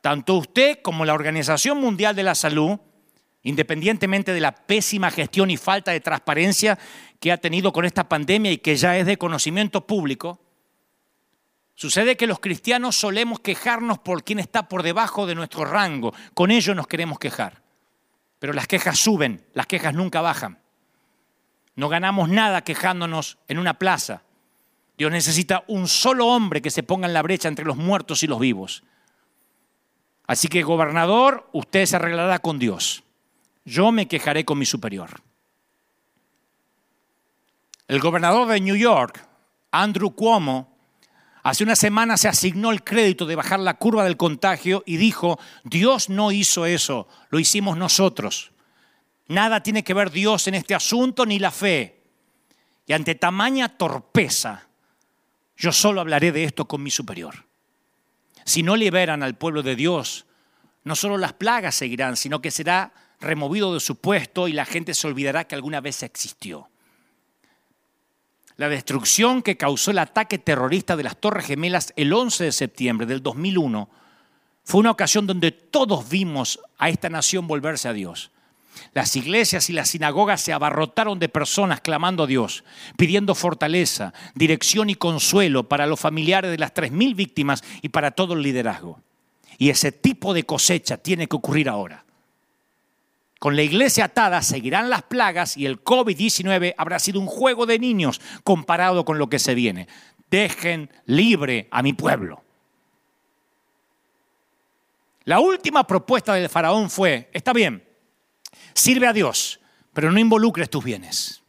Tanto 0.00 0.36
usted 0.36 0.78
como 0.80 1.04
la 1.04 1.12
Organización 1.12 1.78
Mundial 1.78 2.16
de 2.16 2.22
la 2.22 2.34
Salud 2.34 2.78
independientemente 3.42 4.32
de 4.32 4.40
la 4.40 4.52
pésima 4.52 5.10
gestión 5.10 5.50
y 5.50 5.56
falta 5.56 5.90
de 5.90 6.00
transparencia 6.00 6.78
que 7.20 7.32
ha 7.32 7.36
tenido 7.36 7.72
con 7.72 7.84
esta 7.84 8.08
pandemia 8.08 8.52
y 8.52 8.58
que 8.58 8.76
ya 8.76 8.96
es 8.96 9.06
de 9.06 9.18
conocimiento 9.18 9.86
público, 9.86 10.40
sucede 11.82 12.16
que 12.16 12.26
los 12.26 12.40
cristianos 12.40 12.96
solemos 12.96 13.40
quejarnos 13.40 13.98
por 13.98 14.22
quien 14.24 14.38
está 14.38 14.68
por 14.68 14.82
debajo 14.82 15.26
de 15.26 15.34
nuestro 15.34 15.64
rango. 15.64 16.14
Con 16.34 16.50
ello 16.50 16.74
nos 16.74 16.86
queremos 16.86 17.18
quejar. 17.18 17.62
Pero 18.38 18.52
las 18.52 18.66
quejas 18.66 18.98
suben, 18.98 19.44
las 19.54 19.66
quejas 19.66 19.94
nunca 19.94 20.20
bajan. 20.20 20.58
No 21.74 21.88
ganamos 21.88 22.28
nada 22.28 22.62
quejándonos 22.62 23.38
en 23.48 23.58
una 23.58 23.78
plaza. 23.78 24.22
Dios 24.96 25.10
necesita 25.10 25.64
un 25.66 25.88
solo 25.88 26.28
hombre 26.28 26.62
que 26.62 26.70
se 26.70 26.82
ponga 26.82 27.06
en 27.06 27.14
la 27.14 27.22
brecha 27.22 27.48
entre 27.48 27.64
los 27.64 27.76
muertos 27.76 28.22
y 28.22 28.26
los 28.26 28.38
vivos. 28.38 28.84
Así 30.26 30.48
que, 30.48 30.62
gobernador, 30.62 31.48
usted 31.52 31.86
se 31.86 31.96
arreglará 31.96 32.38
con 32.38 32.58
Dios 32.58 33.02
yo 33.64 33.92
me 33.92 34.08
quejaré 34.08 34.44
con 34.44 34.58
mi 34.58 34.66
superior. 34.66 35.10
El 37.88 38.00
gobernador 38.00 38.48
de 38.48 38.60
New 38.60 38.76
York, 38.76 39.26
Andrew 39.70 40.14
Cuomo, 40.14 40.71
hace 41.42 41.64
una 41.64 41.76
semana 41.76 42.16
se 42.16 42.28
asignó 42.28 42.70
el 42.70 42.84
crédito 42.84 43.26
de 43.26 43.36
bajar 43.36 43.60
la 43.60 43.74
curva 43.74 44.04
del 44.04 44.16
contagio 44.16 44.82
y 44.86 44.96
dijo, 44.96 45.38
Dios 45.64 46.08
no 46.08 46.32
hizo 46.32 46.66
eso, 46.66 47.08
lo 47.30 47.38
hicimos 47.38 47.76
nosotros. 47.76 48.52
Nada 49.28 49.62
tiene 49.62 49.84
que 49.84 49.94
ver 49.94 50.10
Dios 50.10 50.46
en 50.48 50.54
este 50.54 50.74
asunto 50.74 51.26
ni 51.26 51.38
la 51.38 51.50
fe. 51.50 52.02
Y 52.86 52.92
ante 52.92 53.14
tamaña 53.14 53.68
torpeza, 53.68 54.66
yo 55.56 55.72
solo 55.72 56.00
hablaré 56.00 56.32
de 56.32 56.44
esto 56.44 56.66
con 56.66 56.82
mi 56.82 56.90
superior. 56.90 57.46
Si 58.44 58.62
no 58.62 58.76
liberan 58.76 59.22
al 59.22 59.36
pueblo 59.36 59.62
de 59.62 59.76
Dios, 59.76 60.26
no 60.84 60.96
solo 60.96 61.16
las 61.16 61.32
plagas 61.32 61.76
seguirán, 61.76 62.16
sino 62.16 62.42
que 62.42 62.50
será 62.50 62.92
removido 63.20 63.72
de 63.72 63.80
su 63.80 63.96
puesto 63.96 64.48
y 64.48 64.52
la 64.52 64.64
gente 64.64 64.94
se 64.94 65.06
olvidará 65.06 65.44
que 65.44 65.54
alguna 65.54 65.80
vez 65.80 66.02
existió. 66.02 66.71
La 68.62 68.68
destrucción 68.68 69.42
que 69.42 69.56
causó 69.56 69.90
el 69.90 69.98
ataque 69.98 70.38
terrorista 70.38 70.94
de 70.94 71.02
las 71.02 71.16
Torres 71.16 71.46
Gemelas 71.46 71.92
el 71.96 72.12
11 72.12 72.44
de 72.44 72.52
septiembre 72.52 73.08
del 73.08 73.20
2001 73.20 73.90
fue 74.62 74.78
una 74.78 74.92
ocasión 74.92 75.26
donde 75.26 75.50
todos 75.50 76.08
vimos 76.08 76.60
a 76.78 76.88
esta 76.88 77.10
nación 77.10 77.48
volverse 77.48 77.88
a 77.88 77.92
Dios. 77.92 78.30
Las 78.94 79.16
iglesias 79.16 79.68
y 79.68 79.72
las 79.72 79.88
sinagogas 79.88 80.42
se 80.42 80.52
abarrotaron 80.52 81.18
de 81.18 81.28
personas 81.28 81.80
clamando 81.80 82.22
a 82.22 82.26
Dios, 82.28 82.62
pidiendo 82.96 83.34
fortaleza, 83.34 84.14
dirección 84.36 84.90
y 84.90 84.94
consuelo 84.94 85.68
para 85.68 85.88
los 85.88 85.98
familiares 85.98 86.52
de 86.52 86.58
las 86.58 86.72
3.000 86.72 87.16
víctimas 87.16 87.64
y 87.82 87.88
para 87.88 88.12
todo 88.12 88.34
el 88.34 88.42
liderazgo. 88.42 89.00
Y 89.58 89.70
ese 89.70 89.90
tipo 89.90 90.34
de 90.34 90.44
cosecha 90.44 90.98
tiene 90.98 91.26
que 91.26 91.34
ocurrir 91.34 91.68
ahora. 91.68 92.04
Con 93.42 93.56
la 93.56 93.62
iglesia 93.62 94.04
atada 94.04 94.40
seguirán 94.40 94.88
las 94.88 95.02
plagas 95.02 95.56
y 95.56 95.66
el 95.66 95.82
COVID-19 95.82 96.76
habrá 96.78 97.00
sido 97.00 97.18
un 97.18 97.26
juego 97.26 97.66
de 97.66 97.80
niños 97.80 98.20
comparado 98.44 99.04
con 99.04 99.18
lo 99.18 99.28
que 99.28 99.40
se 99.40 99.56
viene. 99.56 99.88
Dejen 100.30 100.88
libre 101.06 101.66
a 101.72 101.82
mi 101.82 101.92
pueblo. 101.92 102.44
La 105.24 105.40
última 105.40 105.84
propuesta 105.88 106.34
del 106.34 106.48
faraón 106.48 106.88
fue, 106.88 107.30
está 107.32 107.52
bien, 107.52 107.82
sirve 108.74 109.08
a 109.08 109.12
Dios, 109.12 109.58
pero 109.92 110.12
no 110.12 110.20
involucres 110.20 110.70
tus 110.70 110.84
bienes. 110.84 111.42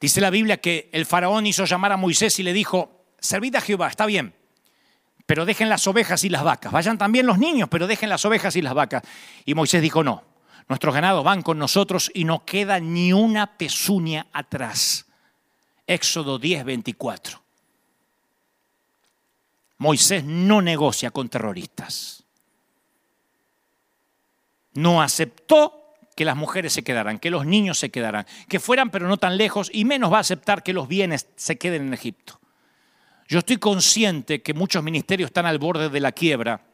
Dice 0.00 0.20
la 0.20 0.30
Biblia 0.30 0.58
que 0.58 0.90
el 0.92 1.06
faraón 1.06 1.44
hizo 1.44 1.64
llamar 1.64 1.90
a 1.90 1.96
Moisés 1.96 2.38
y 2.38 2.44
le 2.44 2.52
dijo, 2.52 3.04
servid 3.18 3.56
a 3.56 3.60
Jehová, 3.60 3.88
está 3.88 4.06
bien, 4.06 4.32
pero 5.32 5.46
dejen 5.46 5.70
las 5.70 5.86
ovejas 5.86 6.24
y 6.24 6.28
las 6.28 6.44
vacas. 6.44 6.70
Vayan 6.70 6.98
también 6.98 7.24
los 7.24 7.38
niños, 7.38 7.66
pero 7.70 7.86
dejen 7.86 8.10
las 8.10 8.22
ovejas 8.26 8.54
y 8.54 8.60
las 8.60 8.74
vacas. 8.74 9.02
Y 9.46 9.54
Moisés 9.54 9.80
dijo, 9.80 10.04
no, 10.04 10.22
nuestros 10.68 10.92
ganados 10.92 11.24
van 11.24 11.40
con 11.40 11.58
nosotros 11.58 12.10
y 12.12 12.24
no 12.24 12.44
queda 12.44 12.78
ni 12.80 13.14
una 13.14 13.56
pezuña 13.56 14.26
atrás. 14.34 15.06
Éxodo 15.86 16.38
10, 16.38 16.66
24. 16.66 17.40
Moisés 19.78 20.22
no 20.22 20.60
negocia 20.60 21.10
con 21.10 21.30
terroristas. 21.30 22.24
No 24.74 25.00
aceptó 25.00 25.94
que 26.14 26.26
las 26.26 26.36
mujeres 26.36 26.74
se 26.74 26.84
quedaran, 26.84 27.18
que 27.18 27.30
los 27.30 27.46
niños 27.46 27.78
se 27.78 27.88
quedaran, 27.88 28.26
que 28.50 28.60
fueran 28.60 28.90
pero 28.90 29.08
no 29.08 29.16
tan 29.16 29.38
lejos 29.38 29.70
y 29.72 29.86
menos 29.86 30.12
va 30.12 30.18
a 30.18 30.20
aceptar 30.20 30.62
que 30.62 30.74
los 30.74 30.88
bienes 30.88 31.26
se 31.36 31.56
queden 31.56 31.86
en 31.86 31.94
Egipto. 31.94 32.41
Yo 33.32 33.38
estoy 33.38 33.56
consciente 33.56 34.42
que 34.42 34.52
muchos 34.52 34.84
ministerios 34.84 35.28
están 35.28 35.46
al 35.46 35.58
borde 35.58 35.88
de 35.88 36.00
la 36.00 36.12
quiebra 36.12 36.66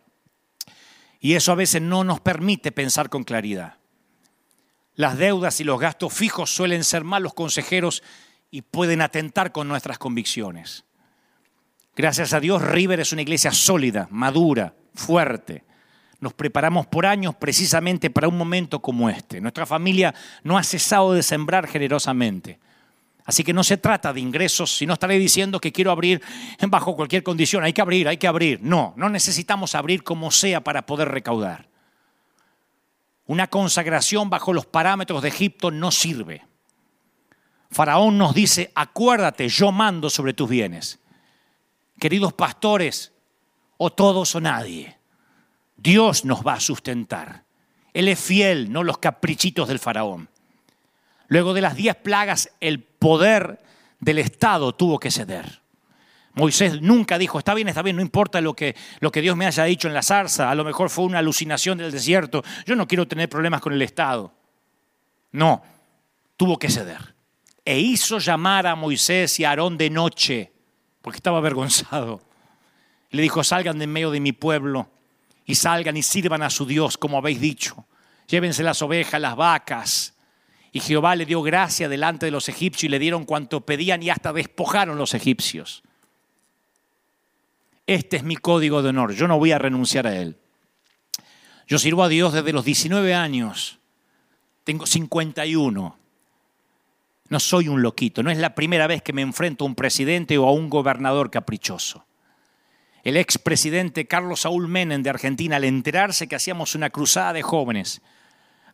y 1.20 1.34
eso 1.34 1.52
a 1.52 1.54
veces 1.54 1.80
no 1.80 2.02
nos 2.02 2.18
permite 2.18 2.72
pensar 2.72 3.08
con 3.08 3.22
claridad. 3.22 3.76
Las 4.96 5.18
deudas 5.18 5.60
y 5.60 5.64
los 5.64 5.78
gastos 5.78 6.12
fijos 6.12 6.52
suelen 6.52 6.82
ser 6.82 7.04
malos 7.04 7.32
consejeros 7.32 8.02
y 8.50 8.62
pueden 8.62 9.02
atentar 9.02 9.52
con 9.52 9.68
nuestras 9.68 9.98
convicciones. 9.98 10.82
Gracias 11.94 12.32
a 12.32 12.40
Dios, 12.40 12.60
River 12.60 12.98
es 12.98 13.12
una 13.12 13.22
iglesia 13.22 13.52
sólida, 13.52 14.08
madura, 14.10 14.74
fuerte. 14.96 15.62
Nos 16.18 16.32
preparamos 16.32 16.88
por 16.88 17.06
años 17.06 17.36
precisamente 17.36 18.10
para 18.10 18.26
un 18.26 18.36
momento 18.36 18.82
como 18.82 19.08
este. 19.08 19.40
Nuestra 19.40 19.64
familia 19.64 20.12
no 20.42 20.58
ha 20.58 20.64
cesado 20.64 21.12
de 21.12 21.22
sembrar 21.22 21.68
generosamente. 21.68 22.58
Así 23.28 23.44
que 23.44 23.52
no 23.52 23.62
se 23.62 23.76
trata 23.76 24.14
de 24.14 24.20
ingresos, 24.20 24.74
si 24.74 24.86
no 24.86 24.94
estaré 24.94 25.18
diciendo 25.18 25.60
que 25.60 25.70
quiero 25.70 25.90
abrir 25.90 26.22
bajo 26.66 26.96
cualquier 26.96 27.22
condición. 27.22 27.62
Hay 27.62 27.74
que 27.74 27.82
abrir, 27.82 28.08
hay 28.08 28.16
que 28.16 28.26
abrir. 28.26 28.58
No, 28.62 28.94
no 28.96 29.10
necesitamos 29.10 29.74
abrir 29.74 30.02
como 30.02 30.30
sea 30.30 30.64
para 30.64 30.86
poder 30.86 31.10
recaudar. 31.10 31.68
Una 33.26 33.46
consagración 33.46 34.30
bajo 34.30 34.54
los 34.54 34.64
parámetros 34.64 35.20
de 35.20 35.28
Egipto 35.28 35.70
no 35.70 35.90
sirve. 35.90 36.46
Faraón 37.70 38.16
nos 38.16 38.34
dice, 38.34 38.72
acuérdate, 38.74 39.46
yo 39.50 39.72
mando 39.72 40.08
sobre 40.08 40.32
tus 40.32 40.48
bienes. 40.48 40.98
Queridos 42.00 42.32
pastores, 42.32 43.12
o 43.76 43.92
todos 43.92 44.34
o 44.36 44.40
nadie, 44.40 44.96
Dios 45.76 46.24
nos 46.24 46.46
va 46.46 46.54
a 46.54 46.60
sustentar. 46.60 47.44
Él 47.92 48.08
es 48.08 48.18
fiel, 48.18 48.72
no 48.72 48.82
los 48.82 48.96
caprichitos 48.96 49.68
del 49.68 49.80
faraón. 49.80 50.30
Luego 51.28 51.54
de 51.54 51.60
las 51.60 51.76
diez 51.76 51.94
plagas, 51.94 52.50
el 52.60 52.82
poder 52.82 53.60
del 54.00 54.18
Estado 54.18 54.74
tuvo 54.74 54.98
que 54.98 55.10
ceder. 55.10 55.60
Moisés 56.34 56.80
nunca 56.80 57.18
dijo, 57.18 57.38
está 57.38 57.52
bien, 57.54 57.68
está 57.68 57.82
bien, 57.82 57.96
no 57.96 58.02
importa 58.02 58.40
lo 58.40 58.54
que, 58.54 58.76
lo 59.00 59.10
que 59.10 59.20
Dios 59.20 59.36
me 59.36 59.46
haya 59.46 59.64
dicho 59.64 59.88
en 59.88 59.94
la 59.94 60.02
zarza, 60.02 60.50
a 60.50 60.54
lo 60.54 60.64
mejor 60.64 60.88
fue 60.88 61.04
una 61.04 61.18
alucinación 61.18 61.78
del 61.78 61.90
desierto, 61.90 62.44
yo 62.64 62.76
no 62.76 62.86
quiero 62.86 63.08
tener 63.08 63.28
problemas 63.28 63.60
con 63.60 63.72
el 63.72 63.82
Estado. 63.82 64.32
No, 65.32 65.62
tuvo 66.36 66.58
que 66.58 66.70
ceder. 66.70 67.14
E 67.64 67.78
hizo 67.78 68.18
llamar 68.18 68.66
a 68.66 68.76
Moisés 68.76 69.38
y 69.40 69.44
a 69.44 69.50
Aarón 69.50 69.76
de 69.76 69.90
noche, 69.90 70.52
porque 71.02 71.18
estaba 71.18 71.38
avergonzado. 71.38 72.22
Le 73.10 73.22
dijo, 73.22 73.42
salgan 73.42 73.78
de 73.78 73.86
medio 73.86 74.10
de 74.10 74.20
mi 74.20 74.32
pueblo 74.32 74.88
y 75.44 75.56
salgan 75.56 75.96
y 75.96 76.02
sirvan 76.02 76.42
a 76.42 76.50
su 76.50 76.66
Dios, 76.66 76.96
como 76.96 77.18
habéis 77.18 77.40
dicho. 77.40 77.84
Llévense 78.28 78.62
las 78.62 78.80
ovejas, 78.80 79.20
las 79.20 79.34
vacas, 79.34 80.14
y 80.78 80.80
Jehová 80.80 81.16
le 81.16 81.26
dio 81.26 81.42
gracia 81.42 81.88
delante 81.88 82.26
de 82.26 82.32
los 82.32 82.48
egipcios 82.48 82.84
y 82.84 82.88
le 82.88 83.00
dieron 83.00 83.24
cuanto 83.24 83.66
pedían 83.66 84.00
y 84.00 84.10
hasta 84.10 84.32
despojaron 84.32 84.96
los 84.96 85.12
egipcios. 85.12 85.82
Este 87.86 88.18
es 88.18 88.22
mi 88.22 88.36
código 88.36 88.80
de 88.80 88.90
honor, 88.90 89.12
yo 89.12 89.26
no 89.26 89.38
voy 89.38 89.50
a 89.50 89.58
renunciar 89.58 90.06
a 90.06 90.16
él. 90.16 90.36
Yo 91.66 91.78
sirvo 91.78 92.04
a 92.04 92.08
Dios 92.08 92.32
desde 92.32 92.52
los 92.52 92.64
19 92.64 93.12
años, 93.12 93.80
tengo 94.62 94.86
51. 94.86 95.98
No 97.30 97.40
soy 97.40 97.68
un 97.68 97.82
loquito, 97.82 98.22
no 98.22 98.30
es 98.30 98.38
la 98.38 98.54
primera 98.54 98.86
vez 98.86 99.02
que 99.02 99.12
me 99.12 99.22
enfrento 99.22 99.64
a 99.64 99.66
un 99.66 99.74
presidente 99.74 100.38
o 100.38 100.46
a 100.46 100.52
un 100.52 100.70
gobernador 100.70 101.30
caprichoso. 101.30 102.06
El 103.02 103.16
expresidente 103.16 104.06
Carlos 104.06 104.42
Saúl 104.42 104.68
Menem 104.68 105.02
de 105.02 105.10
Argentina, 105.10 105.56
al 105.56 105.64
enterarse 105.64 106.28
que 106.28 106.36
hacíamos 106.36 106.76
una 106.76 106.90
cruzada 106.90 107.32
de 107.32 107.42
jóvenes, 107.42 108.00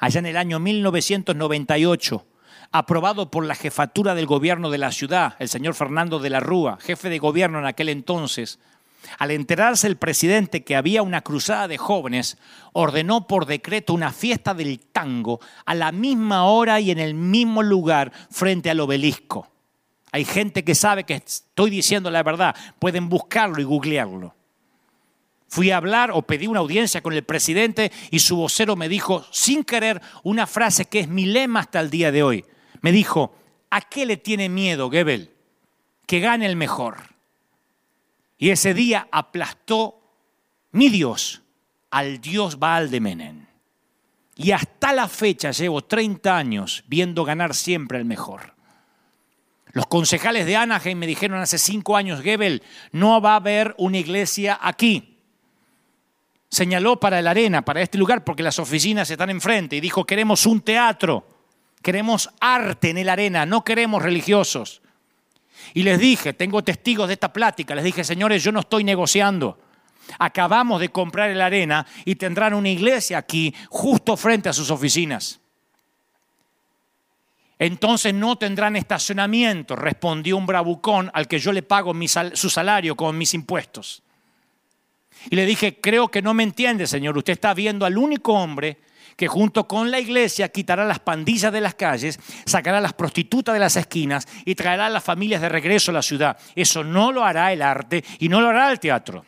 allá 0.04 0.18
en 0.18 0.26
el 0.26 0.36
año 0.36 0.60
1998, 0.60 2.26
aprobado 2.72 3.30
por 3.30 3.46
la 3.46 3.54
jefatura 3.54 4.14
del 4.14 4.26
gobierno 4.26 4.68
de 4.68 4.76
la 4.76 4.92
ciudad, 4.92 5.34
el 5.38 5.48
señor 5.48 5.72
Fernando 5.72 6.18
de 6.18 6.28
la 6.28 6.40
Rúa, 6.40 6.76
jefe 6.78 7.08
de 7.08 7.18
gobierno 7.18 7.58
en 7.58 7.64
aquel 7.64 7.88
entonces, 7.88 8.58
al 9.18 9.30
enterarse 9.30 9.86
el 9.86 9.96
presidente 9.96 10.62
que 10.62 10.76
había 10.76 11.02
una 11.02 11.22
cruzada 11.22 11.68
de 11.68 11.78
jóvenes, 11.78 12.36
ordenó 12.74 13.26
por 13.26 13.46
decreto 13.46 13.94
una 13.94 14.12
fiesta 14.12 14.52
del 14.52 14.78
tango 14.78 15.40
a 15.64 15.74
la 15.74 15.90
misma 15.90 16.44
hora 16.44 16.80
y 16.80 16.90
en 16.90 16.98
el 16.98 17.14
mismo 17.14 17.62
lugar 17.62 18.12
frente 18.30 18.68
al 18.68 18.80
obelisco. 18.80 19.48
Hay 20.12 20.26
gente 20.26 20.64
que 20.64 20.74
sabe 20.74 21.04
que 21.04 21.14
estoy 21.14 21.70
diciendo 21.70 22.10
la 22.10 22.22
verdad, 22.22 22.54
pueden 22.78 23.08
buscarlo 23.08 23.58
y 23.58 23.64
googlearlo. 23.64 24.34
Fui 25.54 25.70
a 25.70 25.76
hablar 25.76 26.10
o 26.10 26.22
pedí 26.22 26.48
una 26.48 26.58
audiencia 26.58 27.00
con 27.00 27.12
el 27.12 27.22
presidente 27.22 27.92
y 28.10 28.18
su 28.18 28.34
vocero 28.34 28.74
me 28.74 28.88
dijo, 28.88 29.24
sin 29.30 29.62
querer, 29.62 30.02
una 30.24 30.48
frase 30.48 30.86
que 30.86 30.98
es 30.98 31.06
mi 31.06 31.26
lema 31.26 31.60
hasta 31.60 31.78
el 31.78 31.90
día 31.90 32.10
de 32.10 32.24
hoy. 32.24 32.44
Me 32.80 32.90
dijo, 32.90 33.36
¿a 33.70 33.80
qué 33.82 34.04
le 34.04 34.16
tiene 34.16 34.48
miedo 34.48 34.90
Gebel? 34.90 35.30
Que 36.06 36.18
gane 36.18 36.46
el 36.46 36.56
mejor. 36.56 36.96
Y 38.36 38.50
ese 38.50 38.74
día 38.74 39.06
aplastó 39.12 40.00
mi 40.72 40.88
Dios 40.88 41.42
al 41.88 42.20
Dios 42.20 42.58
Baal 42.58 42.90
de 42.90 43.00
Menem. 43.00 43.46
Y 44.34 44.50
hasta 44.50 44.92
la 44.92 45.06
fecha 45.06 45.52
llevo 45.52 45.84
30 45.84 46.36
años 46.36 46.82
viendo 46.88 47.24
ganar 47.24 47.54
siempre 47.54 47.98
el 47.98 48.04
mejor. 48.04 48.56
Los 49.70 49.86
concejales 49.86 50.46
de 50.46 50.56
Anaheim 50.56 50.98
me 50.98 51.06
dijeron 51.06 51.38
hace 51.38 51.58
cinco 51.58 51.96
años, 51.96 52.22
Gebel, 52.22 52.64
no 52.90 53.20
va 53.20 53.34
a 53.34 53.36
haber 53.36 53.76
una 53.78 53.98
iglesia 53.98 54.58
aquí 54.60 55.12
señaló 56.54 57.00
para 57.00 57.20
la 57.20 57.30
arena, 57.30 57.62
para 57.62 57.82
este 57.82 57.98
lugar, 57.98 58.22
porque 58.22 58.42
las 58.42 58.58
oficinas 58.58 59.10
están 59.10 59.30
enfrente, 59.30 59.76
y 59.76 59.80
dijo, 59.80 60.04
queremos 60.04 60.46
un 60.46 60.60
teatro, 60.60 61.26
queremos 61.82 62.30
arte 62.40 62.90
en 62.90 62.98
el 62.98 63.08
arena, 63.08 63.44
no 63.44 63.64
queremos 63.64 64.02
religiosos. 64.02 64.80
Y 65.74 65.82
les 65.82 65.98
dije, 65.98 66.32
tengo 66.32 66.62
testigos 66.62 67.08
de 67.08 67.14
esta 67.14 67.32
plática, 67.32 67.74
les 67.74 67.84
dije, 67.84 68.04
señores, 68.04 68.42
yo 68.42 68.52
no 68.52 68.60
estoy 68.60 68.84
negociando. 68.84 69.58
Acabamos 70.18 70.80
de 70.80 70.90
comprar 70.90 71.30
el 71.30 71.40
arena 71.40 71.86
y 72.04 72.14
tendrán 72.14 72.54
una 72.54 72.68
iglesia 72.68 73.18
aquí 73.18 73.54
justo 73.68 74.16
frente 74.16 74.48
a 74.48 74.52
sus 74.52 74.70
oficinas. 74.70 75.40
Entonces 77.58 78.12
no 78.12 78.36
tendrán 78.36 78.76
estacionamiento, 78.76 79.74
respondió 79.74 80.36
un 80.36 80.46
bravucón 80.46 81.10
al 81.14 81.26
que 81.26 81.38
yo 81.38 81.52
le 81.52 81.62
pago 81.62 81.92
su 82.34 82.50
salario 82.50 82.94
con 82.94 83.16
mis 83.16 83.34
impuestos. 83.34 84.02
Y 85.30 85.36
le 85.36 85.46
dije, 85.46 85.80
creo 85.80 86.08
que 86.08 86.22
no 86.22 86.34
me 86.34 86.42
entiende, 86.42 86.86
Señor. 86.86 87.16
Usted 87.16 87.34
está 87.34 87.54
viendo 87.54 87.86
al 87.86 87.98
único 87.98 88.32
hombre 88.34 88.78
que 89.16 89.28
junto 89.28 89.68
con 89.68 89.90
la 89.90 90.00
iglesia 90.00 90.48
quitará 90.48 90.84
las 90.84 90.98
pandillas 90.98 91.52
de 91.52 91.60
las 91.60 91.74
calles, 91.74 92.18
sacará 92.46 92.80
las 92.80 92.94
prostitutas 92.94 93.52
de 93.52 93.60
las 93.60 93.76
esquinas 93.76 94.26
y 94.44 94.54
traerá 94.54 94.86
a 94.86 94.90
las 94.90 95.04
familias 95.04 95.40
de 95.40 95.48
regreso 95.48 95.90
a 95.90 95.94
la 95.94 96.02
ciudad. 96.02 96.36
Eso 96.54 96.82
no 96.82 97.12
lo 97.12 97.24
hará 97.24 97.52
el 97.52 97.62
arte 97.62 98.04
y 98.18 98.28
no 98.28 98.40
lo 98.40 98.48
hará 98.48 98.70
el 98.70 98.80
teatro. 98.80 99.24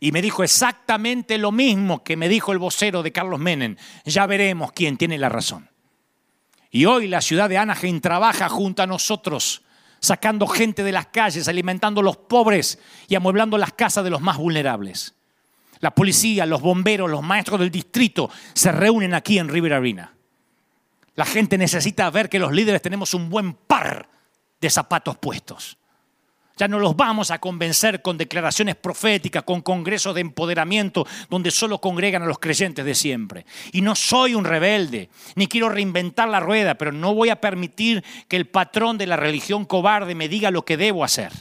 Y 0.00 0.12
me 0.12 0.22
dijo 0.22 0.42
exactamente 0.42 1.36
lo 1.36 1.52
mismo 1.52 2.02
que 2.02 2.16
me 2.16 2.28
dijo 2.28 2.52
el 2.52 2.58
vocero 2.58 3.02
de 3.02 3.12
Carlos 3.12 3.38
Menem. 3.38 3.76
Ya 4.04 4.26
veremos 4.26 4.72
quién 4.72 4.96
tiene 4.96 5.18
la 5.18 5.28
razón. 5.28 5.68
Y 6.70 6.86
hoy 6.86 7.06
la 7.06 7.20
ciudad 7.20 7.48
de 7.48 7.58
Anaheim 7.58 8.00
trabaja 8.00 8.48
junto 8.48 8.82
a 8.82 8.86
nosotros, 8.86 9.62
sacando 10.00 10.46
gente 10.46 10.82
de 10.82 10.92
las 10.92 11.06
calles, 11.06 11.48
alimentando 11.48 12.00
a 12.00 12.04
los 12.04 12.16
pobres 12.16 12.78
y 13.08 13.14
amueblando 13.14 13.58
las 13.58 13.72
casas 13.72 14.02
de 14.04 14.10
los 14.10 14.20
más 14.20 14.38
vulnerables. 14.38 15.14
La 15.80 15.94
policía, 15.94 16.46
los 16.46 16.60
bomberos, 16.60 17.10
los 17.10 17.22
maestros 17.22 17.60
del 17.60 17.70
distrito 17.70 18.30
se 18.54 18.72
reúnen 18.72 19.14
aquí 19.14 19.38
en 19.38 19.48
River 19.48 19.74
Arena. 19.74 20.14
La 21.14 21.24
gente 21.24 21.58
necesita 21.58 22.08
ver 22.10 22.28
que 22.28 22.38
los 22.38 22.52
líderes 22.52 22.82
tenemos 22.82 23.14
un 23.14 23.30
buen 23.30 23.54
par 23.54 24.08
de 24.60 24.70
zapatos 24.70 25.16
puestos. 25.18 25.78
Ya 26.60 26.68
no 26.68 26.78
los 26.78 26.94
vamos 26.94 27.30
a 27.30 27.38
convencer 27.38 28.02
con 28.02 28.18
declaraciones 28.18 28.76
proféticas, 28.76 29.44
con 29.44 29.62
congresos 29.62 30.14
de 30.14 30.20
empoderamiento 30.20 31.06
donde 31.30 31.50
solo 31.50 31.80
congregan 31.80 32.22
a 32.22 32.26
los 32.26 32.38
creyentes 32.38 32.84
de 32.84 32.94
siempre. 32.94 33.46
Y 33.72 33.80
no 33.80 33.94
soy 33.94 34.34
un 34.34 34.44
rebelde, 34.44 35.08
ni 35.36 35.46
quiero 35.46 35.70
reinventar 35.70 36.28
la 36.28 36.38
rueda, 36.38 36.74
pero 36.74 36.92
no 36.92 37.14
voy 37.14 37.30
a 37.30 37.40
permitir 37.40 38.04
que 38.28 38.36
el 38.36 38.46
patrón 38.46 38.98
de 38.98 39.06
la 39.06 39.16
religión 39.16 39.64
cobarde 39.64 40.14
me 40.14 40.28
diga 40.28 40.50
lo 40.50 40.66
que 40.66 40.76
debo 40.76 41.02
hacer. 41.02 41.32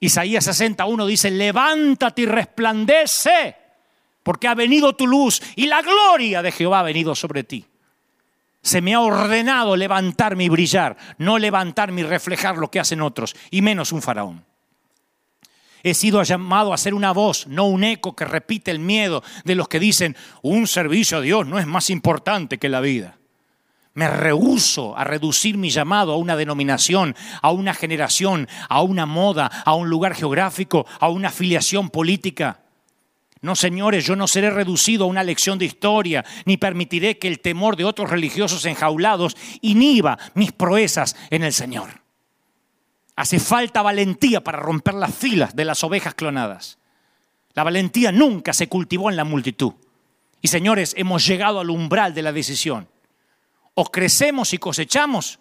Isaías 0.00 0.42
61 0.42 1.06
dice, 1.06 1.30
levántate 1.30 2.22
y 2.22 2.26
resplandece, 2.26 3.54
porque 4.24 4.48
ha 4.48 4.56
venido 4.56 4.96
tu 4.96 5.06
luz 5.06 5.40
y 5.54 5.66
la 5.66 5.82
gloria 5.82 6.42
de 6.42 6.50
Jehová 6.50 6.80
ha 6.80 6.82
venido 6.82 7.14
sobre 7.14 7.44
ti. 7.44 7.64
Se 8.62 8.80
me 8.80 8.94
ha 8.94 9.00
ordenado 9.00 9.76
levantarme 9.76 10.44
y 10.44 10.48
brillar, 10.48 10.96
no 11.18 11.38
levantarme 11.38 12.02
y 12.02 12.04
reflejar 12.04 12.56
lo 12.58 12.70
que 12.70 12.80
hacen 12.80 13.02
otros, 13.02 13.34
y 13.50 13.60
menos 13.60 13.92
un 13.92 14.02
faraón. 14.02 14.44
He 15.82 15.94
sido 15.94 16.22
llamado 16.22 16.72
a 16.72 16.78
ser 16.78 16.94
una 16.94 17.12
voz, 17.12 17.48
no 17.48 17.64
un 17.64 17.82
eco 17.82 18.14
que 18.14 18.24
repite 18.24 18.70
el 18.70 18.78
miedo 18.78 19.24
de 19.44 19.56
los 19.56 19.66
que 19.66 19.80
dicen, 19.80 20.16
un 20.40 20.68
servicio 20.68 21.18
a 21.18 21.20
Dios 21.20 21.46
no 21.46 21.58
es 21.58 21.66
más 21.66 21.90
importante 21.90 22.58
que 22.58 22.68
la 22.68 22.80
vida. 22.80 23.18
Me 23.94 24.08
rehuso 24.08 24.96
a 24.96 25.04
reducir 25.04 25.58
mi 25.58 25.70
llamado 25.70 26.12
a 26.12 26.16
una 26.16 26.36
denominación, 26.36 27.14
a 27.42 27.50
una 27.50 27.74
generación, 27.74 28.48
a 28.68 28.80
una 28.80 29.06
moda, 29.06 29.50
a 29.64 29.74
un 29.74 29.90
lugar 29.90 30.14
geográfico, 30.14 30.86
a 31.00 31.08
una 31.08 31.28
afiliación 31.28 31.90
política. 31.90 32.61
No, 33.42 33.56
señores, 33.56 34.06
yo 34.06 34.14
no 34.14 34.28
seré 34.28 34.50
reducido 34.50 35.04
a 35.04 35.08
una 35.08 35.24
lección 35.24 35.58
de 35.58 35.64
historia, 35.64 36.24
ni 36.44 36.56
permitiré 36.56 37.18
que 37.18 37.26
el 37.26 37.40
temor 37.40 37.74
de 37.74 37.84
otros 37.84 38.08
religiosos 38.08 38.64
enjaulados 38.66 39.36
inhiba 39.60 40.16
mis 40.34 40.52
proezas 40.52 41.16
en 41.28 41.42
el 41.42 41.52
Señor. 41.52 42.02
Hace 43.16 43.40
falta 43.40 43.82
valentía 43.82 44.44
para 44.44 44.60
romper 44.60 44.94
las 44.94 45.12
filas 45.12 45.56
de 45.56 45.64
las 45.64 45.82
ovejas 45.82 46.14
clonadas. 46.14 46.78
La 47.54 47.64
valentía 47.64 48.12
nunca 48.12 48.52
se 48.52 48.68
cultivó 48.68 49.10
en 49.10 49.16
la 49.16 49.24
multitud. 49.24 49.72
Y 50.40 50.48
señores, 50.48 50.94
hemos 50.96 51.26
llegado 51.26 51.58
al 51.58 51.70
umbral 51.70 52.14
de 52.14 52.22
la 52.22 52.32
decisión. 52.32 52.88
O 53.74 53.90
crecemos 53.90 54.52
y 54.54 54.58
cosechamos, 54.58 55.40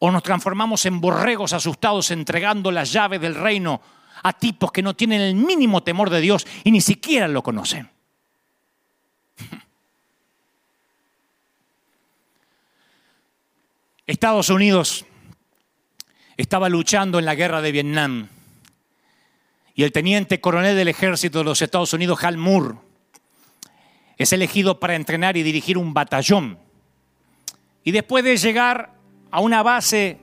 o 0.00 0.10
nos 0.10 0.24
transformamos 0.24 0.84
en 0.86 1.00
borregos 1.00 1.52
asustados 1.52 2.10
entregando 2.10 2.72
las 2.72 2.92
llaves 2.92 3.20
del 3.20 3.36
reino 3.36 3.80
a 4.22 4.32
tipos 4.32 4.70
que 4.72 4.82
no 4.82 4.94
tienen 4.94 5.20
el 5.20 5.34
mínimo 5.34 5.82
temor 5.82 6.10
de 6.10 6.20
Dios 6.20 6.46
y 6.64 6.70
ni 6.70 6.80
siquiera 6.80 7.28
lo 7.28 7.42
conocen. 7.42 7.90
Estados 14.06 14.48
Unidos 14.50 15.04
estaba 16.36 16.68
luchando 16.68 17.18
en 17.18 17.24
la 17.24 17.34
guerra 17.34 17.60
de 17.62 17.72
Vietnam 17.72 18.28
y 19.74 19.82
el 19.84 19.92
teniente 19.92 20.40
coronel 20.40 20.76
del 20.76 20.88
ejército 20.88 21.38
de 21.38 21.44
los 21.44 21.62
Estados 21.62 21.92
Unidos, 21.92 22.22
Hal 22.22 22.36
Moore, 22.36 22.76
es 24.18 24.32
elegido 24.32 24.78
para 24.78 24.94
entrenar 24.94 25.36
y 25.36 25.42
dirigir 25.42 25.78
un 25.78 25.94
batallón 25.94 26.58
y 27.84 27.90
después 27.90 28.24
de 28.24 28.36
llegar 28.36 28.90
a 29.30 29.40
una 29.40 29.62
base 29.62 30.18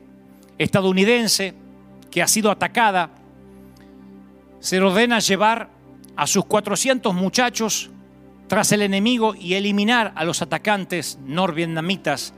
estadounidense 0.57 1.53
que 2.09 2.21
ha 2.21 2.27
sido 2.27 2.51
atacada, 2.51 3.09
se 4.59 4.81
ordena 4.81 5.19
llevar 5.19 5.69
a 6.15 6.27
sus 6.27 6.45
400 6.45 7.13
muchachos 7.13 7.89
tras 8.47 8.71
el 8.71 8.81
enemigo 8.81 9.35
y 9.35 9.53
eliminar 9.53 10.11
a 10.15 10.25
los 10.25 10.41
atacantes 10.41 11.19
norvietnamitas, 11.23 12.33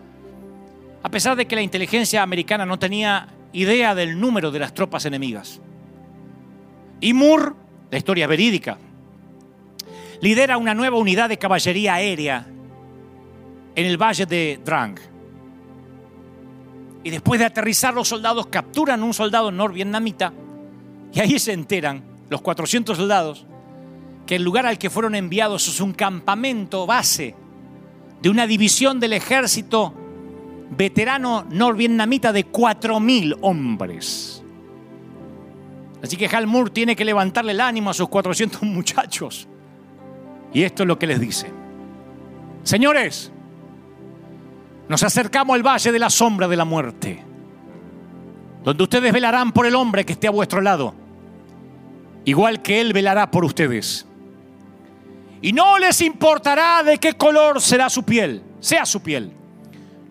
a 1.03 1.09
pesar 1.09 1.35
de 1.35 1.47
que 1.47 1.55
la 1.55 1.61
inteligencia 1.61 2.21
americana 2.21 2.65
no 2.65 2.77
tenía 2.77 3.29
idea 3.53 3.95
del 3.95 4.19
número 4.19 4.51
de 4.51 4.59
las 4.59 4.73
tropas 4.73 5.05
enemigas. 5.05 5.59
Y 6.99 7.13
Moore, 7.13 7.53
la 7.89 7.97
historia 7.97 8.27
verídica, 8.27 8.77
lidera 10.21 10.57
una 10.57 10.75
nueva 10.75 10.97
unidad 10.97 11.29
de 11.29 11.39
caballería 11.39 11.95
aérea 11.95 12.45
en 13.73 13.85
el 13.85 13.97
valle 13.97 14.25
de 14.25 14.59
Drang. 14.63 14.99
Y 17.03 17.09
después 17.09 17.39
de 17.39 17.47
aterrizar 17.47 17.95
los 17.95 18.09
soldados 18.09 18.45
capturan 18.47 19.01
un 19.01 19.13
soldado 19.13 19.51
norvietnamita 19.51 20.33
y 21.11 21.19
ahí 21.19 21.39
se 21.39 21.53
enteran 21.53 22.10
los 22.31 22.41
400 22.41 22.95
soldados 22.97 23.45
que 24.25 24.37
el 24.37 24.43
lugar 24.43 24.65
al 24.65 24.77
que 24.77 24.89
fueron 24.89 25.15
enviados 25.15 25.67
es 25.67 25.81
un 25.81 25.91
campamento 25.91 26.87
base 26.87 27.35
de 28.21 28.29
una 28.29 28.47
división 28.47 29.01
del 29.01 29.11
ejército 29.11 29.93
veterano 30.69 31.45
norvietnamita 31.49 32.31
de 32.31 32.49
4.000 32.49 33.37
hombres. 33.41 34.41
Así 36.01 36.15
que 36.15 36.27
Hal 36.27 36.47
Moore 36.47 36.71
tiene 36.71 36.95
que 36.95 37.03
levantarle 37.03 37.51
el 37.51 37.59
ánimo 37.59 37.89
a 37.89 37.93
sus 37.93 38.07
400 38.07 38.61
muchachos. 38.63 39.49
Y 40.53 40.63
esto 40.63 40.83
es 40.83 40.87
lo 40.87 40.97
que 40.97 41.07
les 41.07 41.19
dice. 41.19 41.51
Señores, 42.63 43.29
nos 44.87 45.03
acercamos 45.03 45.53
al 45.53 45.67
valle 45.67 45.91
de 45.91 45.99
la 45.99 46.09
sombra 46.09 46.47
de 46.47 46.55
la 46.55 46.63
muerte, 46.63 47.25
donde 48.63 48.83
ustedes 48.83 49.11
velarán 49.11 49.51
por 49.51 49.65
el 49.65 49.75
hombre 49.75 50.05
que 50.05 50.13
esté 50.13 50.27
a 50.27 50.31
vuestro 50.31 50.61
lado, 50.61 51.00
igual 52.25 52.61
que 52.61 52.81
Él 52.81 52.93
velará 52.93 53.31
por 53.31 53.45
ustedes. 53.45 54.05
Y 55.41 55.53
no 55.53 55.79
les 55.79 56.01
importará 56.01 56.83
de 56.83 56.97
qué 56.97 57.13
color 57.13 57.61
será 57.61 57.89
su 57.89 58.03
piel, 58.03 58.43
sea 58.59 58.85
su 58.85 59.01
piel, 59.01 59.31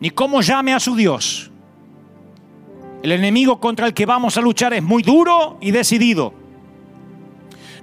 ni 0.00 0.10
cómo 0.10 0.40
llame 0.40 0.74
a 0.74 0.80
su 0.80 0.96
Dios. 0.96 1.50
El 3.02 3.12
enemigo 3.12 3.60
contra 3.60 3.86
el 3.86 3.94
que 3.94 4.06
vamos 4.06 4.36
a 4.36 4.40
luchar 4.40 4.74
es 4.74 4.82
muy 4.82 5.02
duro 5.02 5.56
y 5.60 5.70
decidido. 5.70 6.34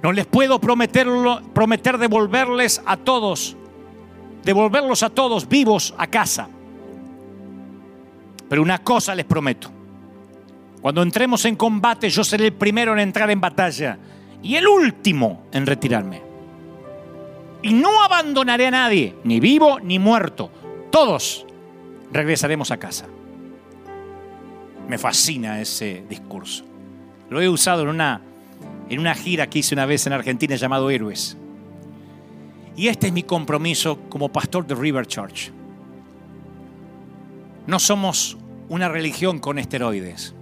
No 0.02 0.12
les 0.12 0.26
puedo 0.26 0.60
prometerlo, 0.60 1.42
prometer 1.54 1.98
devolverles 1.98 2.82
a 2.84 2.96
todos, 2.96 3.56
devolverlos 4.44 5.02
a 5.02 5.10
todos 5.10 5.48
vivos 5.48 5.94
a 5.98 6.06
casa. 6.06 6.48
Pero 8.48 8.62
una 8.62 8.78
cosa 8.78 9.14
les 9.14 9.24
prometo. 9.24 9.70
Cuando 10.80 11.02
entremos 11.02 11.44
en 11.46 11.56
combate, 11.56 12.08
yo 12.08 12.22
seré 12.22 12.46
el 12.46 12.52
primero 12.52 12.92
en 12.92 13.00
entrar 13.00 13.30
en 13.30 13.40
batalla 13.40 13.98
y 14.42 14.56
el 14.56 14.66
último 14.66 15.42
en 15.52 15.66
retirarme. 15.66 16.22
Y 17.62 17.72
no 17.72 18.02
abandonaré 18.02 18.66
a 18.66 18.70
nadie, 18.70 19.16
ni 19.24 19.40
vivo 19.40 19.80
ni 19.80 19.98
muerto. 19.98 20.50
Todos 20.90 21.44
regresaremos 22.12 22.70
a 22.70 22.76
casa. 22.76 23.06
Me 24.88 24.96
fascina 24.96 25.60
ese 25.60 26.04
discurso. 26.08 26.64
Lo 27.28 27.40
he 27.42 27.48
usado 27.48 27.82
en 27.82 27.88
una, 27.88 28.22
en 28.88 29.00
una 29.00 29.14
gira 29.14 29.50
que 29.50 29.58
hice 29.58 29.74
una 29.74 29.86
vez 29.86 30.06
en 30.06 30.12
Argentina 30.12 30.54
llamado 30.56 30.88
Héroes. 30.88 31.36
Y 32.76 32.86
este 32.88 33.08
es 33.08 33.12
mi 33.12 33.24
compromiso 33.24 33.98
como 34.08 34.28
pastor 34.28 34.66
de 34.66 34.76
River 34.76 35.06
Church. 35.06 35.50
No 37.66 37.78
somos 37.78 38.38
una 38.68 38.88
religión 38.88 39.40
con 39.40 39.58
esteroides. 39.58 40.34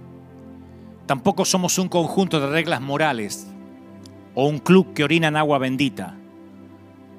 Tampoco 1.07 1.45
somos 1.45 1.77
un 1.79 1.89
conjunto 1.89 2.39
de 2.39 2.47
reglas 2.47 2.79
morales 2.79 3.47
o 4.39 4.45
un 4.45 4.59
club 4.59 4.93
que 4.93 5.03
orina 5.03 5.29
en 5.29 5.35
agua 5.35 5.57
bendita. 5.57 6.13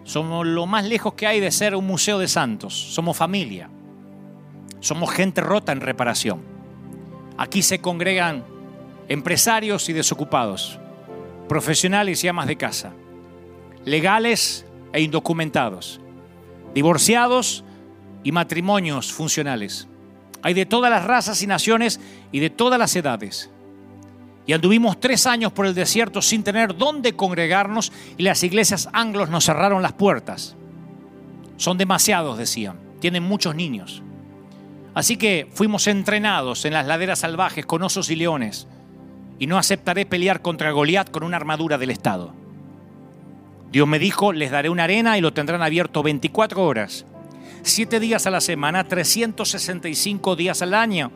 Somos 0.05 0.47
lo 0.47 0.67
más 0.67 0.85
lejos 0.85 1.15
que 1.15 1.27
hay 1.27 1.41
de 1.41 1.51
ser 1.51 1.75
un 1.75 1.85
museo 1.85 2.21
de 2.21 2.29
santos. 2.29 2.73
Somos 2.73 3.17
familia. 3.17 3.69
Somos 4.79 5.11
gente 5.11 5.41
rota 5.41 5.73
en 5.73 5.81
reparación. 5.81 6.43
Aquí 7.37 7.63
se 7.63 7.81
congregan 7.81 8.45
empresarios 9.09 9.89
y 9.89 9.95
desocupados, 9.95 10.79
profesionales 11.49 12.23
y 12.23 12.29
amas 12.29 12.47
de 12.47 12.55
casa, 12.55 12.93
legales 13.85 14.65
e 14.93 15.01
indocumentados, 15.01 16.01
divorciados 16.73 17.65
y 18.23 18.31
matrimonios 18.31 19.13
funcionales. 19.13 19.89
Hay 20.43 20.55
de 20.55 20.67
todas 20.67 20.89
las 20.93 21.05
razas 21.05 21.43
y 21.43 21.49
naciones 21.49 21.99
y 22.31 22.39
de 22.39 22.51
todas 22.51 22.79
las 22.79 22.95
edades. 22.95 23.51
Y 24.49 24.55
anduvimos 24.55 24.99
tres 24.99 25.27
años 25.27 25.53
por 25.53 25.67
el 25.67 25.75
desierto 25.75 26.23
sin 26.23 26.43
tener 26.43 26.75
dónde 26.75 27.13
congregarnos 27.13 27.93
y 28.17 28.23
las 28.23 28.43
iglesias 28.43 28.89
anglos 28.95 29.29
nos 29.29 29.45
cerraron 29.45 29.83
las 29.83 29.93
puertas. 29.93 30.57
Son 31.59 31.77
demasiados, 31.77 32.39
decían. 32.39 32.81
Tienen 32.99 33.23
muchos 33.23 33.55
niños. 33.55 34.03
Así 34.95 35.19
que 35.19 35.49
fuimos 35.53 35.87
entrenados 35.87 36.65
en 36.65 36.73
las 36.73 36.87
laderas 36.87 37.19
salvajes 37.19 37.67
con 37.67 37.83
osos 37.83 38.11
y 38.11 38.17
leones. 38.17 38.67
Y 39.39 39.47
no 39.47 39.59
aceptaré 39.59 40.07
pelear 40.07 40.41
contra 40.41 40.71
Goliat 40.73 41.11
con 41.11 41.25
una 41.25 41.37
armadura 41.37 41.77
del 41.77 41.91
Estado. 41.91 42.33
Dios 43.71 43.87
me 43.87 43.99
dijo, 43.99 44.33
les 44.33 44.51
daré 44.51 44.71
una 44.71 44.85
arena 44.85 45.19
y 45.19 45.21
lo 45.21 45.35
tendrán 45.35 45.63
abierto 45.63 46.03
24 46.03 46.65
horas 46.65 47.05
siete 47.63 48.01
días 48.01 48.27
a 48.27 48.31
la 48.31 48.41
semana, 48.41 48.85
365 48.85 50.37
días 50.37 50.63
al 50.63 50.73
año. 50.73 51.13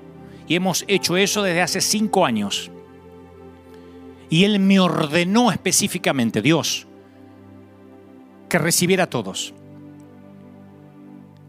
Y 0.46 0.56
hemos 0.56 0.84
hecho 0.86 1.16
eso 1.16 1.42
desde 1.42 1.62
hace 1.62 1.80
cinco 1.80 2.26
años. 2.26 2.70
Y 4.32 4.46
Él 4.46 4.60
me 4.60 4.80
ordenó 4.80 5.52
específicamente, 5.52 6.40
Dios, 6.40 6.86
que 8.48 8.56
recibiera 8.56 9.04
a 9.04 9.10
todos. 9.10 9.52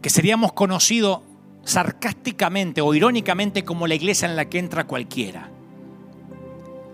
Que 0.02 0.10
seríamos 0.10 0.52
conocidos 0.52 1.20
sarcásticamente 1.64 2.82
o 2.82 2.92
irónicamente 2.92 3.64
como 3.64 3.86
la 3.86 3.94
iglesia 3.94 4.28
en 4.28 4.36
la 4.36 4.50
que 4.50 4.58
entra 4.58 4.86
cualquiera. 4.86 5.48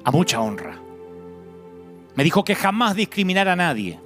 A 0.04 0.12
mucha 0.12 0.40
honra. 0.40 0.80
Me 2.14 2.22
dijo 2.22 2.44
que 2.44 2.54
jamás 2.54 2.94
discriminara 2.94 3.54
a 3.54 3.56
nadie. 3.56 3.98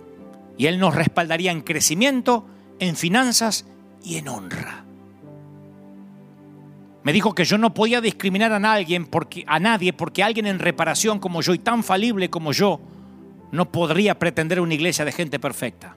Y 0.56 0.68
Él 0.68 0.78
nos 0.78 0.94
respaldaría 0.94 1.52
en 1.52 1.60
crecimiento, 1.60 2.46
en 2.78 2.96
finanzas 2.96 3.66
y 4.02 4.16
en 4.16 4.28
honra. 4.28 4.83
Me 7.04 7.12
dijo 7.12 7.34
que 7.34 7.44
yo 7.44 7.58
no 7.58 7.74
podía 7.74 8.00
discriminar 8.00 8.52
a 8.52 8.58
nadie 8.58 8.98
porque, 9.02 9.44
a 9.46 9.60
nadie 9.60 9.92
porque 9.92 10.22
alguien 10.22 10.46
en 10.46 10.58
reparación 10.58 11.20
como 11.20 11.42
yo 11.42 11.54
y 11.54 11.58
tan 11.58 11.84
falible 11.84 12.30
como 12.30 12.52
yo 12.52 12.80
no 13.52 13.70
podría 13.70 14.18
pretender 14.18 14.60
una 14.60 14.74
iglesia 14.74 15.04
de 15.04 15.12
gente 15.12 15.38
perfecta. 15.38 15.96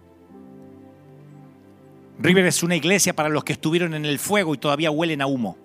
River 2.20 2.46
es 2.46 2.62
una 2.62 2.76
iglesia 2.76 3.16
para 3.16 3.30
los 3.30 3.44
que 3.44 3.54
estuvieron 3.54 3.94
en 3.94 4.06
el 4.06 4.20
fuego 4.20 4.54
y 4.54 4.58
todavía 4.58 4.92
huelen 4.92 5.22
a 5.22 5.28
humo. 5.28 5.58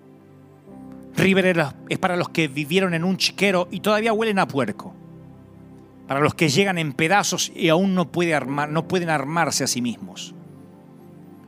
River 1.15 1.73
es 1.89 1.99
para 1.99 2.15
los 2.15 2.29
que 2.29 2.47
vivieron 2.47 2.93
en 2.93 3.03
un 3.03 3.17
chiquero 3.17 3.67
y 3.69 3.81
todavía 3.81 4.13
huelen 4.13 4.39
a 4.39 4.47
puerco. 4.47 4.95
Para 6.07 6.21
los 6.21 6.33
que 6.35 6.49
llegan 6.49 6.77
en 6.77 6.93
pedazos 6.93 7.51
y 7.55 7.69
aún 7.69 7.93
no, 7.93 8.09
no 8.69 8.87
pueden 8.87 9.09
armarse 9.09 9.63
a 9.63 9.67
sí 9.67 9.81
mismos 9.81 10.33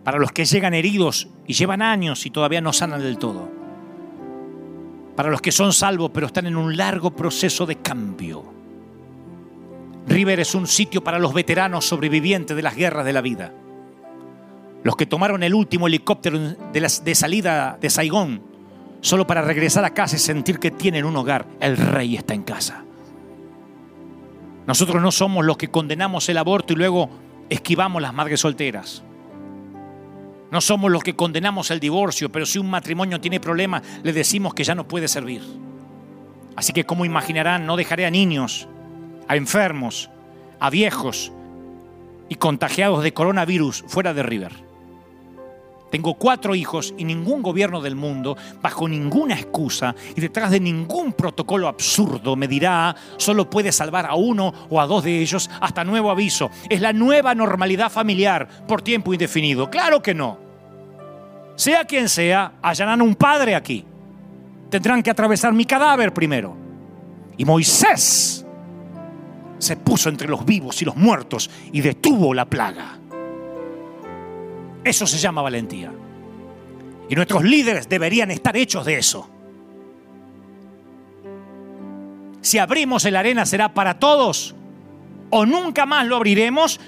para 0.06 0.20
los 0.20 0.32
que 0.32 0.46
llegan 0.46 0.76
heridos 0.76 1.28
y 1.48 1.54
llevan 1.54 1.82
años 1.82 2.28
y 2.28 2.30
todavía 2.30 2.62
no 2.62 2.72
sanan 2.72 3.02
del 3.02 3.18
todo, 3.18 3.50
para 5.16 5.30
los 5.30 5.42
que 5.42 5.52
son 5.52 5.74
salvos 5.74 6.12
pero 6.14 6.28
están 6.28 6.48
en 6.48 6.56
un 6.56 6.76
largo 6.76 7.12
proceso 7.12 7.66
de 7.66 7.78
cambio. 7.78 8.44
River 10.08 10.40
es 10.40 10.54
un 10.54 10.68
sitio 10.68 11.04
para 11.04 11.20
los 11.20 11.34
veteranos 11.34 11.86
sobrevivientes 11.86 12.56
de 12.56 12.62
las 12.62 12.76
guerras 12.76 13.06
de 13.06 13.14
la 13.14 13.22
vida, 13.22 13.52
los 14.84 14.96
que 14.96 15.06
tomaron 15.06 15.42
el 15.42 15.56
último 15.56 15.88
helicóptero 15.88 16.38
de, 16.72 17.16
salida 17.16 17.78
de 17.82 17.90
Saigón 17.90 18.42
solo 19.02 19.26
para 19.28 19.42
regresar 19.42 19.86
a 19.86 19.94
casa 19.94 20.16
y 20.16 20.20
sentir 20.20 20.60
que 20.60 20.72
tienen 20.72 21.06
un 21.06 21.16
hogar. 21.16 21.46
El 21.60 21.78
rey 21.78 22.16
está 22.16 22.34
en 22.34 22.44
casa. 22.44 22.84
Nosotros 24.68 25.02
no 25.02 25.12
somos 25.12 25.46
los 25.46 25.58
que 25.58 25.70
condenamos 25.70 26.28
el 26.30 26.38
aborto 26.38 26.74
y 26.74 26.76
luego 26.76 27.10
esquivamos 27.50 28.02
las 28.02 28.14
madres 28.14 28.40
solteras. 28.40 29.05
No 30.56 30.62
somos 30.62 30.90
los 30.90 31.04
que 31.04 31.18
condenamos 31.18 31.70
el 31.70 31.82
divorcio, 31.82 32.32
pero 32.32 32.46
si 32.46 32.60
un 32.60 32.70
matrimonio 32.70 33.20
tiene 33.20 33.42
problemas, 33.42 33.82
le 34.04 34.14
decimos 34.14 34.54
que 34.54 34.64
ya 34.64 34.74
no 34.74 34.88
puede 34.88 35.10
servir. 35.10 35.42
Así 36.56 36.72
que 36.72 36.86
como 36.86 37.04
imaginarán, 37.04 37.66
no 37.66 37.76
dejaré 37.76 38.06
a 38.06 38.10
niños, 38.10 38.66
a 39.28 39.36
enfermos, 39.36 40.10
a 40.62 40.70
viejos 40.70 41.34
y 42.30 42.36
contagiados 42.36 43.04
de 43.04 43.14
coronavirus 43.14 43.84
fuera 43.90 44.14
de 44.14 44.24
River. 44.24 44.54
Tengo 45.92 46.14
cuatro 46.14 46.56
hijos 46.56 46.94
y 46.98 47.04
ningún 47.04 47.42
gobierno 47.42 47.82
del 47.82 47.98
mundo, 47.98 48.38
bajo 48.62 48.88
ninguna 48.88 49.36
excusa 49.36 49.94
y 50.16 50.22
detrás 50.22 50.52
de 50.52 50.62
ningún 50.62 51.12
protocolo 51.12 51.68
absurdo, 51.68 52.38
me 52.38 52.48
dirá, 52.48 52.96
solo 53.18 53.50
puede 53.50 53.74
salvar 53.74 54.06
a 54.06 54.16
uno 54.16 54.54
o 54.70 54.80
a 54.80 54.88
dos 54.88 55.04
de 55.04 55.20
ellos 55.20 55.50
hasta 55.60 55.84
nuevo 55.84 56.12
aviso. 56.12 56.50
Es 56.70 56.80
la 56.80 56.94
nueva 56.94 57.36
normalidad 57.36 57.92
familiar 57.92 58.48
por 58.70 58.82
tiempo 58.82 59.14
indefinido. 59.14 59.70
Claro 59.70 60.02
que 60.02 60.14
no. 60.14 60.45
Sea 61.56 61.86
quien 61.86 62.10
sea, 62.10 62.54
hallarán 62.62 63.02
un 63.02 63.16
padre 63.16 63.56
aquí. 63.56 63.86
Tendrán 64.70 65.02
que 65.02 65.10
atravesar 65.10 65.54
mi 65.54 65.66
cadáver 65.66 66.14
primero. 66.14 66.56
Y 67.38 67.46
Moisés 67.46 68.46
se 69.58 69.78
puso 69.78 70.10
entre 70.10 70.28
los 70.28 70.46
vivos 70.46 70.82
y 70.82 70.86
los 70.86 70.96
muertos 70.96 71.50
y 71.72 71.82
detuvo 71.82 72.34
la 72.34 72.46
plaga. 72.46 73.00
Eso 74.84 75.08
se 75.08 75.18
llama 75.18 75.42
valentía. 75.42 75.92
Y 77.10 77.16
nuestros 77.16 77.44
líderes 77.44 77.88
deberían 77.88 78.32
estar 78.32 78.56
hechos 78.58 78.86
de 78.86 78.98
eso. 78.98 79.30
Si 82.42 82.60
abrimos 82.60 83.06
el 83.06 83.16
arena 83.16 83.46
será 83.46 83.74
para 83.74 83.98
todos 83.98 84.56
o 85.32 85.46
nunca 85.46 85.86
más 85.86 86.06
lo 86.06 86.18
abriremos 86.18 86.80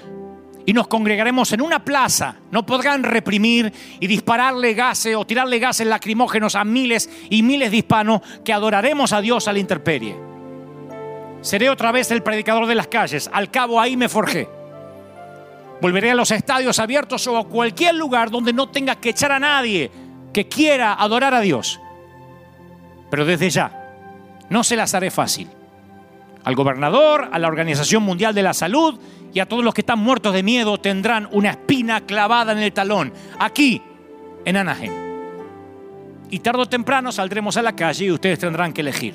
y 0.68 0.74
nos 0.74 0.86
congregaremos 0.86 1.50
en 1.54 1.62
una 1.62 1.82
plaza. 1.82 2.36
No 2.50 2.66
podrán 2.66 3.02
reprimir 3.02 3.72
y 4.00 4.06
dispararle 4.06 4.74
gases 4.74 5.16
o 5.16 5.24
tirarle 5.24 5.58
gases 5.58 5.86
lacrimógenos 5.86 6.54
a 6.54 6.62
miles 6.62 7.08
y 7.30 7.42
miles 7.42 7.70
de 7.70 7.78
hispanos 7.78 8.20
que 8.44 8.52
adoraremos 8.52 9.14
a 9.14 9.22
Dios 9.22 9.48
a 9.48 9.54
la 9.54 9.60
intemperie. 9.60 10.14
Seré 11.40 11.70
otra 11.70 11.90
vez 11.90 12.10
el 12.10 12.22
predicador 12.22 12.66
de 12.66 12.74
las 12.74 12.86
calles. 12.86 13.30
Al 13.32 13.50
cabo 13.50 13.80
ahí 13.80 13.96
me 13.96 14.10
forjé. 14.10 14.46
Volveré 15.80 16.10
a 16.10 16.14
los 16.14 16.30
estadios 16.32 16.78
abiertos 16.78 17.26
o 17.28 17.38
a 17.38 17.48
cualquier 17.48 17.94
lugar 17.94 18.30
donde 18.30 18.52
no 18.52 18.68
tenga 18.68 18.96
que 18.96 19.08
echar 19.08 19.32
a 19.32 19.38
nadie 19.38 19.90
que 20.34 20.48
quiera 20.48 20.92
adorar 20.92 21.32
a 21.32 21.40
Dios. 21.40 21.80
Pero 23.10 23.24
desde 23.24 23.48
ya, 23.48 23.94
no 24.50 24.62
se 24.62 24.76
las 24.76 24.92
haré 24.92 25.10
fácil. 25.10 25.48
Al 26.44 26.54
gobernador, 26.54 27.30
a 27.32 27.38
la 27.38 27.48
Organización 27.48 28.02
Mundial 28.02 28.34
de 28.34 28.42
la 28.42 28.52
Salud 28.52 29.00
y 29.38 29.40
a 29.40 29.46
todos 29.46 29.62
los 29.62 29.72
que 29.72 29.82
están 29.82 30.00
muertos 30.00 30.34
de 30.34 30.42
miedo 30.42 30.78
tendrán 30.78 31.28
una 31.30 31.50
espina 31.50 32.00
clavada 32.00 32.50
en 32.50 32.58
el 32.58 32.72
talón, 32.72 33.12
aquí, 33.38 33.80
en 34.44 34.56
Anaheim. 34.56 34.92
Y 36.28 36.40
tarde 36.40 36.62
o 36.62 36.68
temprano 36.68 37.12
saldremos 37.12 37.56
a 37.56 37.62
la 37.62 37.76
calle 37.76 38.06
y 38.06 38.10
ustedes 38.10 38.40
tendrán 38.40 38.72
que 38.72 38.80
elegir. 38.80 39.14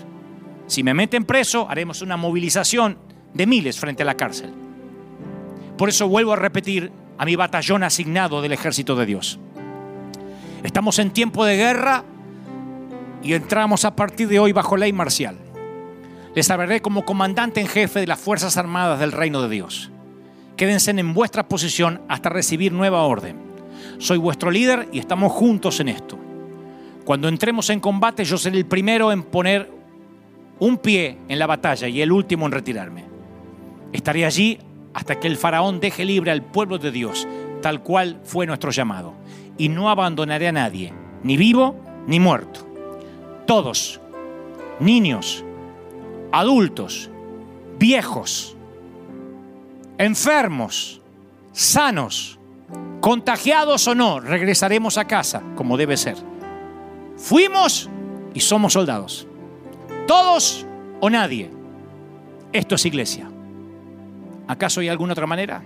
Si 0.66 0.82
me 0.82 0.94
meten 0.94 1.26
preso, 1.26 1.70
haremos 1.70 2.02
una 2.02 2.16
movilización 2.16 2.98
de 3.34 3.46
miles 3.46 3.78
frente 3.78 4.04
a 4.04 4.06
la 4.06 4.16
cárcel. 4.16 4.54
Por 5.78 5.90
eso 5.90 6.08
vuelvo 6.08 6.32
a 6.32 6.38
repetir 6.38 6.90
a 7.18 7.26
mi 7.26 7.36
batallón 7.36 7.84
asignado 7.84 8.42
del 8.42 8.54
ejército 8.54 8.96
de 8.96 9.06
Dios. 9.06 9.42
Estamos 10.64 11.00
en 11.00 11.12
tiempo 11.12 11.44
de 11.44 11.58
guerra 11.58 12.06
y 13.22 13.34
entramos 13.34 13.84
a 13.84 13.94
partir 13.94 14.30
de 14.30 14.40
hoy 14.40 14.54
bajo 14.54 14.78
ley 14.78 14.94
marcial. 14.94 15.38
Les 16.34 16.50
hablaré 16.50 16.82
como 16.82 17.04
comandante 17.04 17.60
en 17.60 17.68
jefe 17.68 18.00
de 18.00 18.08
las 18.08 18.22
Fuerzas 18.22 18.56
Armadas 18.56 19.02
del 19.02 19.12
Reino 19.12 19.42
de 19.42 19.50
Dios. 19.50 19.90
Quédense 20.56 20.92
en 20.92 21.14
vuestra 21.14 21.48
posición 21.48 22.02
hasta 22.08 22.30
recibir 22.30 22.72
nueva 22.72 23.04
orden. 23.04 23.38
Soy 23.98 24.18
vuestro 24.18 24.52
líder 24.52 24.88
y 24.92 25.00
estamos 25.00 25.32
juntos 25.32 25.80
en 25.80 25.90
esto. 25.90 26.18
Cuando 27.04 27.28
entremos 27.28 27.70
en 27.70 27.80
combate 27.80 28.24
yo 28.24 28.38
seré 28.38 28.58
el 28.58 28.66
primero 28.66 29.12
en 29.12 29.24
poner 29.24 29.70
un 30.60 30.78
pie 30.78 31.18
en 31.28 31.40
la 31.40 31.48
batalla 31.48 31.88
y 31.88 32.02
el 32.02 32.12
último 32.12 32.46
en 32.46 32.52
retirarme. 32.52 33.04
Estaré 33.92 34.26
allí 34.26 34.60
hasta 34.94 35.20
que 35.20 35.28
el 35.28 35.38
faraón 35.38 35.80
deje 35.80 36.06
libre 36.06 36.32
al 36.32 36.44
pueblo 36.44 36.78
de 36.78 36.92
Dios, 36.92 37.28
tal 37.62 37.82
cual 37.82 38.20
fue 38.24 38.46
nuestro 38.46 38.72
llamado. 38.72 39.14
Y 39.58 39.70
no 39.70 39.90
abandonaré 39.90 40.48
a 40.48 40.52
nadie, 40.52 40.94
ni 41.24 41.36
vivo 41.36 41.76
ni 42.08 42.20
muerto. 42.20 42.68
Todos, 43.46 44.00
niños, 44.80 45.44
adultos, 46.32 47.10
viejos, 47.78 48.56
enfermos, 49.98 51.02
sanos, 51.52 52.40
contagiados 53.02 53.88
o 53.88 53.96
no, 53.96 54.20
regresaremos 54.20 54.98
a 54.98 55.06
casa 55.06 55.44
como 55.56 55.78
debe 55.78 55.98
ser. 55.98 56.18
Fuimos 57.18 57.90
y 58.34 58.40
somos 58.40 58.74
soldados. 58.74 59.28
Todos 60.08 60.66
o 61.00 61.10
nadie. 61.10 61.50
Esto 62.52 62.76
es 62.76 62.86
iglesia. 62.86 63.30
¿Acaso 64.48 64.82
hay 64.82 64.90
alguna 64.90 65.14
otra 65.14 65.28
manera? 65.28 65.62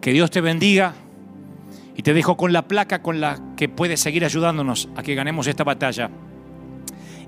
Que 0.00 0.12
Dios 0.12 0.30
te 0.30 0.40
bendiga 0.40 0.94
y 1.96 2.02
te 2.02 2.14
dejo 2.14 2.36
con 2.36 2.52
la 2.52 2.68
placa 2.68 3.02
con 3.02 3.20
la 3.20 3.40
que 3.56 3.68
puedes 3.68 4.00
seguir 4.00 4.24
ayudándonos 4.24 4.88
a 4.96 5.02
que 5.02 5.14
ganemos 5.14 5.46
esta 5.46 5.64
batalla 5.64 6.10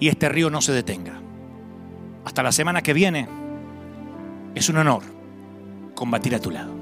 y 0.01 0.09
este 0.09 0.29
río 0.29 0.51
no 0.51 0.61
se 0.61 0.73
detenga. 0.73 1.21
Hasta 2.25 2.43
la 2.43 2.53
semana 2.53 2.83
que 2.83 2.93
viene. 2.93 3.29
Es 4.55 4.69
un 4.69 4.79
honor 4.79 5.03
combatir 5.95 6.35
a 6.35 6.41
tu 6.41 6.51
lado. 6.51 6.73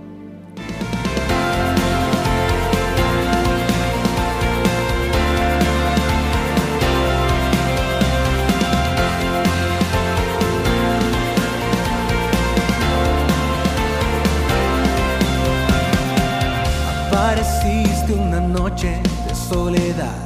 Apareciste 17.09 18.12
una 18.12 18.40
noche 18.40 19.01
de 19.26 19.34
soledad, 19.34 20.26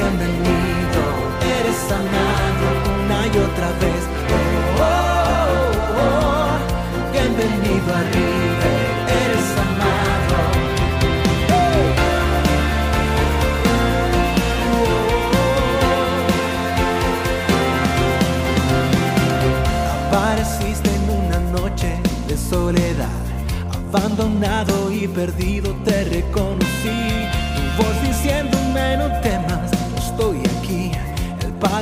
bienvenido, 0.00 1.02
eres 1.58 1.76
sanado 1.88 2.66
una 3.04 3.26
y 3.26 3.36
otra 3.38 3.68
vez. 3.82 4.02
Oh, 4.78 4.82
oh, 4.82 6.04
oh, 6.04 7.12
bienvenido 7.12 7.88
arriba, 8.02 8.68
eres 9.22 9.48
amado. 9.66 10.38
Apareciste 20.08 20.88
en 20.94 21.04
una 21.24 21.38
noche 21.60 21.90
de 22.26 22.36
soledad, 22.36 23.22
abandonado 23.72 24.90
y 24.92 25.06
perdido 25.08 25.74
te 25.84 26.04
reconocí. 26.04 27.29